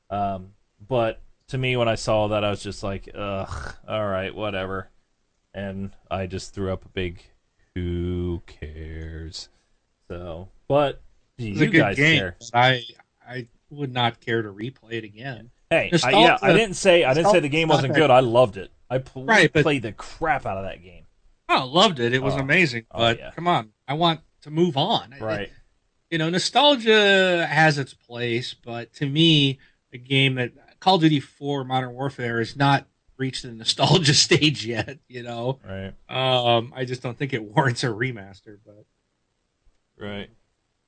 [0.10, 0.54] Um,
[0.88, 4.90] but to me, when I saw that, I was just like, ugh, all right, whatever.
[5.54, 7.24] And I just threw up a big,
[7.74, 9.50] who cares?
[10.08, 11.02] So, but
[11.38, 12.20] do It's a you good guys game.
[12.20, 12.36] care?
[12.54, 12.84] I
[13.28, 15.50] I would not care to replay it again.
[15.76, 18.10] Hey, I, yeah, I didn't say I didn't say the game wasn't good.
[18.12, 18.72] I loved it.
[18.90, 21.04] I pl- Right, but- played the crap out of that game.
[21.50, 22.14] Oh, loved it.
[22.14, 22.40] It was Oh.
[22.40, 22.86] amazing.
[22.92, 23.32] Oh, But yeah.
[23.36, 25.14] come on, I want to move on.
[25.20, 25.52] Right.
[26.12, 29.60] you know, nostalgia has its place, but to me,
[29.92, 32.86] a game that Call of Duty 4 Modern Warfare has not
[33.18, 35.60] reached the nostalgia stage yet, you know.
[35.68, 35.94] Right.
[36.10, 38.86] Um, I just don't think it warrants a remaster, but
[39.98, 40.30] Right.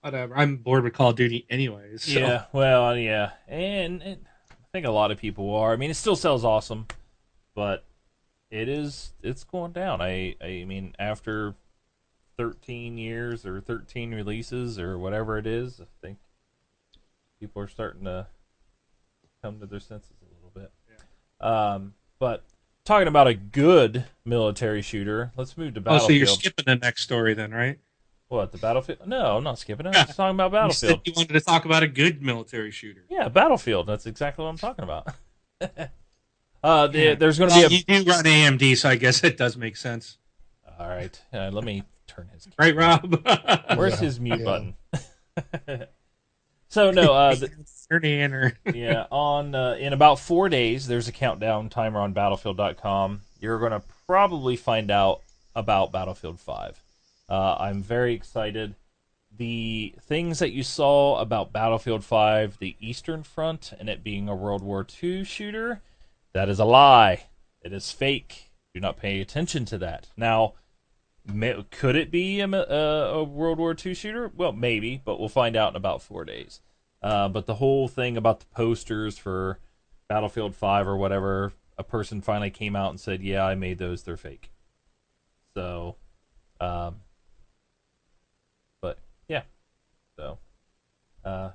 [0.01, 0.37] whatever.
[0.37, 2.03] I'm bored with Call of Duty anyways.
[2.03, 2.19] So.
[2.19, 2.45] Yeah.
[2.53, 4.23] Well, yeah, and it,
[4.67, 5.73] I think a lot of people are.
[5.73, 6.87] I mean, it still sells awesome,
[7.55, 7.85] but
[8.51, 10.01] it is it's going down.
[10.01, 11.55] I I mean, after
[12.37, 16.17] 13 years or 13 releases or whatever it is, I think
[17.39, 18.27] people are starting to
[19.41, 20.71] come to their senses a little bit.
[21.39, 22.43] Um, but
[22.85, 26.03] talking about a good military shooter, let's move to Battlefield.
[26.03, 27.79] Oh, so you're skipping the next story then, right?
[28.29, 29.07] What the Battlefield?
[29.07, 29.95] No, I'm not skipping it.
[29.95, 31.07] I'm just talking about You said Battlefield.
[31.07, 33.03] you wanted to talk about a good military shooter.
[33.09, 33.87] Yeah, Battlefield.
[33.87, 35.07] That's exactly what I'm talking about.
[36.63, 37.15] uh, the, Yeah.
[37.15, 39.77] there's going to Well, be you do run AMD, so I guess it does make
[39.77, 40.17] sense.
[40.79, 42.47] All right, uh, let me turn his.
[42.59, 43.19] right, Rob?
[43.75, 44.45] Where's Yeah, his mute yeah.
[44.45, 45.87] button?
[46.69, 47.49] so no, uh, the,
[48.75, 53.21] yeah, on uh, in about four days, there's a countdown timer on Battlefield.com.
[53.39, 55.21] You're gonna probably find out
[55.55, 56.83] about Battlefield Five.
[57.29, 58.75] Uh, I'm very excited.
[59.35, 64.35] The things that you saw about Battlefield Five, the Eastern Front, and it being a
[64.35, 65.81] World War II shooter,
[66.33, 67.25] that is a lie.
[67.61, 68.51] It is fake.
[68.73, 70.09] Do not pay attention to that.
[70.15, 70.53] Now,
[71.25, 74.31] may, could it be a, a, a World War II shooter?
[74.35, 76.61] Well, maybe, but we'll find out in about four days.
[77.01, 79.59] Uh, but the whole thing about the posters for
[80.09, 84.03] Battlefield 5 or whatever, a person finally came out and said, "Yeah, I made those.
[84.03, 84.51] They're fake."
[85.53, 85.95] So,
[86.59, 87.01] um,
[88.81, 89.43] but yeah,
[90.15, 90.39] so
[91.27, 91.51] uh,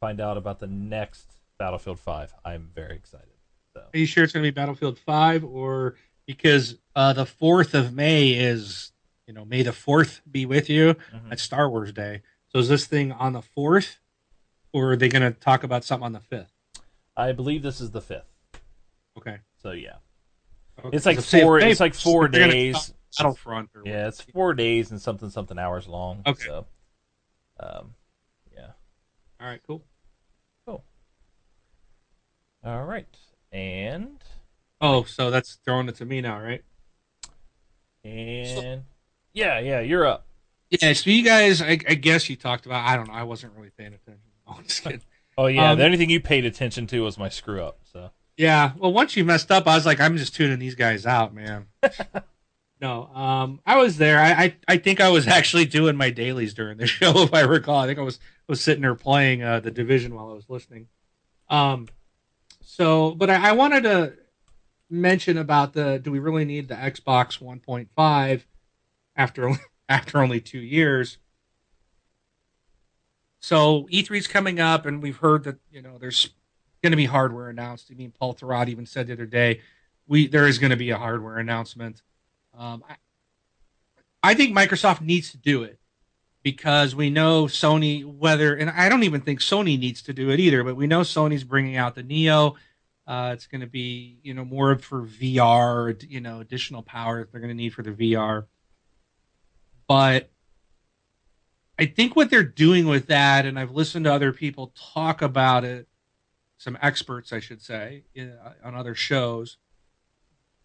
[0.00, 2.32] find out about the next Battlefield 5.
[2.44, 3.26] I'm very excited.
[3.74, 5.96] So Are you sure it's going to be Battlefield 5 or
[6.26, 8.92] because uh, the 4th of May is,
[9.26, 10.94] you know, May the 4th be with you.
[11.12, 11.30] Mhm.
[11.30, 12.22] That's Star Wars Day.
[12.48, 13.96] So is this thing on the 4th
[14.72, 16.48] or are they going to talk about something on the 5th?
[17.16, 18.28] I believe this is the fifth.
[19.18, 19.38] Okay.
[19.60, 19.96] So yeah,
[20.84, 20.96] Okay.
[20.96, 21.58] it's like So four.
[21.58, 22.92] May It's like four days.
[23.18, 23.70] Battlefront.
[23.74, 26.22] Or Yeah, it's four days and something something hours long.
[26.26, 26.44] Okay.
[26.46, 26.66] So,
[27.58, 27.94] um.
[29.40, 29.82] All right, cool.
[30.66, 30.84] Cool.
[32.64, 33.06] All right,
[33.52, 34.18] and
[34.80, 36.62] Oh, so that's throwing it to me now, right?
[38.04, 38.84] and
[39.32, 40.26] yeah, yeah, you're up.
[40.70, 43.54] Yeah, so you guys, I, I guess you talked about, I don't know, I wasn't
[43.56, 44.22] really paying attention.
[44.50, 45.02] Oh, just kidding.
[45.36, 47.80] Oh yeah, Um, the only thing you paid attention to was my screw up.
[47.92, 51.04] So Yeah, well, once you messed up, I was like, I'm just tuning these guys
[51.04, 51.66] out, man.
[52.80, 54.18] no, um, I was there.
[54.18, 57.40] I, I, I think I was actually doing my dailies during the show, if I
[57.40, 57.78] recall.
[57.78, 60.88] I think I was was sitting there playing uh, the division while I was listening.
[61.50, 61.88] Um,
[62.62, 64.14] so, but I, I wanted to
[64.90, 68.42] mention about the do we really need the Xbox 1.5
[69.16, 69.50] after
[69.88, 71.18] after only two years?
[73.40, 76.30] So E3's coming up, and we've heard that you know there's
[76.82, 77.90] going to be hardware announced.
[77.90, 79.60] I mean, Paul Thurrott even said the other day,
[80.06, 82.02] we there is going to be a hardware announcement.
[82.58, 82.96] Um, I,
[84.22, 85.78] I think Microsoft needs to do it
[86.42, 90.40] because we know Sony whether, and I don't even think Sony needs to do it
[90.40, 92.56] either, but we know Sony's bringing out the Neo.
[93.06, 97.32] Uh, it's going to be you know more for VR, you know, additional power that
[97.32, 98.46] they're going to need for the VR.
[99.86, 100.30] But
[101.78, 105.64] I think what they're doing with that, and I've listened to other people talk about
[105.64, 105.86] it,
[106.58, 109.58] some experts, I should say, in, on other shows.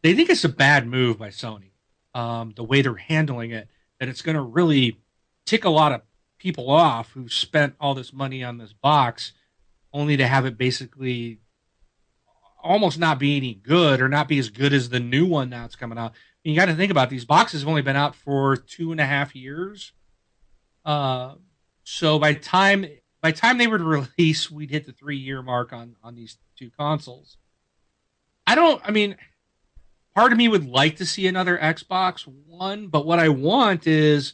[0.01, 1.72] They think it's a bad move by Sony,
[2.13, 3.67] um, the way they're handling it,
[3.99, 4.99] that it's going to really
[5.45, 6.01] tick a lot of
[6.37, 9.33] people off who spent all this money on this box,
[9.91, 11.39] only to have it basically
[12.61, 15.65] almost not be any good or not be as good as the new one now
[15.65, 16.13] it's coming out.
[16.43, 18.99] You got to think about it, these boxes have only been out for two and
[18.99, 19.93] a half years.
[20.83, 21.35] Uh,
[21.83, 22.85] so by time
[23.21, 23.81] by time they would
[24.19, 27.37] release, we'd hit the three year mark on on these two consoles.
[28.45, 28.81] I don't.
[28.83, 29.15] I mean,
[30.15, 34.33] part of me would like to see another Xbox One, but what I want is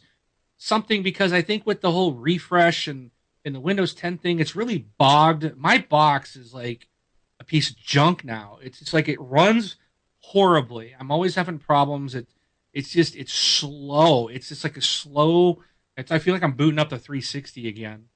[0.56, 3.10] something because I think with the whole refresh and
[3.44, 5.56] and the Windows 10 thing, it's really bogged.
[5.56, 6.88] My box is like
[7.38, 8.58] a piece of junk now.
[8.62, 9.76] It's it's like it runs
[10.18, 10.94] horribly.
[10.98, 12.14] I'm always having problems.
[12.14, 12.28] It
[12.72, 14.28] it's just it's slow.
[14.28, 15.62] It's just like a slow.
[15.96, 18.06] It's I feel like I'm booting up the 360 again.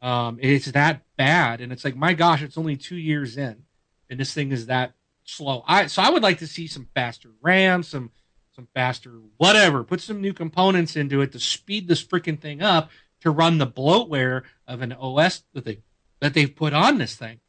[0.00, 3.62] Um, it's that bad, and it's like my gosh, it's only two years in,
[4.10, 4.94] and this thing is that
[5.24, 5.64] slow.
[5.66, 8.10] I so I would like to see some faster RAM, some
[8.54, 9.84] some faster whatever.
[9.84, 13.66] Put some new components into it to speed this freaking thing up to run the
[13.66, 15.78] bloatware of an OS that they
[16.20, 17.40] that they've put on this thing.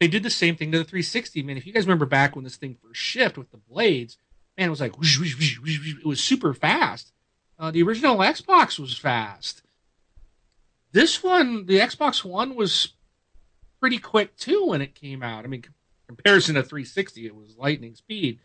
[0.00, 1.42] They did the same thing to the 360.
[1.42, 4.16] Man, if you guys remember back when this thing first shipped with the blades,
[4.58, 7.12] man, it was like whoosh, whoosh, whoosh, it was super fast.
[7.58, 9.62] Uh, the original Xbox was fast.
[10.90, 12.94] This one, the Xbox One, was
[13.80, 15.44] pretty quick too when it came out.
[15.44, 15.64] I mean,
[16.16, 18.40] comparison to 360, it was lightning speed.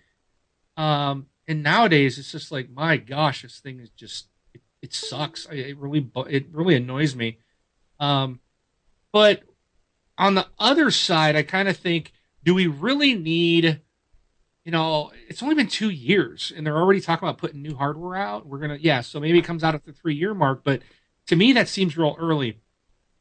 [0.76, 5.47] Um, and nowadays, it's just like, my gosh, this thing is just it, it sucks.
[5.51, 7.39] It really it really annoys me.
[7.99, 8.39] Um,
[9.11, 9.43] but
[10.18, 12.11] on the other side, I kind of think,
[12.43, 13.82] do we really need?
[14.65, 18.18] You know, it's only been two years, and they're already talking about putting new hardware
[18.18, 18.45] out.
[18.45, 20.82] We're gonna, yeah, so maybe it comes out at the three-year mark, but
[21.28, 22.59] to me, that seems real early.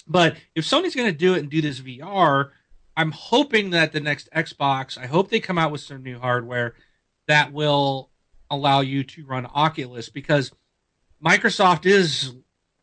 [0.08, 2.50] But if Sony's gonna do it and do this VR,
[2.96, 6.74] I'm hoping that the next Xbox, I hope they come out with some new hardware
[7.28, 8.10] that will
[8.50, 10.52] allow you to run Oculus because
[11.24, 12.34] Microsoft is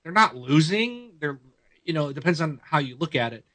[0.03, 1.13] they're not losing.
[1.19, 1.39] They're
[1.83, 3.45] you know, it depends on how you look at it.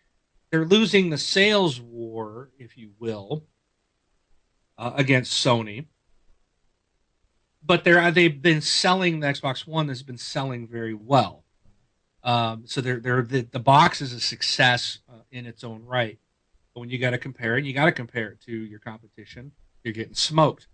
[0.51, 3.45] They're losing the sales war, if you will,
[4.79, 5.87] uh, against Sony.
[7.65, 11.45] but they're they've been selling the Xbox One has been selling very well.
[12.23, 16.19] Um, so they're they're the, the box is a success uh, in its own right.
[16.79, 19.53] When you got to compare it, you got to compare it to your competition.
[19.85, 20.67] You're getting smoked.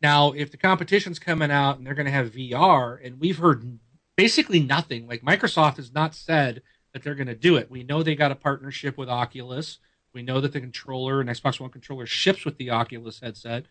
[0.00, 3.78] Now, if the competition's coming out and they're going to have VR, and we've heard
[4.16, 7.70] basically nothing, like Microsoft has not said that they're going to do it.
[7.70, 9.78] We know they got a partnership with Oculus.
[10.12, 13.64] We know that the controller and Xbox One controller ships with the Oculus headset.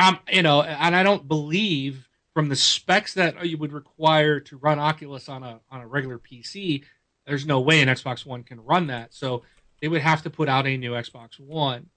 [0.00, 4.56] Um, you know, and I don't believe from the specs that you would require to
[4.56, 6.82] run Oculus on a on a regular PC,
[7.26, 9.14] there's no way an Xbox One can run that.
[9.14, 9.42] So
[9.82, 11.90] they would have to put out a new Xbox One.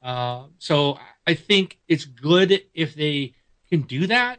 [0.00, 3.34] Uh, so I think it's good if they
[3.68, 4.38] can do that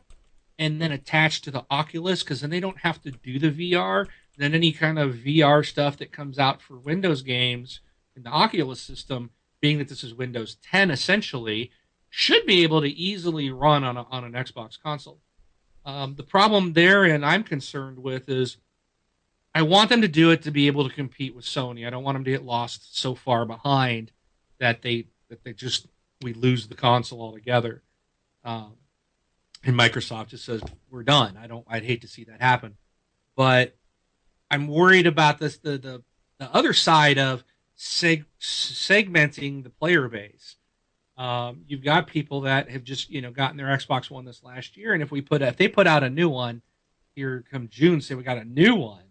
[0.58, 4.08] and then attach to the Oculus because then they don't have to do the VR.
[4.38, 7.82] Then any kind of VR stuff that comes out for Windows games
[8.16, 11.72] in the Oculus system, being that this is Windows 10 essentially,
[12.10, 15.20] should be able to easily run on, a, on an Xbox console.
[15.84, 18.56] Um, the problem there, and I'm concerned with, is
[19.56, 21.88] I want them to do it to be able to compete with Sony.
[21.88, 24.12] I don't want them to get lost so far behind
[24.60, 25.88] that they that they just
[26.22, 27.82] we lose the console altogether.
[28.44, 28.74] Um,
[29.64, 31.38] and Microsoft just says we're done.
[31.42, 31.66] I don't.
[31.70, 32.76] I'd hate to see that happen,
[33.38, 33.78] but
[34.52, 36.04] I'm worried about this the the,
[36.38, 37.46] the other side of
[37.78, 40.58] seg- segmenting the player base.
[41.18, 44.76] Um, you've got people that have just you know gotten their Xbox One this last
[44.76, 46.62] year, and if we put if they put out a new one
[47.16, 49.05] here come June, say we got a new one,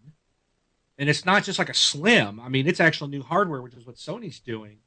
[0.97, 2.39] and it's not just like a slim.
[2.39, 4.77] I mean, it's actual new hardware, which is what Sony's doing,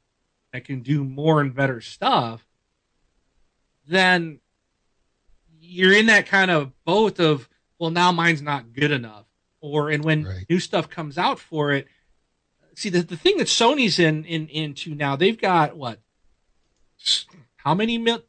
[0.53, 2.45] that can do more and better stuff.
[3.87, 4.39] Then
[5.59, 9.25] you're in that kind of both of well, now mine's not good enough,
[9.61, 10.45] or and when right.
[10.49, 11.87] new stuff comes out for it.
[12.75, 15.99] See the, the thing that Sony's in in into now, they've got what
[17.57, 18.23] how many mil-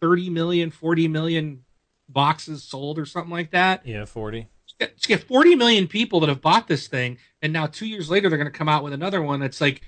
[0.00, 1.64] 30 million 40 million
[2.08, 4.48] boxes sold or something like that yeah 40
[4.80, 8.28] you get 40 million people that have bought this thing and now two years later
[8.28, 9.82] they're going to come out with another one that's like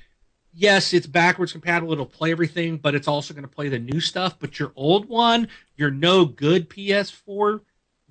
[0.53, 4.01] yes it's backwards compatible it'll play everything but it's also going to play the new
[4.01, 7.61] stuff but your old one your no good ps4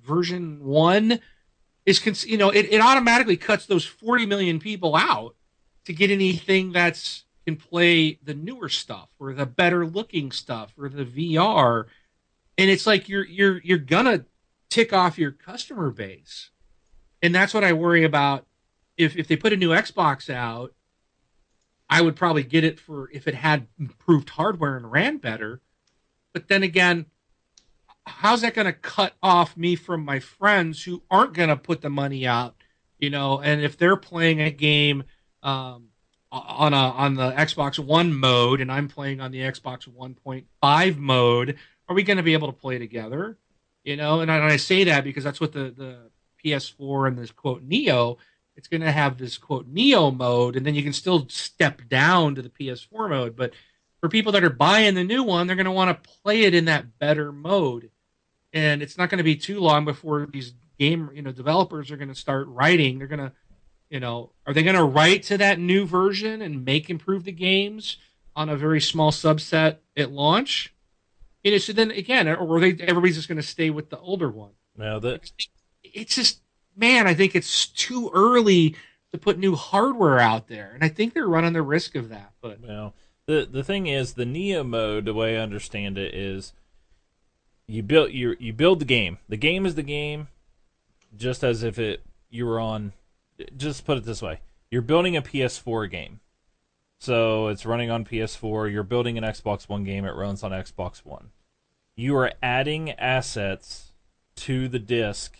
[0.02, 1.18] version 1
[1.86, 5.34] is cons- you know it, it automatically cuts those 40 million people out
[5.84, 10.88] to get anything that's can play the newer stuff or the better looking stuff or
[10.88, 11.84] the VR.
[12.58, 14.24] And it's like you're you're you're gonna
[14.68, 16.50] tick off your customer base.
[17.26, 18.46] And that's what I worry about.
[18.96, 20.72] If if they put a new Xbox out,
[21.90, 25.60] I would probably get it for if it had improved hardware and ran better.
[26.32, 27.06] But then again,
[28.06, 31.80] how's that going to cut off me from my friends who aren't going to put
[31.80, 32.54] the money out,
[33.00, 33.40] you know?
[33.40, 35.02] And if they're playing a game,
[35.42, 35.88] um,
[36.30, 41.56] on a on the Xbox One mode and I'm playing on the Xbox 1.5 mode,
[41.88, 43.36] are we going to be able to play together?
[43.82, 46.10] You know, and I, and I, say that because that's what the the
[46.46, 48.18] PS4 and this quote Neo,
[48.56, 52.34] it's going to have this quote Neo mode, and then you can still step down
[52.34, 53.36] to the PS4 mode.
[53.36, 53.52] But
[54.00, 56.54] for people that are buying the new one, they're going to want to play it
[56.54, 57.90] in that better mode,
[58.52, 61.96] and it's not going to be too long before these game you know developers are
[61.96, 62.98] going to start writing.
[62.98, 63.32] They're going to
[63.90, 67.32] you know, are they going to write to that new version and make improve the
[67.32, 67.98] games
[68.34, 70.74] on a very small subset at launch?
[71.44, 73.98] You know, so then again, or are they everybody's just going to stay with the
[73.98, 74.52] older one?
[74.76, 75.30] Now that
[75.96, 76.40] it's just
[76.76, 78.76] man, I think it's too early
[79.12, 82.32] to put new hardware out there, and I think they're running the risk of that.
[82.40, 82.94] But well,
[83.26, 86.52] the the thing is, the Neo mode, the way I understand it, is
[87.66, 89.18] you build you you build the game.
[89.28, 90.28] The game is the game,
[91.16, 92.92] just as if it you were on
[93.56, 94.40] just put it this way:
[94.70, 96.20] you're building a PS4 game,
[97.00, 98.70] so it's running on PS4.
[98.70, 101.30] You're building an Xbox One game; it runs on Xbox One.
[101.96, 103.92] You are adding assets
[104.36, 105.38] to the disc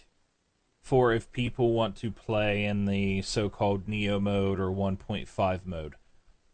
[0.87, 5.95] for if people want to play in the so-called Neo mode or 1.5 mode.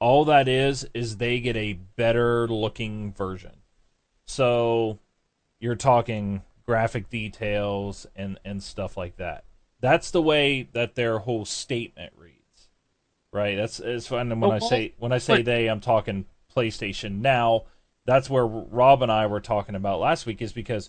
[0.00, 3.58] All that is is they get a better looking version.
[4.26, 4.98] So
[5.60, 9.44] you're talking graphic details and and stuff like that.
[9.80, 12.70] That's the way that their whole statement reads,
[13.34, 13.56] right?
[13.56, 14.32] That's it's fun.
[14.32, 16.24] And when I say when I say they, I'm talking
[16.56, 17.20] PlayStation.
[17.20, 17.64] Now,
[18.06, 20.88] that's where Rob and I were talking about last week, is because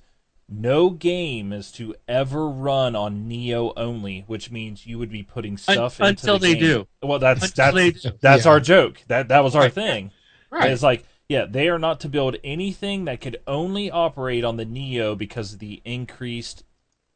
[0.50, 5.58] no game is to ever run on Neo only, which means you would be putting
[5.58, 6.62] stuff Un- until they game.
[6.62, 6.88] do.
[7.02, 8.52] Well, that's until that's that's yeah.
[8.52, 9.02] our joke.
[9.08, 9.74] That that was our right.
[9.74, 10.12] thing.
[10.52, 10.70] Right.
[10.70, 14.66] It's like yeah, they are not to build anything that could only operate on the
[14.66, 16.64] Neo because of the increased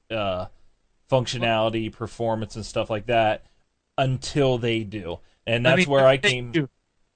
[0.10, 0.48] uh,
[1.08, 3.46] functionality, performance, and stuff like that
[3.96, 5.20] until they do.
[5.46, 6.52] And that's me, where I came.
[6.54, 6.70] You,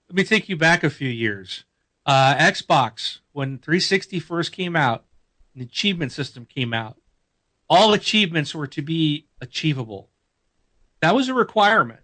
[0.10, 1.66] let me take you back a few years.
[2.06, 5.06] Uh, Xbox, when 360 first came out,
[5.56, 6.98] the achievement system came out.
[7.70, 10.10] all achievements were to be achievable.
[11.02, 12.02] That was a requirement.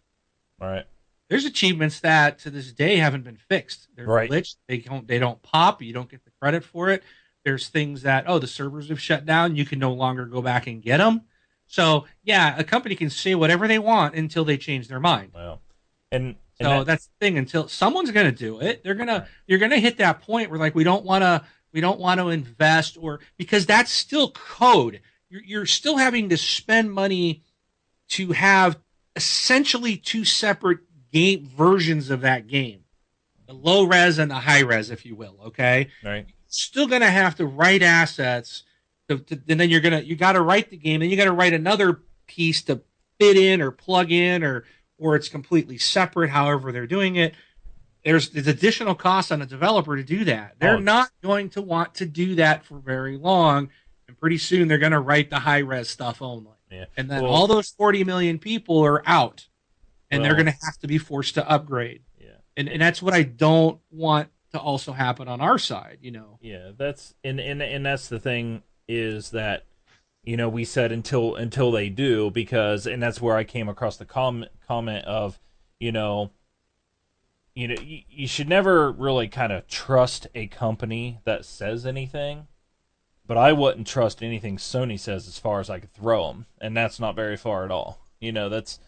[0.62, 0.86] All right.
[1.30, 3.89] There's achievements that to this day haven't been fixed.
[3.95, 4.30] They're Right.
[4.30, 4.56] glitched.
[4.70, 5.82] They don't they don't pop.
[5.82, 7.04] You don't get the credit for it.
[7.43, 9.58] There's things that oh the servers have shut down.
[9.58, 11.24] You can no longer go back and get them.
[11.66, 15.32] So yeah, a company can say whatever they want until they change their mind.
[15.36, 15.60] Well,
[16.14, 17.38] and, and So that- that's the thing.
[17.38, 20.76] Until someone's going to do it, they're gonna you're gonna hit that point where like
[20.76, 21.43] we don't want to
[21.78, 24.99] we don't want to invest or because that's still code.
[25.30, 27.43] You're, you're still having to spend money
[28.09, 28.80] to have
[29.15, 30.80] essentially two separate
[31.13, 32.80] game versions of that game,
[33.45, 35.38] the low res and the high res, if you will.
[35.45, 36.25] Okay, right.
[36.47, 38.63] still going to have to write assets,
[39.07, 41.25] to, to, and then you're gonna you got to write the game, and you got
[41.25, 42.82] to write another piece to
[43.19, 44.63] fit in or plug in, or
[44.97, 46.32] or it's completely separate.
[46.32, 47.36] However, they're doing it.
[48.08, 50.55] There's there's additional cost on a developer to do that.
[50.60, 50.80] They're Oh.
[50.80, 53.70] not going to want to do that for very long,
[54.08, 56.53] and pretty soon they're going to write the high res stuff only.
[56.72, 56.86] Yeah.
[56.95, 59.49] And then Well- all those 40 million people are out,
[60.10, 62.03] and they're going to have to be forced to upgrade.
[62.18, 62.30] Yeah.
[62.55, 65.97] And and that's what I don't want to also happen on our side.
[66.01, 66.39] You know.
[66.41, 69.66] Yeah, that's and and and that's the thing is that
[70.24, 73.97] you know we said until until they do because and that's where I came across
[73.97, 75.39] the comment comment of
[75.82, 76.32] you know
[77.58, 82.47] you know you, you should never really kind of trust a company that says anything
[83.26, 86.76] but I wouldn't trust anything Sony says as far as I could throw them and
[86.76, 88.80] that's not very far at all you know that's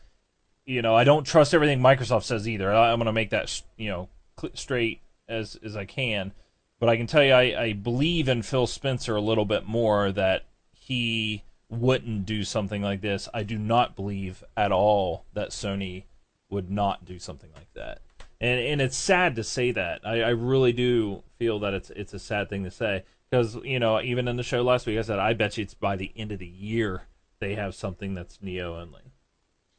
[0.66, 3.62] you know I don't trust everything Microsoft says either I, I'm going to make that
[3.78, 4.10] you know
[4.54, 6.34] straight as as I can
[6.80, 10.12] but I can tell you, I, I believe in Phil Spencer a little bit more
[10.14, 13.28] that he wouldn't do something like this.
[13.34, 16.06] I do not believe at all that Sony
[16.50, 18.00] would not do something like that.
[18.42, 20.02] And and it's sad to say that.
[20.06, 23.80] I, I really do feel that it's it's a sad thing to say because you
[23.80, 26.12] know even in the show last week I said I bet you it's by the
[26.16, 27.04] end of the year
[27.40, 29.02] they have something that's Neo only.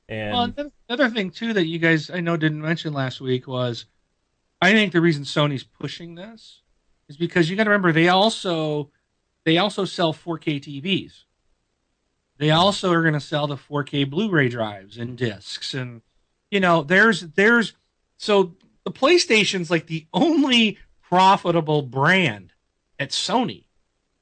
[0.09, 3.87] And Well, another, thing too that you guys I know didn't mention last week was,
[4.61, 6.63] I think the reason Sony's pushing this
[7.09, 8.91] is because you got to remember they also
[9.45, 11.25] they also sell 4K TVs.
[12.39, 16.03] They also are going to sell the 4K Blu-ray drives and discs, and
[16.51, 17.75] you know there's there's
[18.21, 18.55] so
[18.85, 22.53] the PlayStation's like the only profitable brand
[22.99, 23.65] at Sony.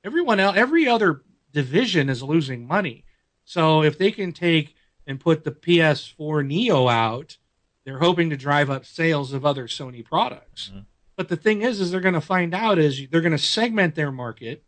[0.04, 1.22] Everyone else, every other
[1.52, 3.04] division is losing money.
[3.44, 7.38] So if they can take and put the PS4 Neo out,
[7.84, 10.70] they're hoping to drive up sales of other Sony products.
[10.72, 10.84] Mhm.
[11.16, 13.96] But the thing is, is they're going to find out is they're going to segment
[13.96, 14.62] their market,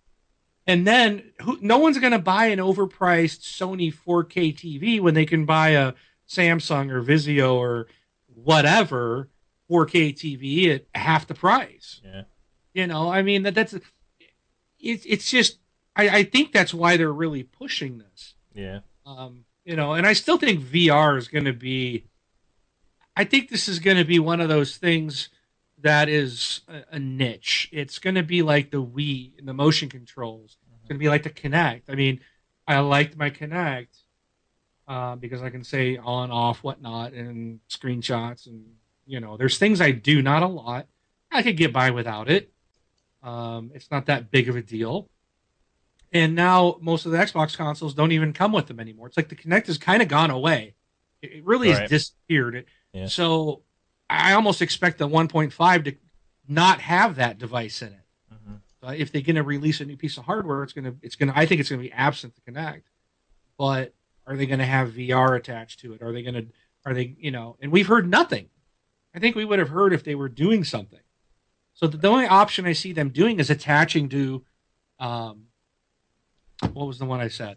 [0.67, 5.25] and then who, no one's going to buy an overpriced Sony 4K TV when they
[5.27, 5.93] can buy a
[6.29, 7.87] Samsung or Vizio or
[8.45, 9.29] whatever
[9.71, 12.01] 4K TV at half the price.
[12.05, 12.23] yeah,
[12.75, 13.75] You know, I mean that that's
[14.79, 15.59] it's it's just
[15.97, 18.35] I, I think that's why they're really pushing this.
[18.55, 22.05] yeah, Um, you know, and I still think VR is going to be.
[23.17, 25.29] I think this is going to be one of those things
[25.79, 27.69] that is a, a niche.
[27.73, 30.57] It's going to be like the Wii and the motion controls.
[30.77, 31.83] It's going to be like the Kinect.
[31.89, 32.21] I mean,
[32.67, 34.00] I liked my Kinect
[34.91, 38.65] uh, because I can say on, off, whatnot, and screenshots, and
[39.07, 40.89] you know, there's things I do, not a lot.
[41.31, 42.53] I could get by without it.
[43.23, 45.09] Um, it's not that big of a deal.
[46.13, 49.07] And now most of the Xbox consoles don't even come with them anymore.
[49.07, 50.75] It's like the Kinect has kind of gone away.
[51.23, 52.57] It, it really has disappeared.
[52.57, 53.07] It, Yeah.
[53.07, 53.63] So
[54.09, 55.95] I almost expect the 1.5 to
[56.49, 58.07] not have that device in it.
[58.29, 60.97] hmm Uh, if they're going to release a new piece of hardware, it's going to
[61.01, 62.83] it's going to I think it's going to be absent the Kinect.
[63.57, 63.95] But
[64.31, 66.03] are they going to have VR attached to it?
[66.03, 66.47] Are they going to
[66.87, 67.57] are they you know?
[67.61, 68.49] And we've heard nothing.
[69.15, 71.01] I think we would have heard if they were doing something.
[71.75, 74.45] So the, the only option I see them doing is attaching to,
[75.01, 75.47] um,
[76.73, 77.57] what was the one I said,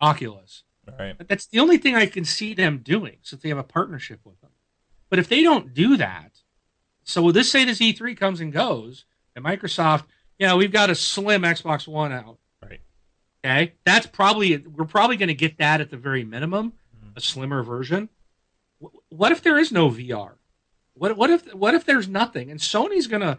[0.00, 0.64] Oculus.
[0.88, 3.58] all right, But that's the only thing I can see them doing since they have
[3.58, 4.52] a partnership with them.
[5.10, 6.40] But if they don't do that,
[7.04, 9.04] so let's say this E3 comes and goes,
[9.34, 10.04] and Microsoft,
[10.38, 12.38] yeah, we've got a slim Xbox One out.
[13.46, 16.72] Okay, that's probably we're probably going to get that at the very minimum,
[17.14, 18.08] a slimmer version.
[18.82, 20.32] Wh- What if there is no VR?
[20.94, 22.50] What what if what if there's nothing?
[22.50, 23.38] And Sony's gonna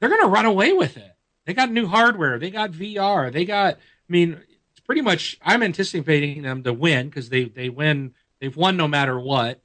[0.00, 1.12] they're gonna run away with it.
[1.46, 2.38] They got new hardware.
[2.38, 3.32] They got VR.
[3.32, 3.74] They got.
[3.76, 3.78] I
[4.12, 4.38] mean,
[4.72, 5.38] it's pretty much.
[5.42, 8.14] I'm anticipating them to win because they they win.
[8.40, 9.62] They've won no matter what.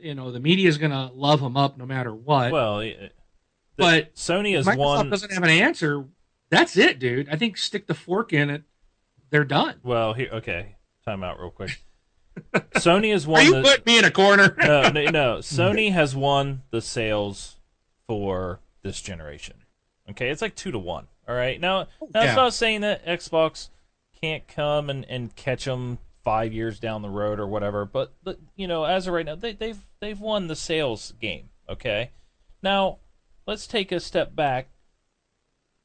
[0.00, 2.52] You know, the media is gonna love them up no matter what.
[2.52, 3.08] well, it, uh,
[3.76, 5.10] but Sony has Microsoft won.
[5.10, 6.04] doesn't have an answer.
[6.50, 7.28] That's it, dude.
[7.28, 8.62] I think stick the fork in it.
[9.30, 9.76] They're done.
[9.82, 11.82] Well, here, okay, time out real quick.
[12.74, 13.44] Sony has Are won.
[13.44, 14.54] you the, putting me in a corner?
[14.62, 15.36] no, no, no.
[15.38, 17.56] Sony has won the sales
[18.06, 19.56] for this generation.
[20.10, 21.06] Okay, it's like two to one.
[21.28, 21.60] All right.
[21.60, 22.34] Now, that's Oh, yeah.
[22.34, 23.70] not saying that Xbox
[24.20, 27.84] can't come and, and catch them five years down the road or whatever.
[27.84, 31.48] But, but you know, as of right now, they, they've they've won the sales game.
[31.68, 32.10] Okay,
[32.62, 32.98] now
[33.46, 34.68] let's take a step back.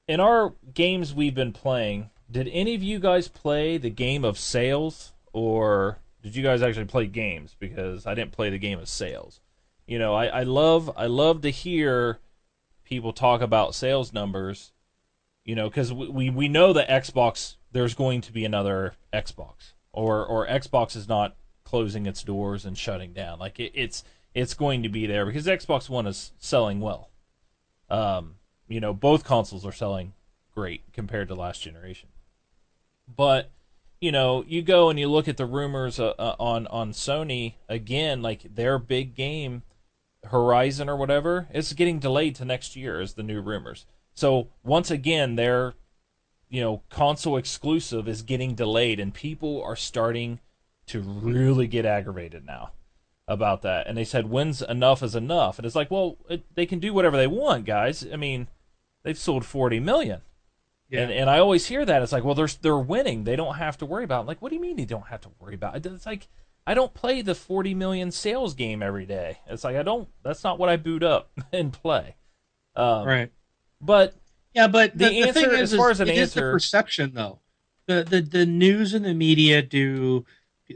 [0.07, 4.39] In our games we've been playing, did any of you guys play the game of
[4.39, 7.55] sales, or did you guys actually play games?
[7.59, 9.41] Because I didn't play the game of sales.
[9.85, 12.19] You know, I, I love I love to hear
[12.85, 14.71] people talk about sales numbers.
[15.43, 19.73] You know, because we, we we know that Xbox there's going to be another Xbox,
[19.91, 23.39] or or Xbox is not closing its doors and shutting down.
[23.39, 24.03] Like it, it's
[24.33, 27.09] it's going to be there because Xbox One is selling well.
[27.89, 28.35] Um,
[28.69, 30.13] you know, both consoles are selling
[30.53, 32.09] great compared to last generation.
[33.15, 33.49] But
[33.99, 37.53] you know, you go and you look at the rumors uh, uh, on on Sony
[37.69, 39.61] again, like their big game,
[40.25, 43.85] Horizon or whatever, is getting delayed to next year, is the new rumors.
[44.13, 45.75] So once again, their
[46.49, 50.39] you know console exclusive is getting delayed, and people are starting
[50.87, 52.71] to really get aggravated now
[53.27, 53.87] about that.
[53.87, 56.93] And they said, "When's enough is enough?" And it's like, well, it, they can do
[56.93, 58.05] whatever they want, guys.
[58.11, 58.47] I mean,
[59.03, 60.21] they've sold forty million.
[60.91, 61.01] Yeah.
[61.03, 63.23] And and I always hear that it's like, well, they're they're winning.
[63.23, 64.25] They don't have to worry about.
[64.25, 64.27] It.
[64.27, 65.75] Like, what do you mean they don't have to worry about?
[65.77, 65.85] It?
[65.85, 66.27] It's like
[66.67, 69.39] I don't play the 40 million sales game every day.
[69.47, 70.07] It's like I don't.
[70.23, 72.15] That's not what I boot up and play.
[72.75, 73.31] Um, right.
[73.79, 74.13] But
[74.53, 77.39] Yeah, but The the, answer- thing as far as an is answer- perception though.
[77.87, 80.25] The, the the news and the media do.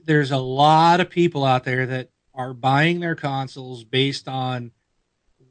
[0.06, 4.72] There's a lot of people out there that are buying their consoles based on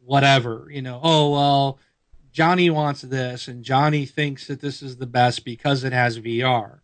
[0.04, 1.00] whatever you know.
[1.02, 1.78] Oh well,
[2.34, 6.80] Johnny wants this, and Johnny thinks that this is the best because it has VR.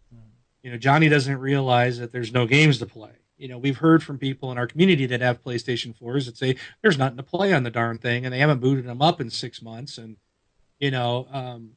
[0.62, 3.11] You know, Johnny doesn't realize that there's no games to play.
[3.36, 6.55] You know, we've heard from people in our community that have PlayStation 4s that say
[6.82, 9.28] there's nothing to play on the darn thing, and they haven't booted them up in
[9.28, 10.18] six months, and
[10.78, 11.72] you know, um,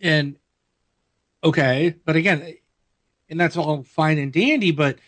[0.00, 0.36] and
[1.44, 2.56] okay, but again,
[3.28, 4.98] and that's all fine and dandy, but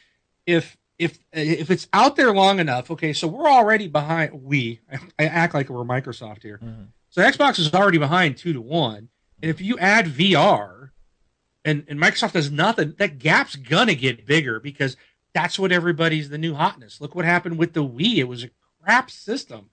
[0.46, 4.42] if if if it's out there long enough, okay, so we're already behind.
[4.44, 4.80] We
[5.18, 6.61] I act like we're Microsoft here.
[6.62, 6.86] Mhm.
[7.17, 9.09] So Xbox is already behind two to one,
[9.41, 10.91] and if you add VR,
[11.64, 14.99] and and Microsoft does nothing, that gap's gonna get bigger because
[15.33, 17.01] that's what everybody's the new hotness.
[17.01, 18.51] Look what happened with the Wii; it was a
[18.83, 19.71] crap system,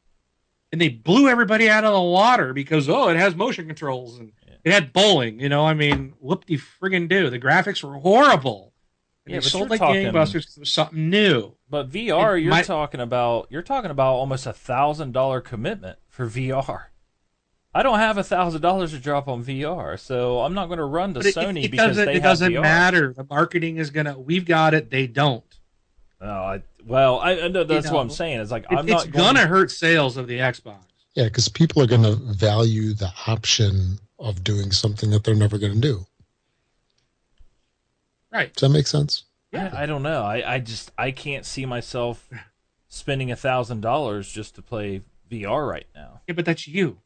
[0.71, 4.31] and they blew everybody out of the water because oh, it has motion controls and
[4.47, 4.53] Yeah.
[4.63, 5.41] it had bowling.
[5.41, 7.29] You know, I mean, whoop de friggin' do.
[7.29, 8.71] The graphics were horrible.
[9.25, 11.57] And Yeah, but sold like talking- gangbusters it was something new.
[11.69, 15.99] but VR, It you're might- talking about you're talking about almost a thousand dollar commitment
[16.07, 16.85] for VR.
[17.75, 20.85] I don't have a thousand dollars to drop on VR, so I'm not going to
[20.85, 22.61] run to But it, Sony it, it because they It have doesn't VR.
[22.61, 23.13] matter.
[23.13, 24.17] The marketing is gonna.
[24.19, 24.91] We've got it.
[24.91, 25.43] They don't.
[26.21, 28.39] No, I, well, I, I know that's what I'm saying.
[28.39, 30.77] It's like It- I'm not going gonna hurt sales of the Xbox.
[31.15, 35.57] Yeah, because people are going to value the option of doing something that they're never
[35.59, 36.05] going to do.
[38.31, 38.53] Right.
[38.53, 39.25] Does that make sense?
[39.53, 40.23] I, I don't know.
[40.23, 42.27] I, I just I can't see myself
[42.87, 46.21] spending a thousand dollars just to play VR right now.
[46.27, 46.97] Yeah, but that's you.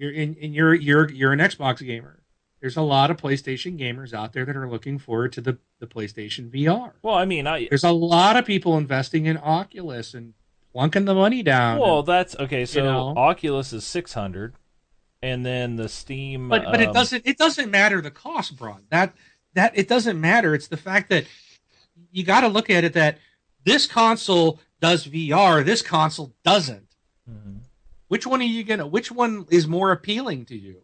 [0.00, 2.22] You're in, and you're you're you're an Xbox gamer.
[2.62, 5.86] There's a lot of PlayStation gamers out there that are looking forward to the the
[5.86, 6.92] PlayStation VR.
[7.02, 10.32] Well, I mean, I There's a lot of people investing in Oculus and
[10.74, 11.80] plunking the money down.
[11.80, 12.64] well that's okay.
[12.64, 13.14] So know.
[13.14, 14.54] Oculus is six hundred,
[15.20, 16.48] and then the Steam.
[16.48, 18.84] but but it um, doesn't it doesn't matter the cost, Brun.
[18.88, 19.14] That
[19.52, 20.54] that it doesn't matter.
[20.54, 21.26] It's the fact that
[22.10, 23.18] you got to look at it that
[23.66, 26.88] this console does VR, this console doesn't.
[27.28, 27.59] Mhm.
[28.10, 28.88] Which one are you gonna?
[28.88, 30.82] Which one is more appealing to you?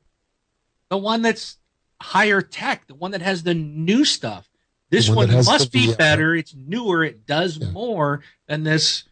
[0.90, 1.56] The one that's
[2.00, 4.48] higher tech, the one that has the new stuff.
[4.90, 5.96] This The one one, must the be VR.
[5.98, 6.36] better.
[6.36, 7.02] It's newer.
[7.02, 7.70] It does Yeah.
[7.72, 9.02] more than this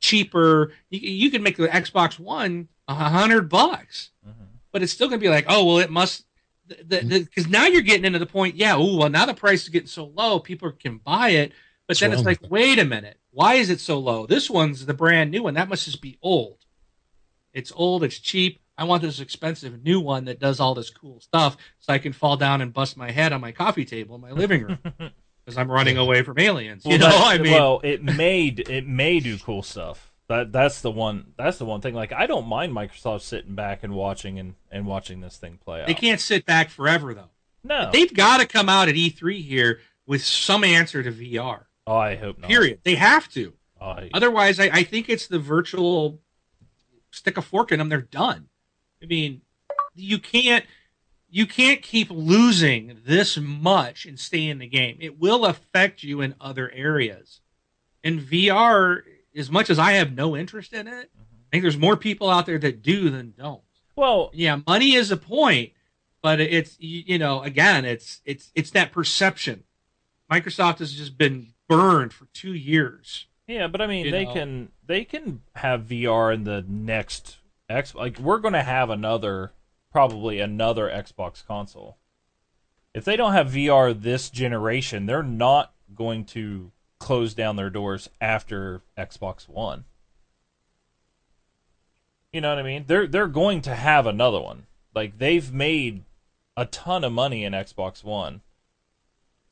[0.00, 0.74] cheaper.
[0.90, 4.48] You, you can make the Xbox One a hundred bucks, Mhm.
[4.70, 6.26] but it's still gonna be like, oh well, it must.
[6.68, 8.76] Because now you're getting into the point, yeah.
[8.76, 11.52] Oh well, now the price is getting so low, people can buy it.
[11.86, 14.26] But What's then it's like, wait a minute, why is it so low?
[14.26, 15.54] This one's the brand new one.
[15.54, 16.58] That must just be old.
[17.52, 18.04] It's old.
[18.04, 18.60] It's cheap.
[18.78, 22.12] I want this expensive new one that does all this cool stuff, so I can
[22.12, 24.78] fall down and bust my head on my coffee table in my living room
[25.44, 26.84] because I'm running away from aliens.
[26.86, 30.12] You know, I mean, well, it may it may do cool stuff.
[30.28, 31.34] That that's the one.
[31.36, 31.94] That's the one thing.
[31.94, 35.82] Like I don't mind Microsoft sitting back and watching and and watching this thing play
[35.82, 35.86] out.
[35.86, 37.30] they can't sit back forever though.
[37.62, 37.90] No.
[37.92, 41.66] They've got to come out at E3 here with some answer to VR.
[41.86, 42.48] oh, I hope not.
[42.48, 42.80] Period.
[42.84, 43.52] They have to.
[43.80, 46.20] Oh, I, Otherwise, I, I think it's the virtual
[47.12, 47.88] stick a fork in them.
[47.88, 48.48] They're done.
[49.02, 49.42] I mean,
[49.94, 50.64] you can't
[51.28, 54.98] you can't keep losing this much and stay in the game.
[55.00, 57.40] It will affect you in other areas.
[58.04, 59.00] And VR,
[59.34, 61.22] as much as I have no interest in it, mm-hmm.
[61.22, 63.62] I think there's more people out there that do than don't.
[63.96, 65.72] well, Yeah, money is a point,
[66.22, 69.64] but it's you, you know again it's it's it's that perception.
[70.30, 73.26] Microsoft has just been burned for two years.
[73.46, 74.32] Yeah, but I mean, You they know.
[74.32, 77.94] can they can have VR in the next X.
[77.94, 79.52] Like we're going to have another,
[79.90, 81.96] probably another Xbox console.
[82.92, 88.10] If they don't have VR this generation, they're not going to close down their doors
[88.20, 89.86] after Xbox One.
[92.30, 92.84] You know what I mean?
[92.86, 94.66] They're they're going to have another one.
[94.94, 96.04] Like they've made
[96.54, 98.42] a ton of money in Xbox One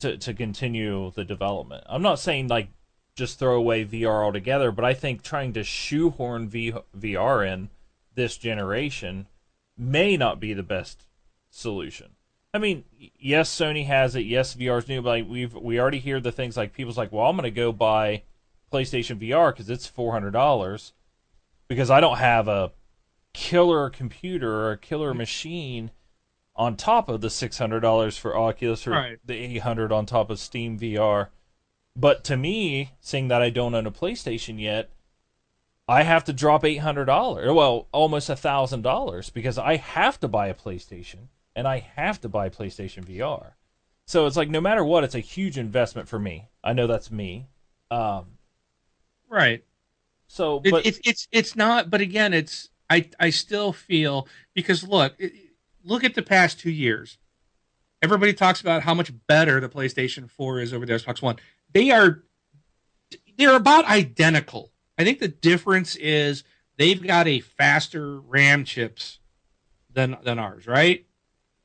[0.01, 1.83] to to continue the development.
[1.87, 2.67] I'm not saying like
[3.15, 7.69] just throw away VR altogether, but I think trying to shoehorn v- VR in
[8.15, 9.27] this generation
[9.77, 11.05] may not be the best
[11.49, 12.11] solution.
[12.53, 12.83] I mean,
[13.17, 14.21] yes, Sony has it.
[14.25, 17.27] Yes, VR's new, but like we've we already hear the things like people's like, well,
[17.27, 18.23] I'm going to go buy
[18.71, 20.93] PlayStation VR because it's four hundred dollars
[21.69, 22.71] because I don't have a
[23.33, 25.91] killer computer or a killer machine
[26.53, 29.17] on top of the six hundred dollars for Oculus or Right.
[29.25, 31.27] the eight hundred on top of Steam VR.
[31.95, 34.89] But to me, seeing that I don't own a PlayStation yet,
[35.87, 37.51] I have to drop eight hundred dollars.
[37.53, 42.21] Well, almost a thousand dollars because I have to buy a PlayStation and I have
[42.21, 43.53] to buy PlayStation VR.
[44.05, 46.49] So it's like no matter what, it's a huge investment for me.
[46.63, 47.47] I know that's me.
[47.89, 48.37] Um,
[49.27, 49.63] Right.
[50.27, 51.89] so, It, but it's it's it's not.
[51.89, 55.33] But again, it's I I still feel because look it,
[55.83, 57.17] look at the past two years.
[58.01, 61.35] Everybody talks about how much better the PlayStation 4 is over the Xbox One.
[61.73, 62.23] They are
[63.37, 64.71] they're about identical.
[64.97, 66.43] I think the difference is
[66.77, 69.19] they've got a faster RAM chips
[69.91, 71.05] than than ours, right?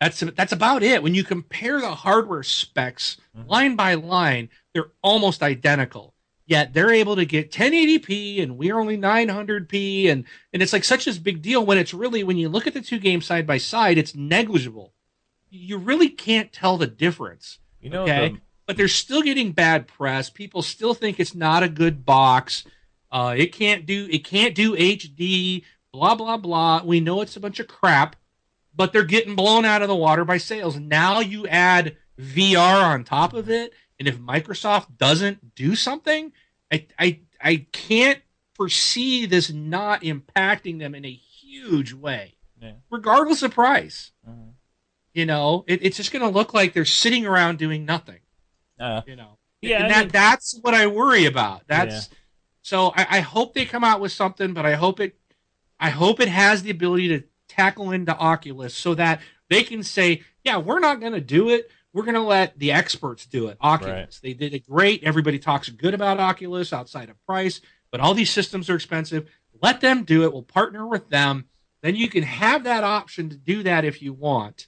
[0.01, 1.03] That's that's about it.
[1.03, 3.49] When you compare the hardware specs Mhm.
[3.49, 6.15] line by line, they're almost identical.
[6.49, 11.07] Yet they're able to get 1080p and we're only 900p and and it's like such
[11.07, 13.59] a big deal when it's really when you look at the two games side by
[13.59, 14.95] side, it's negligible.
[15.51, 18.31] You really can't tell the difference you know, okay.
[18.31, 20.29] the, but they're still getting bad press.
[20.31, 22.64] People still think it's not a good box.
[23.11, 25.62] Uh, it can't do it can't do HD.
[25.93, 26.83] Blah blah blah.
[26.85, 28.17] We know it's a bunch of crap,
[28.75, 30.77] but they're getting blown out of the water by sales.
[30.79, 36.33] Now you add VR on top of it, and if Microsoft doesn't do something,
[36.73, 38.21] I I I can't
[38.55, 42.73] foresee this not impacting them in a huge way, Yeah.
[42.91, 44.12] regardless of price.
[44.29, 44.55] Mhm.
[45.12, 48.21] You know, it, it's just going to look like they're sitting around doing nothing
[48.79, 49.39] uh, you know.
[49.62, 51.62] Yeah, and I that mean- that's what i worry about.
[51.66, 52.11] That's
[52.62, 55.16] so I, I hope they come out with something but i hope it
[55.79, 60.22] i hope it has the ability to tackle into oculus so that they can say
[60.45, 61.70] yeah we're not going to do it.
[61.93, 63.57] We're going to let the experts do it.
[63.59, 64.20] Oculus.
[64.20, 65.03] They did it great.
[65.03, 69.27] Everybody talks good about oculus outside of price but all these systems are expensive.
[69.62, 70.33] Let them do it.
[70.33, 71.47] We'll partner with them.
[71.83, 74.66] Then you can have that option to do that if you want.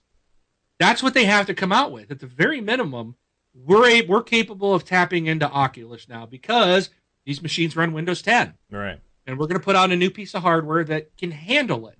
[0.78, 2.10] That's what they have to come out with.
[2.10, 3.16] At the very minimum
[3.54, 6.90] we're a, we're capable of tapping into Oculus now because
[7.24, 9.00] these machines run Windows 10, right.
[9.26, 11.98] and we're going to put out a new piece of hardware that can handle it.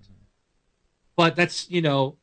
[1.17, 2.17] But that's you know,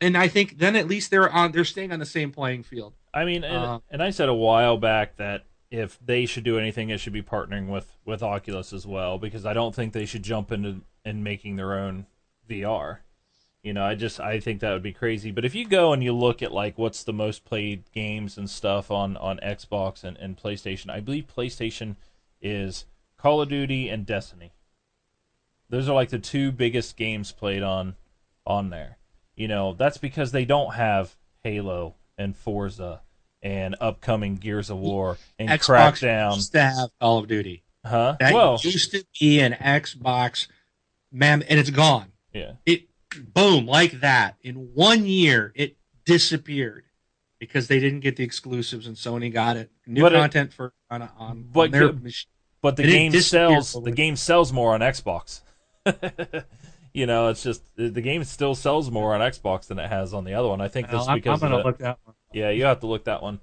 [0.00, 2.94] and I think then at least they're on they're staying on the same playing field.
[3.12, 6.58] I mean, and, Uh, and I said a while back that if they should do
[6.58, 10.04] anything, it should be partnering with with Oculus as well, because I don't think they
[10.06, 12.06] should jump into and making their own
[12.48, 12.98] VR.
[13.64, 15.30] You know, I just I think that would be crazy.
[15.30, 18.48] But if you go and you look at like what's the most played games and
[18.48, 21.96] stuff on on Xbox and, and PlayStation, I believe PlayStation
[22.42, 22.84] is
[23.16, 24.52] Call of Duty and Destiny.
[25.70, 27.96] Those are like the two biggest games played on
[28.46, 28.98] on there.
[29.34, 33.00] You know, that's because they don't have Halo and Forza
[33.42, 36.34] and upcoming Gears of War and Xbox Crackdown.
[36.36, 37.62] used to have Call of Duty.
[37.82, 38.16] Huh?
[38.20, 40.48] That well, used to be an Xbox,
[41.10, 42.12] man, and it's gone.
[42.34, 42.52] yeah.
[42.66, 42.88] It
[43.18, 46.84] boom like that in one year it disappeared
[47.38, 49.70] because they didn't get the exclusives and Sony got it.
[49.86, 52.28] New But it- content for on, on, but on their machine.
[52.62, 53.72] But the It game sells.
[53.74, 55.42] The game sells more on Xbox.
[56.94, 60.14] you know, it's just the the game still sells more on Xbox than it has
[60.14, 60.60] on the other one.
[60.60, 62.14] I think Well, that's I'm, I'm because gonna of look that one.
[62.32, 63.40] Yeah, you have to look that one.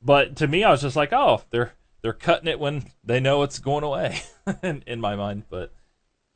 [0.00, 3.42] But to me, I was just like, oh, they're they're cutting it when they know
[3.42, 4.20] it's going away,
[4.62, 5.42] in, in my mind.
[5.50, 5.72] But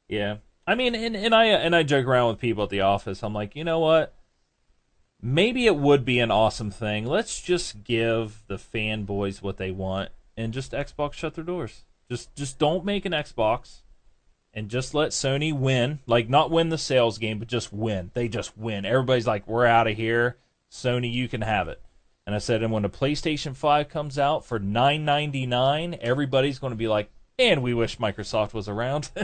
[0.08, 0.36] yeah,
[0.66, 3.22] I mean, and, and I and I joke around with people at the office.
[3.22, 4.14] I'm like, you know what?
[5.20, 7.06] Maybe it would be an awesome thing.
[7.06, 11.84] Let's just give the fanboys what they want, and just Xbox shut their doors.
[12.08, 13.80] Just just don't make an Xbox.
[14.54, 18.10] And just let Sony win, like not win the sales game, but just win.
[18.12, 18.84] They just win.
[18.84, 20.36] Everybody's like, "We're out of here."
[20.70, 21.80] Sony, you can have it.
[22.26, 26.58] And I said, and when the PlayStation 5 comes out for nine ninety nine, everybody's
[26.58, 29.10] going to be like, and we wish Microsoft was around.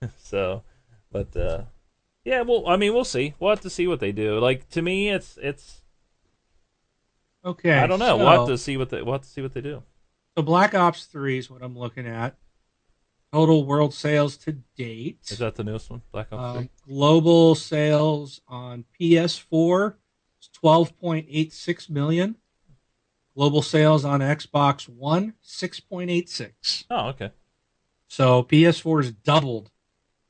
[0.18, 0.62] so,
[1.10, 1.62] but uh,
[2.24, 3.34] Yeah, well, I mean, we'll see.
[3.38, 4.38] We'll have to see what they do.
[4.38, 5.82] Like to me, it's it's.
[7.44, 7.74] Okay.
[7.78, 8.06] I don't know.
[8.06, 9.02] So, We'll have to see what they.
[9.02, 9.82] We'll have to see what they do.
[10.36, 12.36] so Black Ops Three is what I'm looking at.
[13.32, 15.18] Total world sales to date.
[15.28, 16.02] Is that the newest one?
[16.12, 19.94] Black Ops Um, global sales on PS4
[20.40, 22.36] is 12.86 million.
[23.36, 26.84] Global sales on Xbox One 6.86.
[26.88, 27.30] Oh, okay.
[28.08, 29.70] So PS4 is doubled.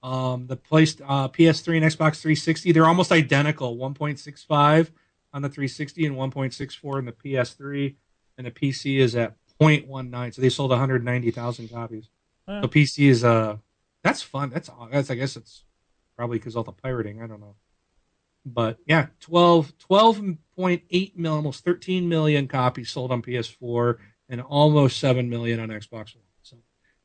[0.06, 3.76] Um, the place uh, PS3 and Xbox 360 they're almost identical.
[3.76, 4.90] 1.65
[5.32, 7.96] on the 360 and 1.64 in the PS3,
[8.38, 10.34] and the PC is at 0.19.
[10.34, 12.08] So they sold 190,000 copies.
[12.46, 12.60] Yeah.
[12.60, 13.56] So PC is uh
[14.04, 14.50] that's fun.
[14.50, 15.64] That's that's I guess it's
[16.16, 17.20] probably because all the pirating.
[17.20, 17.56] I don't know,
[18.44, 23.96] but yeah, 12 12.8 million, almost 13 million copies sold on PS4,
[24.28, 26.22] and almost 7 million on Xbox One.
[26.42, 26.58] So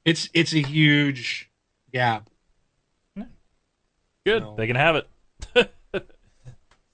[0.05, 1.49] it's it's a huge
[1.91, 2.29] gap.
[4.25, 4.43] Good.
[4.43, 4.55] No.
[4.55, 5.07] They can have it.
[5.55, 6.01] so,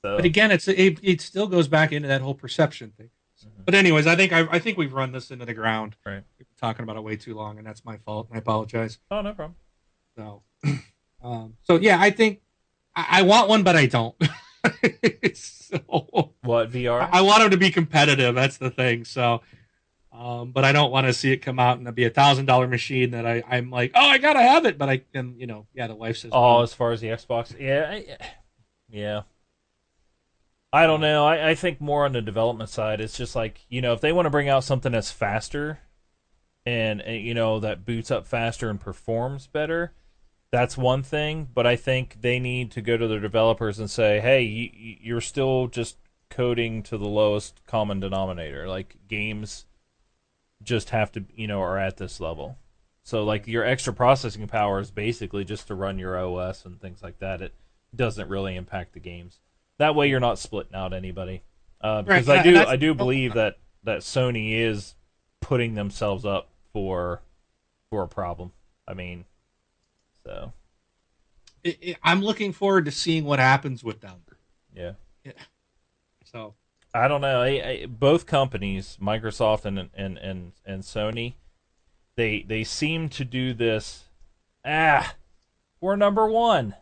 [0.01, 3.09] But again, it's it, it still goes back into that whole perception thing.
[3.45, 3.65] Mhm.
[3.65, 5.95] But anyways, I think I, I think we've run this into the ground.
[6.05, 6.23] Right.
[6.39, 8.29] We've been talking about it way too long, and that's my fault.
[8.33, 8.99] I apologize.
[9.11, 9.55] oh, no problem.
[10.15, 10.41] So,
[11.23, 12.41] um, so yeah, I think
[12.95, 14.15] I, I want one, but I don't.
[15.33, 15.77] so
[16.41, 17.01] What VR?
[17.11, 18.33] I, I want them to be competitive.
[18.35, 19.05] That's the thing.
[19.05, 19.41] So,
[20.17, 22.67] um, but I don't want to see it come out and be a thousand dollar
[22.67, 25.67] machine that I I'm like, oh, I gotta have it, but I can, you know,
[25.73, 26.63] yeah, the wife says, Oh, no.
[26.63, 28.17] as far as the Xbox, yeah, I,
[28.89, 29.21] yeah.
[30.73, 31.25] I don't know.
[31.25, 32.99] I, I think more on the development side.
[32.99, 35.79] It's just like you know, if they want to bring out something that's faster,
[36.65, 39.93] and you know that boots up faster and performs better,
[40.51, 41.47] that's one thing.
[41.53, 44.69] But I think they need to go to their developers and say, "Hey, you,
[44.99, 45.97] you're still just
[46.29, 48.67] coding to the lowest common denominator.
[48.67, 49.65] Like games
[50.63, 52.57] just have to, you know, are at this level."
[53.03, 57.01] So like your extra processing power is basically just to run your OS and things
[57.01, 57.41] like that.
[57.41, 57.53] It
[57.95, 59.39] doesn't really impact the games.
[59.77, 61.43] That way you're not splitting out anybody.
[61.79, 64.95] Uh, because Right, I do I do believe that that Sony is
[65.39, 67.21] putting themselves up for
[67.89, 68.51] for a problem.
[68.87, 69.25] I mean,
[70.25, 70.51] so
[71.63, 74.23] it, it, I'm looking forward to seeing what happens with them.
[74.75, 74.93] Yeah.
[75.23, 75.31] yeah.
[76.25, 76.55] So
[76.97, 77.41] I don't know.
[77.41, 81.33] I, I, both companies, Microsoft and and and and Sony,
[82.15, 84.05] they they seem to do this.
[84.65, 85.15] Ah,
[85.79, 86.75] we're number one.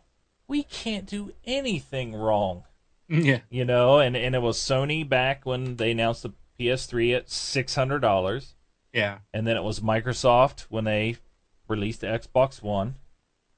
[0.48, 2.64] We can't do anything wrong,
[3.08, 3.98] yeah, you know.
[3.98, 8.54] And and it was Sony back when they announced the PS3 at six hundred dollars,
[8.92, 11.16] yeah, and then it was Microsoft when they
[11.68, 12.94] released the Xbox One,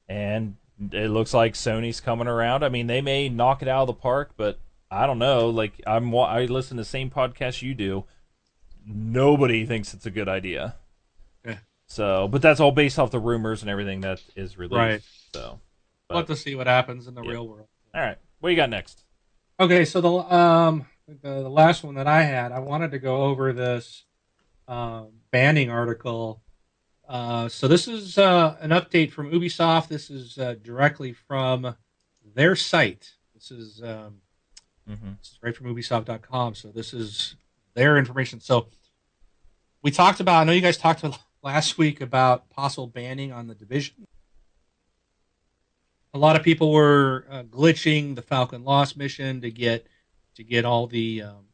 [0.08, 0.56] and
[0.92, 2.64] it looks like Sony's coming around.
[2.64, 4.58] I mean, they may knock it out of the park, but
[4.90, 5.50] I don't know.
[5.50, 8.04] Like I'm, I listen to the same podcast you do.
[8.86, 10.76] Nobody thinks it's a good idea.
[11.44, 11.58] Yeah.
[11.86, 14.76] So, but that's all based off the rumors and everything that is released.
[14.78, 15.02] Right.
[15.34, 15.60] So,
[16.08, 17.30] we'll have to see what happens in the Yeah.
[17.32, 17.68] real world.
[17.94, 19.04] all right, what you got next?
[19.60, 23.22] Okay, so the um the, the last one that I had, I wanted to go
[23.24, 24.04] over this
[24.68, 26.42] um, banning article.
[27.08, 29.88] Uh, so this is uh, an update from Ubisoft.
[29.88, 31.74] This is uh, directly from
[32.34, 33.12] their site.
[33.34, 34.18] This is um,
[34.88, 35.12] Mm-hmm.
[35.42, 36.54] Right from Ubisoft.com.
[36.54, 37.36] So this is
[37.74, 38.40] their information.
[38.40, 38.68] So
[39.82, 40.40] we talked about.
[40.40, 41.04] I know you guys talked
[41.42, 44.06] last week about possible banning on the division.
[46.14, 49.86] A lot of people were uh, glitching the Falcon Lost mission to get
[50.34, 51.46] to get all the um,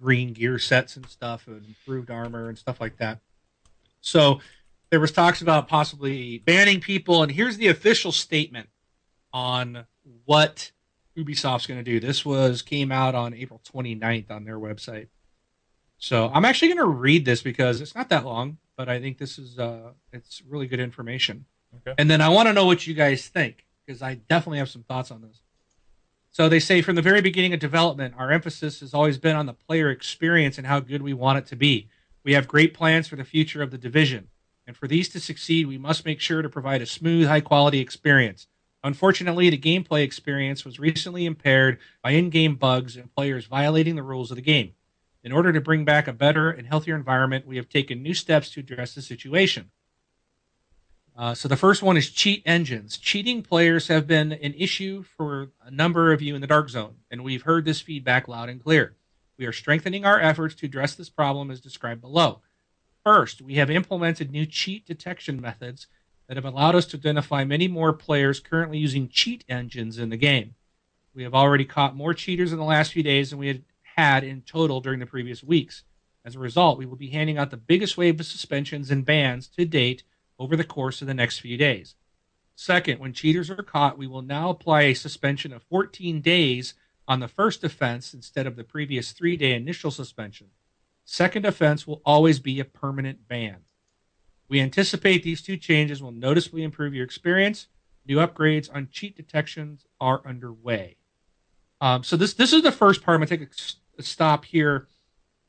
[0.00, 3.20] green gear sets and stuff, and improved armor and stuff like that.
[4.00, 4.40] So
[4.90, 8.68] there was talks about possibly banning people, and here's the official statement
[9.32, 9.84] on
[10.24, 10.72] what
[11.18, 11.98] Ubisoft's going to do.
[12.00, 15.08] This was came out on April 29th on their website.
[15.98, 19.18] So I'm actually going to read this because it's not that long, but I think
[19.18, 21.46] this is uh, it's really good information.
[21.76, 21.94] Okay.
[21.98, 24.84] And then I want to know what you guys think because I definitely have some
[24.84, 25.42] thoughts on this.
[26.30, 29.46] So they say from the very beginning of development, our emphasis has always been on
[29.46, 31.88] the player experience and how good we want it to be.
[32.22, 34.28] We have great plans for the future of the division,
[34.66, 37.80] and for these to succeed, we must make sure to provide a smooth, high quality
[37.80, 38.46] experience.
[38.84, 44.02] Unfortunately, the gameplay experience was recently impaired by in game bugs and players violating the
[44.02, 44.72] rules of the game.
[45.24, 48.50] In order to bring back a better and healthier environment, we have taken new steps
[48.50, 49.70] to address the situation.
[51.16, 52.96] Uh, so the first one is cheat engines.
[52.96, 56.94] Cheating players have been an issue for a number of you in the Dark Zone,
[57.10, 58.94] and we've heard this feedback loud and clear.
[59.36, 62.40] We are strengthening our efforts to address this problem as described below.
[63.04, 65.88] First, we have implemented new cheat detection methods
[66.28, 70.16] that have allowed us to identify many more players currently using cheat engines in the
[70.16, 70.54] game.
[71.14, 73.64] We have already caught more cheaters in the last few days than we had
[73.96, 75.82] had in total during the previous weeks.
[76.24, 79.48] As a result, we will be handing out the biggest wave of suspensions and bans
[79.48, 80.04] to date
[80.38, 81.96] over the course of the next few days.
[82.54, 86.74] Second, when cheaters are caught, we will now apply a suspension of 14 days
[87.06, 90.48] on the first offense instead of the previous three day initial suspension.
[91.04, 93.58] Second offense will always be a permanent ban.
[94.48, 97.68] We anticipate these two changes will noticeably improve your experience.
[98.06, 100.96] New upgrades on cheat detections are underway.
[101.80, 103.14] Um, so this this is the first part.
[103.14, 104.88] I'm gonna take a, a stop here,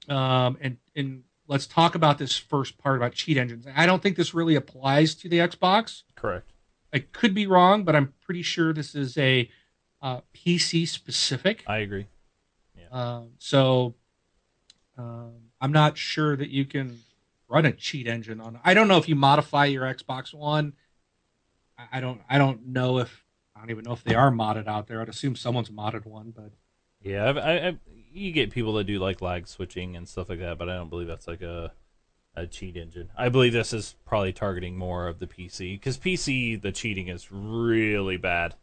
[0.09, 3.65] um, and and let's talk about this first part about cheat engines.
[3.73, 6.03] I don't think this really applies to the Xbox.
[6.15, 6.51] Correct.
[6.93, 9.49] I could be wrong, but I'm pretty sure this is a
[10.01, 11.63] uh, PC specific.
[11.67, 12.07] I agree.
[12.91, 13.95] Um, so
[14.97, 16.99] um, I'm not sure that you can
[17.49, 18.59] run a cheat engine on.
[18.63, 20.73] I don't know if you modify your Xbox One.
[21.77, 22.21] I, I don't.
[22.29, 25.01] I don't know if I don't even know if they are modded out there.
[25.01, 26.51] I'd assume someone's modded one, but
[27.01, 27.77] Yeah, I, I, I,
[28.13, 30.89] you get people that do like lag switching and stuff like that, but I don't
[30.89, 31.73] believe that's like a
[32.35, 33.09] a cheat engine.
[33.17, 37.31] I believe this is probably targeting more of the PC because PC the cheating is
[37.31, 38.55] really bad,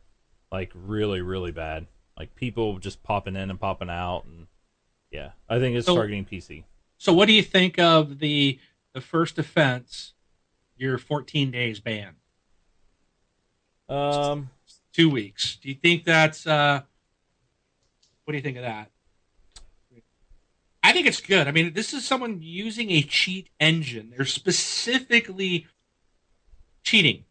[0.53, 1.87] like really really bad.
[2.17, 4.47] Like people just popping in and popping out, and
[5.11, 6.65] yeah, I think it's So- targeting PC.
[6.99, 8.59] So, what do you think of the
[8.97, 10.15] the first offense?
[10.77, 12.17] you're 14 days banned.
[13.89, 14.51] Um,
[14.93, 15.57] two weeks.
[15.57, 16.47] Do you think that's?
[16.47, 16.83] uh
[18.25, 18.91] What do you think of that?
[20.83, 21.49] I think it's good.
[21.49, 24.13] I mean, this is someone using a cheat engine.
[24.15, 25.67] They're specifically
[26.85, 27.25] cheating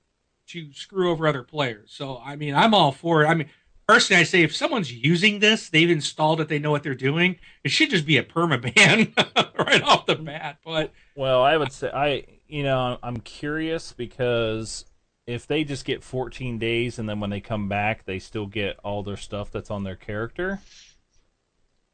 [0.47, 1.93] to screw over other players.
[1.93, 3.27] So, I mean, I'm all for it.
[3.27, 3.49] I mean,
[3.87, 7.37] personally, I say if someone's using this, they've installed it, they know what they're doing.
[7.63, 9.13] It should just be a perma ban
[9.65, 10.57] right off the bat.
[10.63, 14.85] But Well, I would say I, you know, I'm curious because
[15.25, 18.77] if they just get 14 days and then when they come back they still get
[18.83, 20.59] all their stuff that's on their character,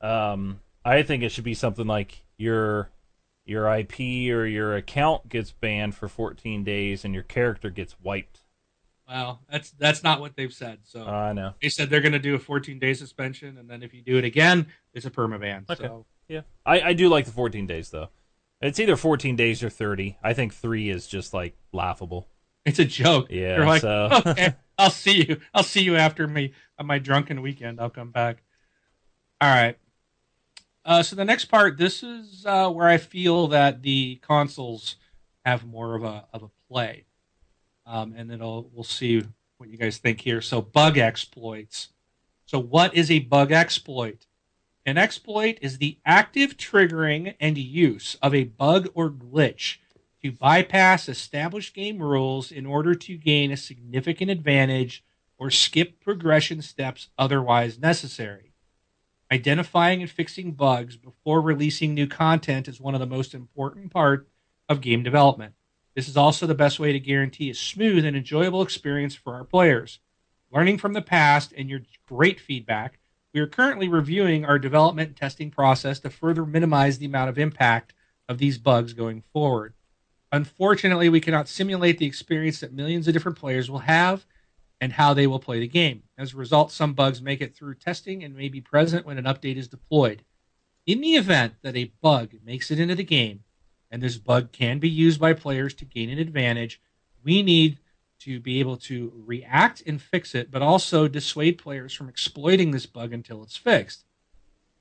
[0.01, 2.89] um, I think it should be something like your
[3.45, 3.99] your IP
[4.31, 8.41] or your account gets banned for 14 days and your character gets wiped.
[9.07, 10.79] Well, that's that's not what they've said.
[10.83, 11.53] So I know.
[11.61, 14.17] they said they're going to do a 14 day suspension, and then if you do
[14.17, 15.69] it again, it's a permaban.
[15.69, 15.83] Okay.
[15.83, 18.09] So Yeah, I, I do like the 14 days though.
[18.61, 20.17] It's either 14 days or 30.
[20.23, 22.27] I think three is just like laughable.
[22.65, 23.27] it's a joke.
[23.29, 25.39] Yeah, You're like, so- okay, I'll see you.
[25.53, 27.79] I'll see you after me on my drunken weekend.
[27.79, 28.43] I'll come back.
[29.39, 29.77] All right.
[30.83, 34.95] Uh, so the next part, this is uh, where I feel that the consoles
[35.45, 37.05] have more of a of a play,
[37.85, 39.23] um, and then we'll see
[39.57, 40.41] what you guys think here.
[40.41, 41.89] So bug exploits.
[42.45, 44.25] So what is a bug exploit?
[44.85, 49.77] An exploit is the active triggering and use of a bug or glitch
[50.23, 55.03] to bypass established game rules in order to gain a significant advantage
[55.37, 58.53] or skip progression steps otherwise necessary.
[59.31, 64.29] Identifying and fixing bugs before releasing new content is one of the most important parts
[64.67, 65.53] of game development.
[65.95, 69.43] This is also the best way to guarantee a smooth and enjoyable experience for our
[69.43, 69.99] players.
[70.51, 72.97] Learning from the past and your great feedback,
[73.33, 77.37] we are currently reviewing our development and testing process to further minimize the amount of
[77.37, 77.93] impact
[78.27, 79.73] of these bugs going forward.
[80.31, 84.25] Unfortunately, we cannot simulate the experience that millions of different players will have
[84.79, 86.03] and how they will play the game.
[86.17, 89.25] As a result, some bugs make it through testing and may be present when an
[89.25, 90.23] update is deployed.
[90.85, 93.43] In the event that a bug makes it into the game,
[93.91, 96.81] and this bug can be used by players to gain an advantage,
[97.23, 97.77] we need
[98.21, 102.85] to be able to react and fix it, but also dissuade players from exploiting this
[102.85, 104.05] bug until it's fixed.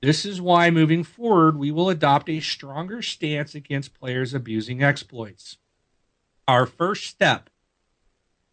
[0.02, 5.58] This is why moving forward, we will adopt a stronger stance against players abusing exploits.
[6.48, 7.50] Our first step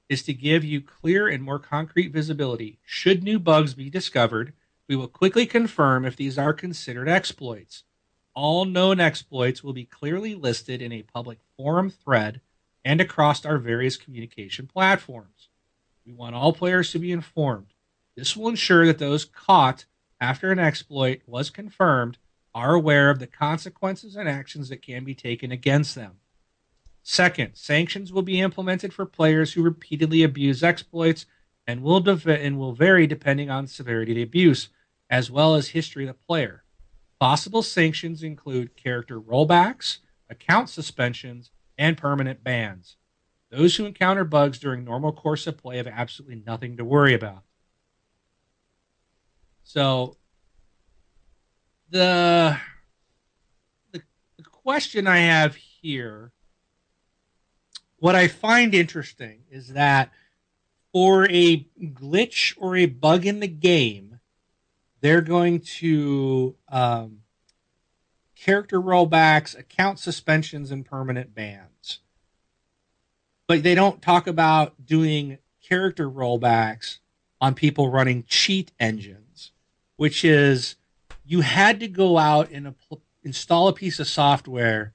[0.09, 2.79] is to give you clear and more concrete visibility.
[2.85, 4.53] Should new bugs be discovered,
[4.87, 7.83] we will quickly confirm if these are considered exploits.
[8.33, 12.39] All known exploits will be clearly listed in a public forum thread
[12.87, 15.49] and across our various communication platforms.
[16.05, 17.73] We want all players to be informed.
[18.15, 19.83] This will ensure that those caught
[20.21, 22.17] after an exploit was confirmed
[22.55, 26.19] are aware of the consequences and actions that can be taken against them.
[27.03, 31.25] Second, sanctions will be implemented for players who repeatedly abuse exploits
[31.67, 34.69] and will and will vary depending on severity of the abuse,
[35.09, 36.63] as well as history of the player.
[37.19, 39.97] Possible sanctions include character rollbacks,
[40.29, 42.97] account suspensions, and permanent bans.
[43.49, 47.43] Those who encounter bugs during normal course of play have absolutely nothing to worry about.
[49.63, 50.17] So
[51.89, 52.57] the
[53.91, 54.01] the,
[54.37, 56.31] the question I have here
[57.99, 60.11] what I find interesting is that
[60.93, 64.19] for a glitch or a bug in the game,
[65.01, 67.19] they're going to um,
[68.35, 71.66] character rollbacks, account suspensions, and permanent bans.
[73.47, 75.37] But they don't talk about doing
[75.67, 76.99] character rollbacks
[77.39, 79.51] on people running cheat engines,
[79.95, 80.75] which is
[81.25, 82.75] you had to go out and
[83.23, 84.93] install a piece of software.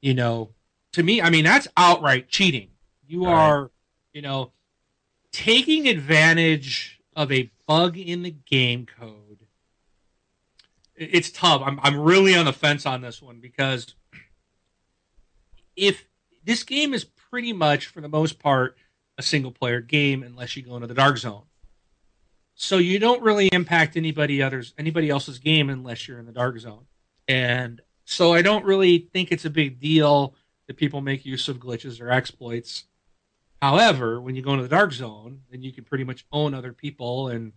[0.00, 0.50] You know,
[0.92, 2.68] to me, I mean, that's outright cheating.
[3.06, 3.32] You right.
[3.32, 3.70] are,
[4.12, 4.52] you know,
[5.32, 9.46] taking advantage of a bug in the game code.
[10.94, 11.62] It's tough.
[11.64, 13.94] I'm, I'm really on the fence on this one because
[15.76, 16.04] if
[16.48, 18.74] this game is pretty much, for the most part,
[19.18, 21.42] a single player game unless you go into the dark zone.
[22.54, 26.58] So you don't really impact anybody others anybody else's game unless you're in the dark
[26.58, 26.86] zone.
[27.28, 30.34] And so I don't really think it's a big deal
[30.68, 32.84] that people make use of glitches or exploits.
[33.60, 36.72] However, when you go into the dark zone, then you can pretty much own other
[36.72, 37.52] people and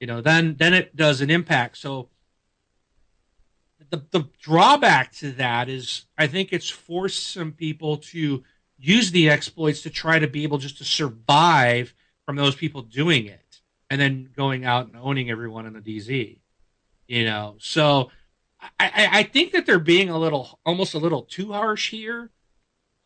[0.00, 1.76] you know, then then it does an impact.
[1.76, 2.08] So
[3.90, 8.42] the the drawback to that is I think it's forced some people to
[8.78, 11.92] use the exploits to try to be able just to survive
[12.24, 13.60] from those people doing it
[13.90, 16.38] and then going out and owning everyone in the DZ.
[17.08, 18.10] You know, so
[18.78, 22.30] I, I think that they're being a little almost a little too harsh here.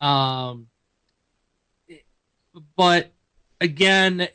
[0.00, 0.66] Um,
[2.76, 3.12] but
[3.60, 4.28] again,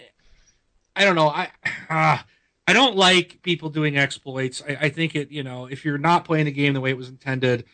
[0.96, 1.30] I don't know.
[1.30, 1.50] I
[1.90, 2.18] uh,
[2.70, 4.62] I don't like people doing exploits.
[4.62, 6.98] I, I think it, you know, if you're not playing the game the way it
[6.98, 7.66] was intended,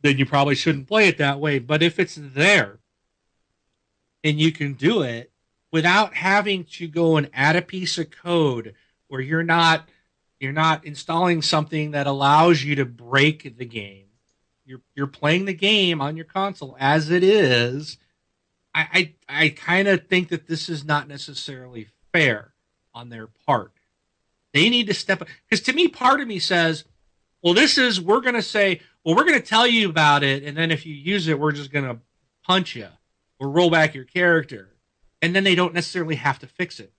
[0.00, 1.60] then you probably shouldn't play it that way.
[1.60, 2.80] But if it's there
[4.24, 5.30] and you can do it
[5.70, 8.74] without having to go and add a piece of code
[9.06, 9.88] where you're not
[10.40, 14.06] you're not installing something that allows you to break the game.
[14.64, 17.96] You're you're playing the game on your console as it is.
[18.74, 22.54] I I, I kind of think that this is not necessarily fair
[22.92, 23.73] on their part.
[24.54, 26.84] They need to step up because to me, part of me says,
[27.42, 30.44] well, this is we're going to say, well, we're going to tell you about it,
[30.44, 31.98] and then if you use it, we're just going to
[32.46, 32.88] punch you
[33.38, 34.70] or roll back your character,
[35.20, 36.92] and then they don't necessarily have to fix it.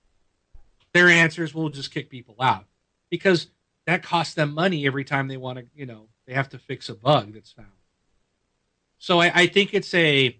[0.93, 2.65] Their answers will just kick people out
[3.09, 3.47] because
[3.85, 6.89] that costs them money every time they want to, you know, they have to fix
[6.89, 7.69] a bug that's found.
[8.97, 10.37] So I, I think it's a,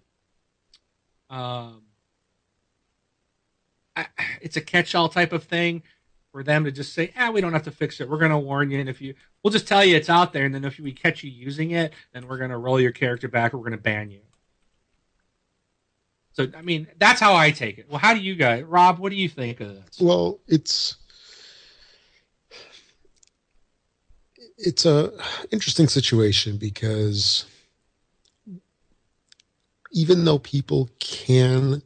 [1.30, 1.82] um,
[3.94, 4.06] I,
[4.40, 5.82] it's a catch-all type of thing
[6.36, 8.10] for them to just say, "Ah, we don't have to fix it.
[8.10, 10.44] We're going to warn you, and if you, we'll just tell you it's out there,
[10.44, 13.26] and then if we catch you using it, then we're going to roll your character
[13.26, 13.54] back.
[13.54, 14.20] Or we're going to ban you."
[16.34, 17.86] So, I mean, that's how I take it.
[17.88, 18.98] Well, how do you guys, Rob?
[18.98, 19.98] What do you think of this?
[19.98, 20.96] Well, it's
[24.58, 25.10] it's a
[25.50, 27.46] interesting situation because
[29.90, 31.80] even though people can,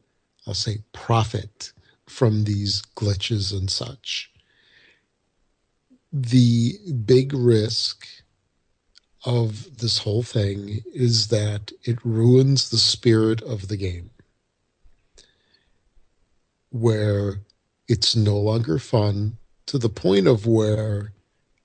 [0.44, 1.72] I'll say, profit
[2.08, 4.32] from these glitches and such,
[6.12, 8.06] the big risk
[9.24, 14.10] of this whole thing is that it ruins the spirit of the game.
[16.70, 17.40] Where
[17.88, 21.12] it's no longer fun to the point of where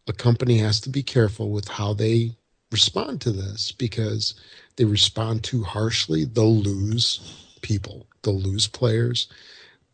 [0.08, 2.36] a company has to be careful with how they
[2.72, 4.36] respond to this because
[4.76, 9.28] they respond too harshly, they'll lose people, they'll lose players.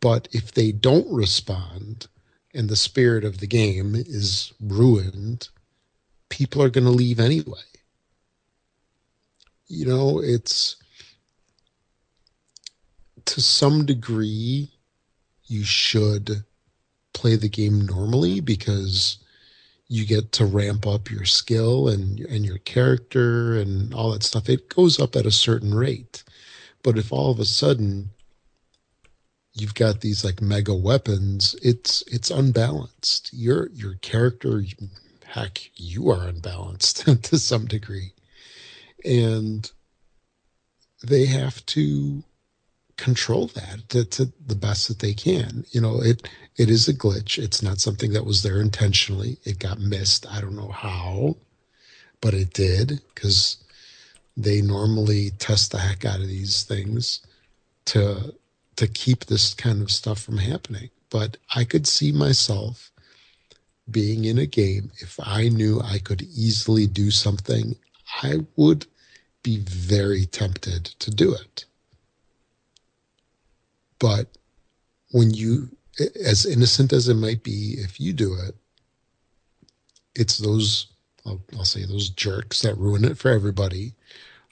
[0.00, 2.08] But if they don't respond,
[2.54, 5.48] and the spirit of the game is ruined,
[6.28, 7.60] people are going to leave anyway.
[9.68, 10.76] You know, it's
[13.24, 14.70] to some degree,
[15.46, 16.44] you should
[17.14, 19.18] play the game normally because
[19.88, 24.48] you get to ramp up your skill and and your character and all that stuff.
[24.48, 26.24] It goes up at a certain rate.
[26.82, 28.10] But if all of a sudden
[29.54, 33.30] you've got these like mega weapons it's it's unbalanced.
[33.32, 34.64] Your your character
[35.24, 38.12] heck you are unbalanced to some degree.
[39.04, 39.70] And
[41.02, 42.22] they have to
[42.96, 45.64] control that to, to, the best that they can.
[45.70, 47.38] You know it it is a glitch.
[47.38, 49.38] It's not something that was there intentionally.
[49.44, 50.26] It got missed.
[50.30, 51.36] I don't know how
[52.22, 53.58] but it did because
[54.34, 57.20] they normally test the heck out of these things
[57.84, 58.34] to
[58.76, 60.90] to keep this kind of stuff from happening.
[61.10, 62.90] But I could see myself
[63.90, 67.76] being in a game if I knew I could easily do something,
[68.22, 68.86] I would
[69.42, 71.64] be very tempted to do it.
[73.98, 74.28] But
[75.10, 75.68] when you,
[76.24, 78.54] as innocent as it might be, if you do it,
[80.14, 80.86] it's those,
[81.26, 83.94] I'll, I'll say, those jerks that ruin it for everybody.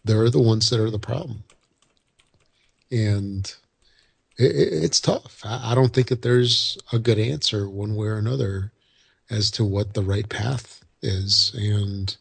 [0.05, 1.45] They're the ones that are the problem.
[2.91, 3.53] And
[4.39, 5.43] it, it, it's tough.
[5.45, 8.73] I, I don't think that there's a good answer one way or another
[9.31, 12.17] as to what the right path is, and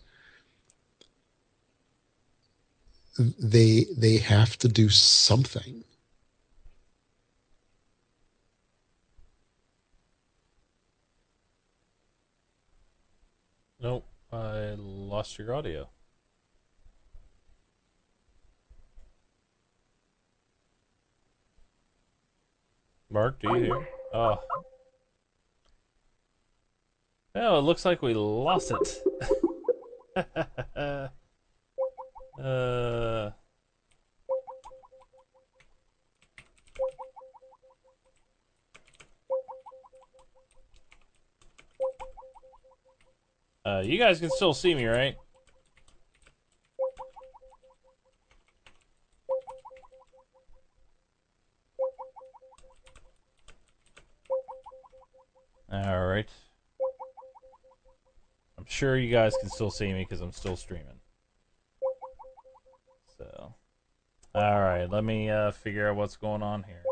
[3.18, 5.84] they they have to do something.
[13.81, 15.90] Nope, I lost your audio.
[23.11, 23.88] Mark, do you hear?
[24.14, 24.38] Oh.
[27.34, 28.98] Oh, it looks like we lost it.
[32.44, 33.31] uh.
[43.65, 45.15] Uh, you guys can still see me, right?
[55.72, 56.30] Alright.
[58.58, 61.00] I'm sure you guys can still see me because I'm still streaming.
[63.18, 63.54] So.
[64.36, 66.84] Alright, let me uh, figure out what's going on here.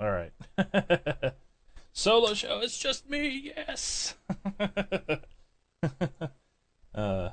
[0.00, 0.32] Alright.
[1.92, 4.14] Solo show, it's just me, yes!
[6.94, 7.30] uh.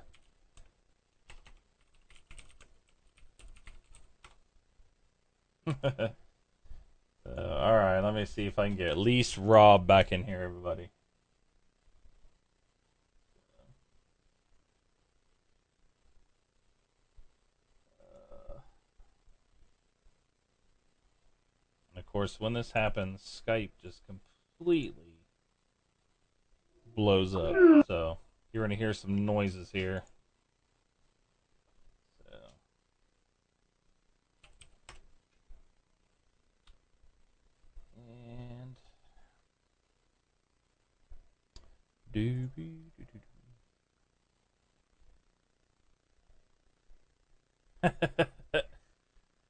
[5.67, 6.09] Uh,
[7.35, 10.41] all right, let me see if I can get at least Rob back in here,
[10.41, 10.89] everybody.
[17.99, 18.59] Uh,
[21.91, 25.19] and of course, when this happens, Skype just completely
[26.95, 27.55] blows up.
[27.87, 28.17] So
[28.51, 30.03] you're to hear some noises here.
[32.19, 32.37] So.
[37.97, 38.75] And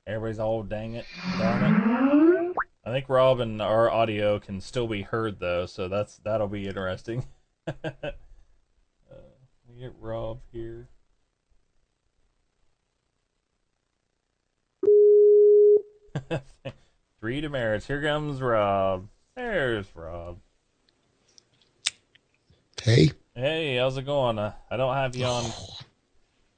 [0.08, 1.06] Everybody's all dang it,
[1.38, 2.56] darn it.
[2.86, 6.68] I think Rob and our audio can still be heard though, so that's that'll be
[6.68, 7.26] interesting.
[7.68, 8.12] uh,
[9.78, 10.88] get Rob here.
[17.20, 17.88] Three demerits.
[17.88, 19.08] Here comes Rob.
[19.36, 20.40] There's Rob.
[22.84, 23.12] Hey.
[23.34, 24.38] Hey, how's it going?
[24.38, 25.46] Uh, I don't have you on.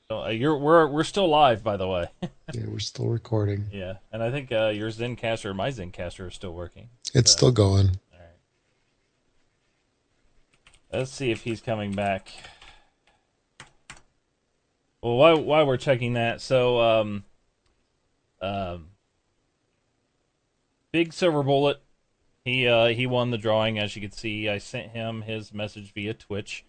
[0.09, 2.07] Uh, you're we're we're still live, by the way.
[2.53, 3.65] Yeah, we're still recording.
[3.73, 6.89] yeah, and I think uh, your Zencastr my Zencastr is still working.
[7.15, 7.87] It's So- still going.
[8.13, 8.29] All right.
[10.99, 12.29] Let's see if he's coming back.
[15.01, 17.23] Well, while while we're checking that, so um,
[18.41, 18.89] um,
[20.91, 21.81] Big Silver Bullet,
[22.45, 23.77] he uh he won the drawing.
[23.77, 26.63] As you can see, I sent him his message via Twitch.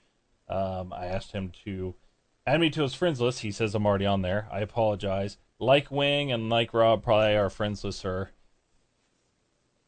[0.48, 1.94] Um, I asked him to
[2.46, 3.40] add me to his friends list.
[3.40, 4.48] He says I'm already on there.
[4.50, 5.36] I apologize.
[5.58, 8.30] Like Wing and like Rob, probably our friends list are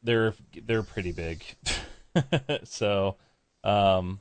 [0.03, 0.35] they're
[0.67, 1.43] they're pretty big.
[2.65, 3.17] so,
[3.65, 4.21] um,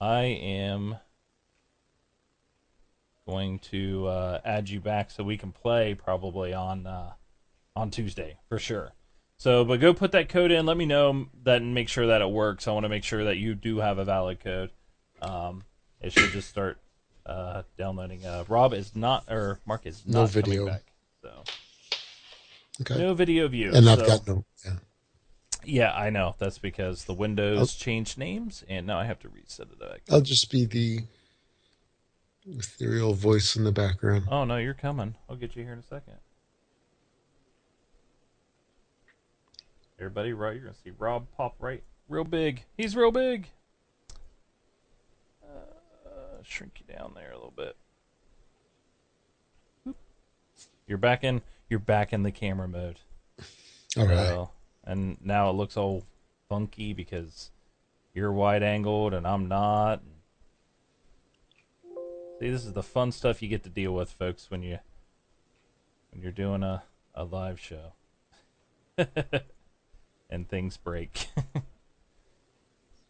[0.00, 0.96] I am
[3.26, 7.12] going to uh, add you back so we can play probably on uh,
[7.76, 8.92] on Tuesday for sure.
[9.40, 10.66] So, but go put that code in.
[10.66, 12.68] Let me know that and make sure that it works.
[12.68, 14.68] I want to make sure that you do have a valid code.
[15.22, 15.62] Um,
[15.98, 16.78] it should just start
[17.24, 18.26] uh, downloading.
[18.26, 20.66] Uh, Rob is not, or Mark is not No video.
[20.66, 20.92] coming back.
[21.22, 21.42] So
[22.82, 22.98] Okay.
[22.98, 23.72] no video view.
[23.74, 24.44] and I've so- got no.
[24.62, 24.76] Yeah.
[25.64, 26.34] yeah, I know.
[26.36, 30.02] That's because the Windows changed names, and now I have to reset it back.
[30.10, 31.00] I'll just be the
[32.44, 34.24] ethereal voice in the background.
[34.30, 35.14] Oh no, you're coming.
[35.30, 36.16] I'll get you here in a second.
[40.00, 40.54] Everybody, right?
[40.54, 42.64] You're gonna see Rob pop right, real big.
[42.74, 43.48] He's real big.
[45.44, 47.76] Uh, shrink you down there a little bit.
[49.86, 49.96] Oop.
[50.86, 51.42] You're back in.
[51.68, 53.00] You're back in the camera mode.
[53.98, 54.16] All right.
[54.16, 54.50] So,
[54.84, 56.06] and now it looks all
[56.48, 57.50] funky because
[58.14, 60.00] you're wide angled and I'm not.
[62.38, 64.78] See, this is the fun stuff you get to deal with, folks, when you
[66.10, 67.92] when you're doing a, a live show.
[70.30, 71.28] and things break.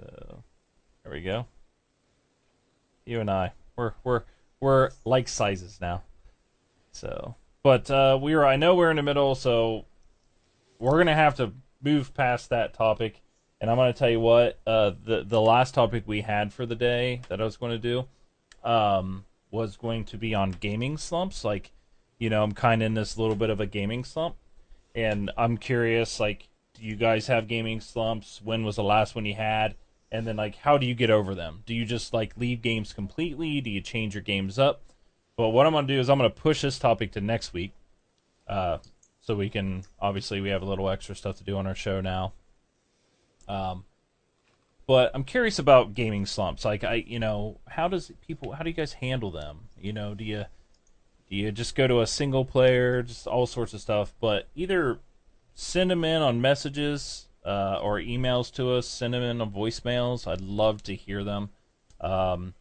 [0.00, 0.42] so
[1.04, 1.46] there we go.
[3.04, 3.52] You and I.
[3.76, 4.22] We're we're
[4.60, 6.02] we're like sizes now.
[6.92, 9.84] So but uh we were I know we're in the middle, so
[10.78, 11.52] we're gonna have to
[11.82, 13.20] move past that topic,
[13.60, 14.58] and I'm gonna tell you what.
[14.66, 17.78] Uh, the the last topic we had for the day that I was going to
[17.78, 18.06] do,
[18.68, 21.44] um, was going to be on gaming slumps.
[21.44, 21.72] Like,
[22.18, 24.36] you know, I'm kind of in this little bit of a gaming slump,
[24.94, 26.20] and I'm curious.
[26.20, 26.48] Like,
[26.80, 28.40] do you guys have gaming slumps?
[28.42, 29.76] When was the last one you had?
[30.12, 31.62] And then, like, how do you get over them?
[31.66, 33.60] Do you just like leave games completely?
[33.60, 34.82] Do you change your games up?
[35.36, 37.74] But what I'm gonna do is I'm gonna push this topic to next week.
[38.48, 38.78] Uh,
[39.20, 42.00] so we can obviously we have a little extra stuff to do on our show
[42.00, 42.32] now
[43.48, 43.84] Um,
[44.86, 46.64] but I'm curious about gaming slumps.
[46.64, 49.68] Like I, you know, how does people, how do you guys handle them?
[49.80, 50.46] You know, do you
[51.28, 54.14] do you just go to a single player, just all sorts of stuff?
[54.20, 55.00] But either
[55.54, 58.86] send them in on messages uh, or emails to us.
[58.86, 60.26] Send them in on voicemails.
[60.26, 61.50] I'd love to hear them.
[62.00, 62.54] Um,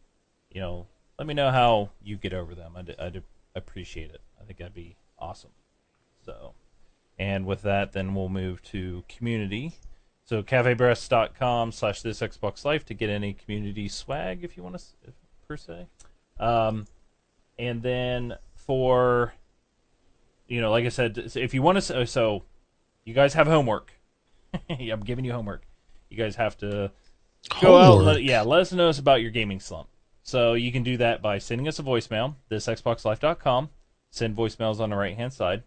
[0.50, 0.86] you know,
[1.18, 2.72] let me know how you get over them.
[2.76, 3.22] I'd, I'd
[3.54, 4.20] appreciate it.
[4.40, 5.50] I think that'd be awesome.
[6.24, 6.54] So,
[7.18, 9.74] and with that, then we'll move to community.
[10.24, 15.12] So cafepress.com slash this Xbox Life to get any community swag if you want to,
[15.46, 15.86] per se.
[16.38, 16.86] Um,
[17.58, 19.34] and then for,
[20.46, 22.44] you know, like I said, if you want to, so
[23.10, 23.92] you guys have homework.
[24.70, 25.66] I'm giving you homework.
[26.10, 26.92] You guys have to
[27.60, 28.04] go out.
[28.04, 29.88] Let, yeah, let us know us about your gaming slump.
[30.22, 32.36] So you can do that by sending us a voicemail.
[32.48, 33.70] This xboxlife.com.
[34.12, 35.64] Send voicemails on the right hand side.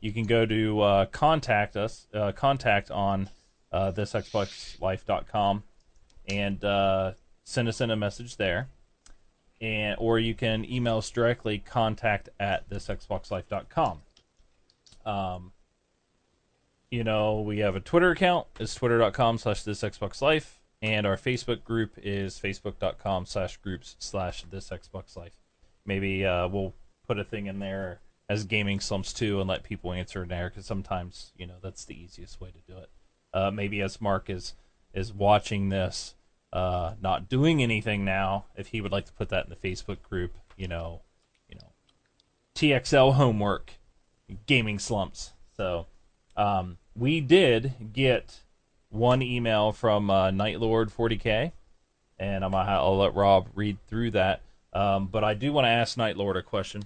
[0.00, 3.28] You can go to uh, contact us, uh, contact on
[3.72, 5.64] uh, this xboxlife.com,
[6.28, 8.68] and uh, send us in a message there.
[9.60, 14.02] And or you can email us directly, contact at this xboxlife.com.
[15.04, 15.52] Um,
[16.90, 18.46] you know, we have a Twitter account.
[18.58, 20.60] It's twitter.com slash this Xbox Life.
[20.80, 25.32] And our Facebook group is facebook.com slash groups slash this Xbox Life.
[25.84, 26.74] Maybe uh, we'll
[27.06, 30.50] put a thing in there as gaming slumps too and let people answer in there
[30.50, 32.90] because sometimes, you know, that's the easiest way to do it.
[33.34, 34.54] Uh, maybe as Mark is
[34.94, 36.14] is watching this,
[36.52, 40.00] uh, not doing anything now, if he would like to put that in the Facebook
[40.02, 41.02] group, you know,
[41.48, 41.72] you know,
[42.54, 43.74] TXL homework,
[44.46, 45.32] gaming slumps.
[45.56, 45.86] So
[46.38, 48.40] um, we did get
[48.88, 51.52] one email from uh, Night Lord 40k,
[52.18, 54.40] and I'm gonna, I'll let Rob read through that.
[54.72, 56.84] Um, but I do want to ask Night Lord a question.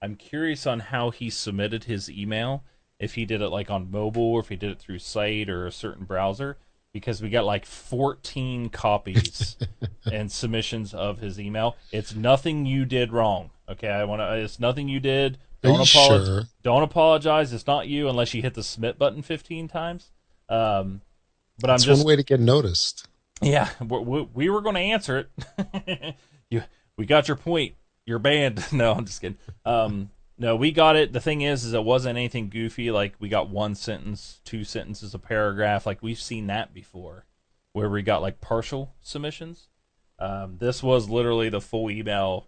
[0.00, 2.62] I'm curious on how he submitted his email.
[2.98, 5.66] If he did it like on mobile, or if he did it through site or
[5.66, 6.56] a certain browser,
[6.92, 9.56] because we got like 14 copies
[10.12, 11.76] and submissions of his email.
[11.90, 13.50] It's nothing you did wrong.
[13.68, 14.36] Okay, I want to.
[14.36, 15.38] It's nothing you did.
[15.62, 16.26] Don't apologize.
[16.26, 16.42] Sure?
[16.62, 17.52] Don't apologize.
[17.52, 20.10] It's not you unless you hit the submit button 15 times.
[20.48, 21.02] Um,
[21.60, 23.06] but I'm just one way to get noticed.
[23.40, 25.28] Yeah, we, we were going to answer
[25.76, 26.16] it.
[26.50, 26.62] you,
[26.96, 27.74] we got your point.
[28.06, 28.64] You're banned.
[28.72, 29.38] no, I'm just kidding.
[29.64, 31.12] Um, no, we got it.
[31.12, 32.90] The thing is, is it wasn't anything goofy.
[32.90, 35.86] Like we got one sentence, two sentences, a paragraph.
[35.86, 37.26] Like we've seen that before,
[37.72, 39.68] where we got like partial submissions.
[40.18, 42.46] Um, this was literally the full email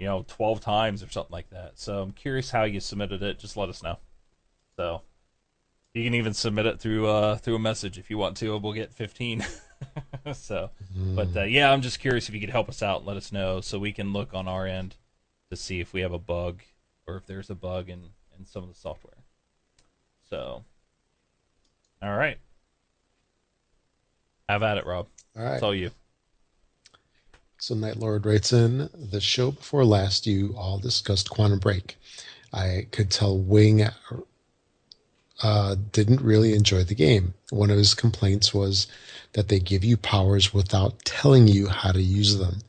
[0.00, 1.78] you know, 12 times or something like that.
[1.78, 3.38] So I'm curious how you submitted it.
[3.38, 3.98] Just let us know.
[4.76, 5.02] So
[5.92, 8.56] you can even submit it through uh through a message if you want to.
[8.56, 9.44] We'll get 15.
[10.32, 11.14] so, mm.
[11.14, 13.04] but uh, yeah, I'm just curious if you could help us out.
[13.04, 14.96] Let us know so we can look on our end
[15.50, 16.62] to see if we have a bug
[17.06, 18.04] or if there's a bug in
[18.38, 19.18] in some of the software.
[20.30, 20.64] So,
[22.00, 22.38] all right.
[24.48, 25.08] Have at it, Rob.
[25.36, 25.54] All right.
[25.54, 25.90] It's all you.
[27.60, 30.26] So Night Lord writes in the show before last.
[30.26, 31.96] You all discussed Quantum Break.
[32.54, 33.86] I could tell Wing
[35.42, 37.34] uh, didn't really enjoy the game.
[37.50, 38.86] One of his complaints was
[39.34, 42.60] that they give you powers without telling you how to use them.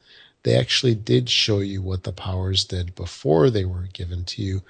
[0.43, 4.61] They actually did show you what the powers did before they were given to you,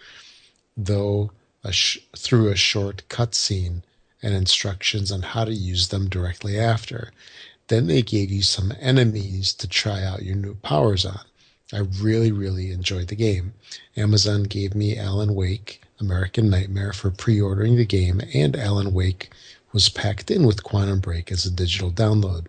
[0.77, 1.31] though
[1.63, 3.81] a sh- through a short cutscene
[4.21, 7.11] and instructions on how to use them directly after.
[7.71, 11.21] Then they gave you some enemies to try out your new powers on.
[11.71, 13.53] I really, really enjoyed the game.
[13.95, 19.31] Amazon gave me Alan Wake, American Nightmare, for pre ordering the game, and Alan Wake
[19.71, 22.47] was packed in with Quantum Break as a digital download.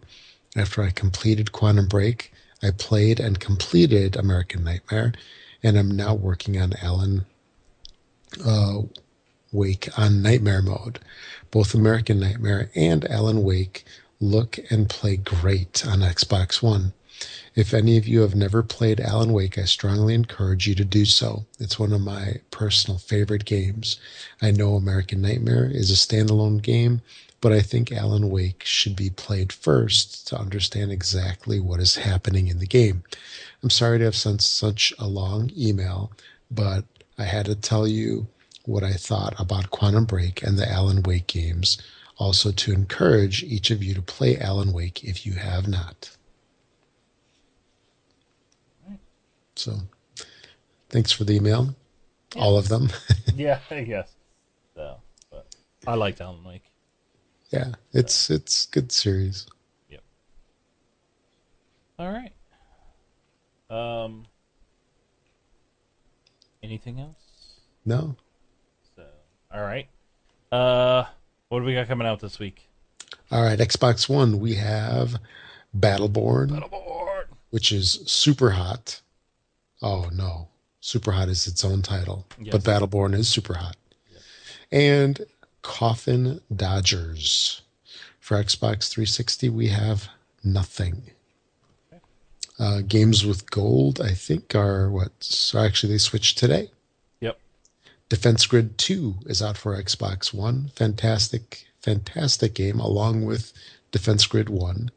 [0.57, 5.12] After I completed Quantum Break, I played and completed American Nightmare,
[5.62, 7.27] and I'm now working on Alan
[8.44, 8.81] uh,
[9.53, 10.99] Wake on Nightmare mode.
[11.53, 13.85] Both American Nightmare and Alan Wake
[14.23, 16.93] look and play great on Xbox One.
[17.55, 21.05] If any of you have never played Alan Wake, I strongly encourage you to do
[21.05, 21.44] so.
[21.59, 23.99] It's one of my personal favorite games.
[24.40, 27.03] I know American Nightmare is a standalone game,
[27.40, 32.47] but I think Alan Wake should be played first to understand exactly what is happening
[32.47, 33.03] in the game.
[33.62, 36.12] I'm sorry to have sent such a long email,
[36.51, 36.85] but
[37.19, 38.28] I had to tell you
[38.65, 41.82] what I thought about Quantum Break and the Alan Wake games
[42.18, 46.16] also to encourage each of you to play Alan Wake if you have not.
[49.55, 49.76] So,
[50.89, 51.74] thanks for the email,
[52.34, 52.43] yeah.
[52.43, 52.89] all of them.
[53.34, 54.09] yeah, yes.
[54.74, 54.97] So,
[55.30, 55.55] but
[55.86, 56.64] I liked Alan Wake.
[57.51, 58.34] Yeah, it's so.
[58.34, 59.47] it's good series.
[59.90, 60.01] Yep.
[61.98, 62.32] All right.
[63.68, 64.24] Um.
[66.62, 67.16] Anything else?
[67.84, 68.16] No.
[68.97, 69.05] So,
[69.52, 69.89] all right.
[70.51, 71.05] Uh
[71.53, 72.66] what do we got coming out this week?
[73.31, 75.16] All right, Xbox One, we have
[75.79, 77.24] Battleborn, Battleborn.
[77.51, 79.03] which is super hot.
[79.83, 80.49] Oh no,
[80.81, 82.53] super hot is its own title, Yes.
[82.53, 83.77] but Battleborn is super hot.
[84.70, 85.20] And
[85.61, 87.61] Coffin Dodgers
[88.19, 90.09] for Xbox 360, we have
[90.43, 91.03] nothing.
[92.59, 95.12] Uh, games with gold, I think, are what?
[95.20, 96.70] So actually, they switched today.
[98.12, 100.70] Defense Grid 2 is out for Xbox One.
[100.76, 103.55] Fantastic, fantastic game, along with
[103.90, 104.90] Defense Grid 1.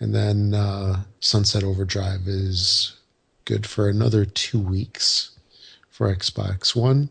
[0.00, 2.96] And then uh, Sunset Overdrive is
[3.44, 5.38] good for another two weeks
[5.88, 7.10] for Xbox One.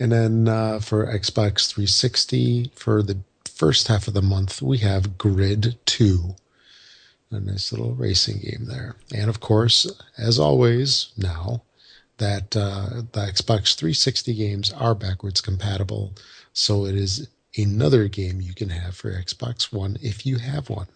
[0.00, 5.16] And then uh, for Xbox 360, for the first half of the month, we have
[5.16, 6.34] Grid 2.
[7.30, 8.96] A nice little racing game there.
[9.14, 11.62] And of course, as always, now
[12.18, 16.12] that uh, the Xbox 360 games are backwards compatible,
[16.52, 20.88] so it is another game you can have for Xbox One if you have one.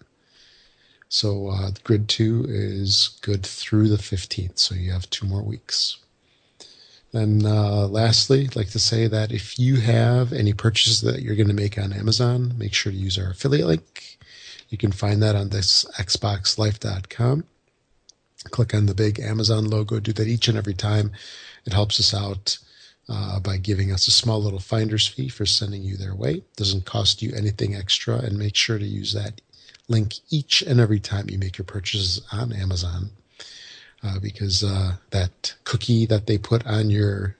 [1.09, 5.99] So uh, Grid 2 is good through the 15th, so you have two more weeks.
[7.12, 11.36] And uh, lastly, I'd like to say that if you have any purchases that you're
[11.36, 14.19] going to make on Amazon, make sure to use our affiliate link.
[14.69, 17.45] You can find that on this xboxlife.com.
[18.51, 20.01] Click on the big Amazon logo.
[20.01, 21.12] Do that each and every time.
[21.65, 22.59] It helps us out
[23.09, 26.43] uh, by giving us a small little finder's fee for sending you their way.
[26.57, 29.41] Doesn't cost you anything extra, and make sure to use that
[29.89, 33.11] link each and every time you make your purchases on Amazon.
[34.03, 37.37] Uh, because uh, that cookie that they put on your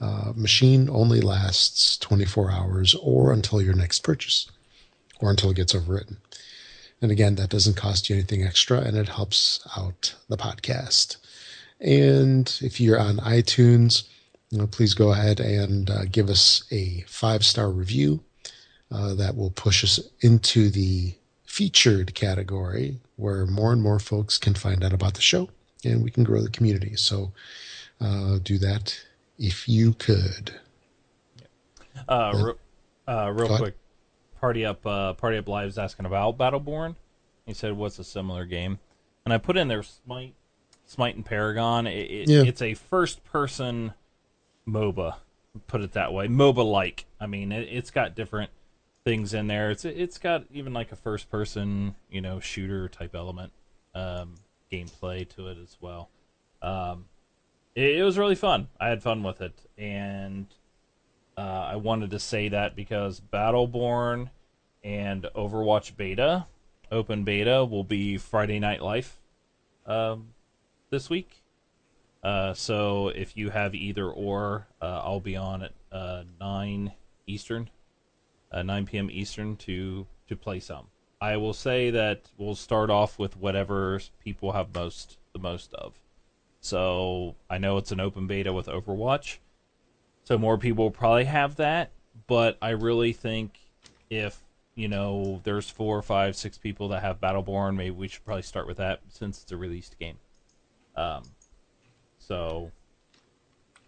[0.00, 4.50] uh, machine only lasts 24 hours or until your next purchase
[5.20, 6.16] or until it gets overwritten.
[7.00, 11.16] And again, that doesn't cost you anything extra and it helps out the podcast.
[11.80, 14.04] And if you're on iTunes,
[14.50, 18.20] you know, please go ahead and uh, give us a five star review.
[18.90, 21.12] Uh, that will push us into the
[21.44, 25.50] featured category where more and more folks can find out about the show
[25.84, 26.96] and we can grow the community.
[26.96, 27.32] So
[28.00, 28.98] uh, do that
[29.38, 30.52] if you could.
[32.08, 32.52] Uh,
[33.06, 33.58] uh, real ahead.
[33.58, 33.76] quick,
[34.40, 36.96] party up, uh, party up live's asking about Battleborn.
[37.46, 38.78] He said, "What's a similar game?"
[39.24, 40.34] And I put in there Smite,
[40.86, 41.86] Smite and Paragon.
[41.86, 42.42] It, it, Yeah.
[42.42, 43.94] It's a first-person
[44.66, 45.16] MOBA.
[45.66, 47.06] Put it that way, MOBA-like.
[47.20, 48.50] I mean, it, it's got different
[49.04, 49.70] things in there.
[49.70, 53.52] It's it's got even like a first-person, you know, shooter type element,
[53.94, 54.34] um,
[54.70, 56.10] gameplay to it as well.
[56.62, 57.06] Um,
[57.74, 58.68] it, it was really fun.
[58.78, 60.46] I had fun with it, and
[61.38, 64.30] uh, I wanted to say that because Battleborn
[64.82, 66.46] and Overwatch beta,
[66.90, 69.20] open beta, will be Friday Night Life
[69.86, 70.34] um,
[70.90, 71.44] this week.
[72.24, 76.92] Uh, so if you have either or, uh, I'll be on at uh, nine
[77.28, 77.70] Eastern,
[78.50, 79.08] uh, nine p.m.
[79.08, 80.88] Eastern to to play some.
[81.20, 85.94] I will say that we'll start off with whatever people have most the most of.
[86.60, 89.38] So I know it's an open beta with Overwatch.
[90.28, 91.90] So more people will probably have that,
[92.26, 93.58] but I really think
[94.10, 94.38] if
[94.74, 98.66] you know there's four, five, six people that have Battleborn, maybe we should probably start
[98.66, 100.18] with that since it's a released game.
[100.96, 101.22] Um,
[102.18, 102.70] so,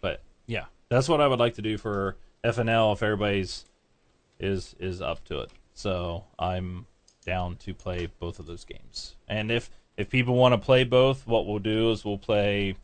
[0.01, 3.67] but yeah, that's what I would like to do for FNL if everybody's
[4.39, 5.51] is is up to it.
[5.75, 6.87] So I'm
[7.23, 9.69] down to play both of those games, and if
[9.99, 12.77] if people want to play both, what we'll do is we'll play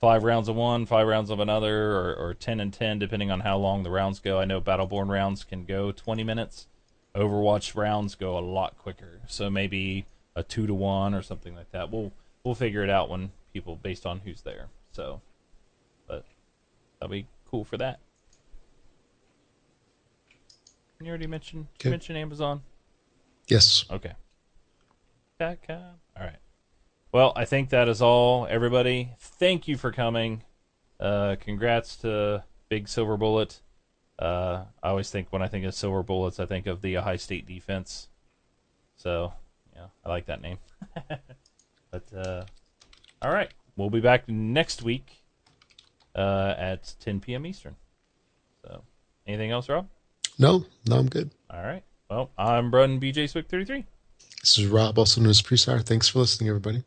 [0.00, 3.40] five rounds of one, five rounds of another, or, or 10 and 10, depending on
[3.40, 4.38] how long the rounds go.
[4.38, 6.66] I know Battleborn rounds can go 20 minutes.
[7.14, 9.20] Overwatch rounds go a lot quicker.
[9.28, 10.04] So maybe
[10.36, 11.90] a two to one or something like that.
[11.92, 12.10] We'll
[12.42, 14.66] we'll figure it out when people based on who's there.
[14.90, 15.20] So,
[16.08, 16.24] but
[16.98, 18.00] that'll be cool for that.
[21.00, 21.88] You already mentioned Okay.
[21.88, 22.62] you mentioned Amazon.
[23.48, 23.84] Yes.
[23.90, 24.12] Okay.
[25.38, 25.82] Dot com.
[26.16, 26.36] All right.
[27.14, 29.12] Well, I think that is all, everybody.
[29.20, 30.42] Thank you for coming.
[30.98, 33.60] Uh, congrats to Big Silver Bullet.
[34.18, 37.16] Uh, I always think when I think of Silver Bullets, I think of the Ohio
[37.16, 38.08] State defense.
[38.96, 39.32] So,
[39.76, 40.58] yeah, I like that name.
[41.92, 42.46] but uh,
[43.22, 45.22] all right, we'll be back next week
[46.16, 47.46] uh, at 10 p.m.
[47.46, 47.76] Eastern.
[48.66, 48.82] So,
[49.24, 49.86] anything else, Rob?
[50.36, 51.30] No, no, I'm good.
[51.48, 51.84] All right.
[52.10, 53.84] Well, I'm Brun BJ Swick 33.
[54.40, 55.80] This is Rob, also known as Presar.
[55.80, 56.82] Thanks for listening, everybody.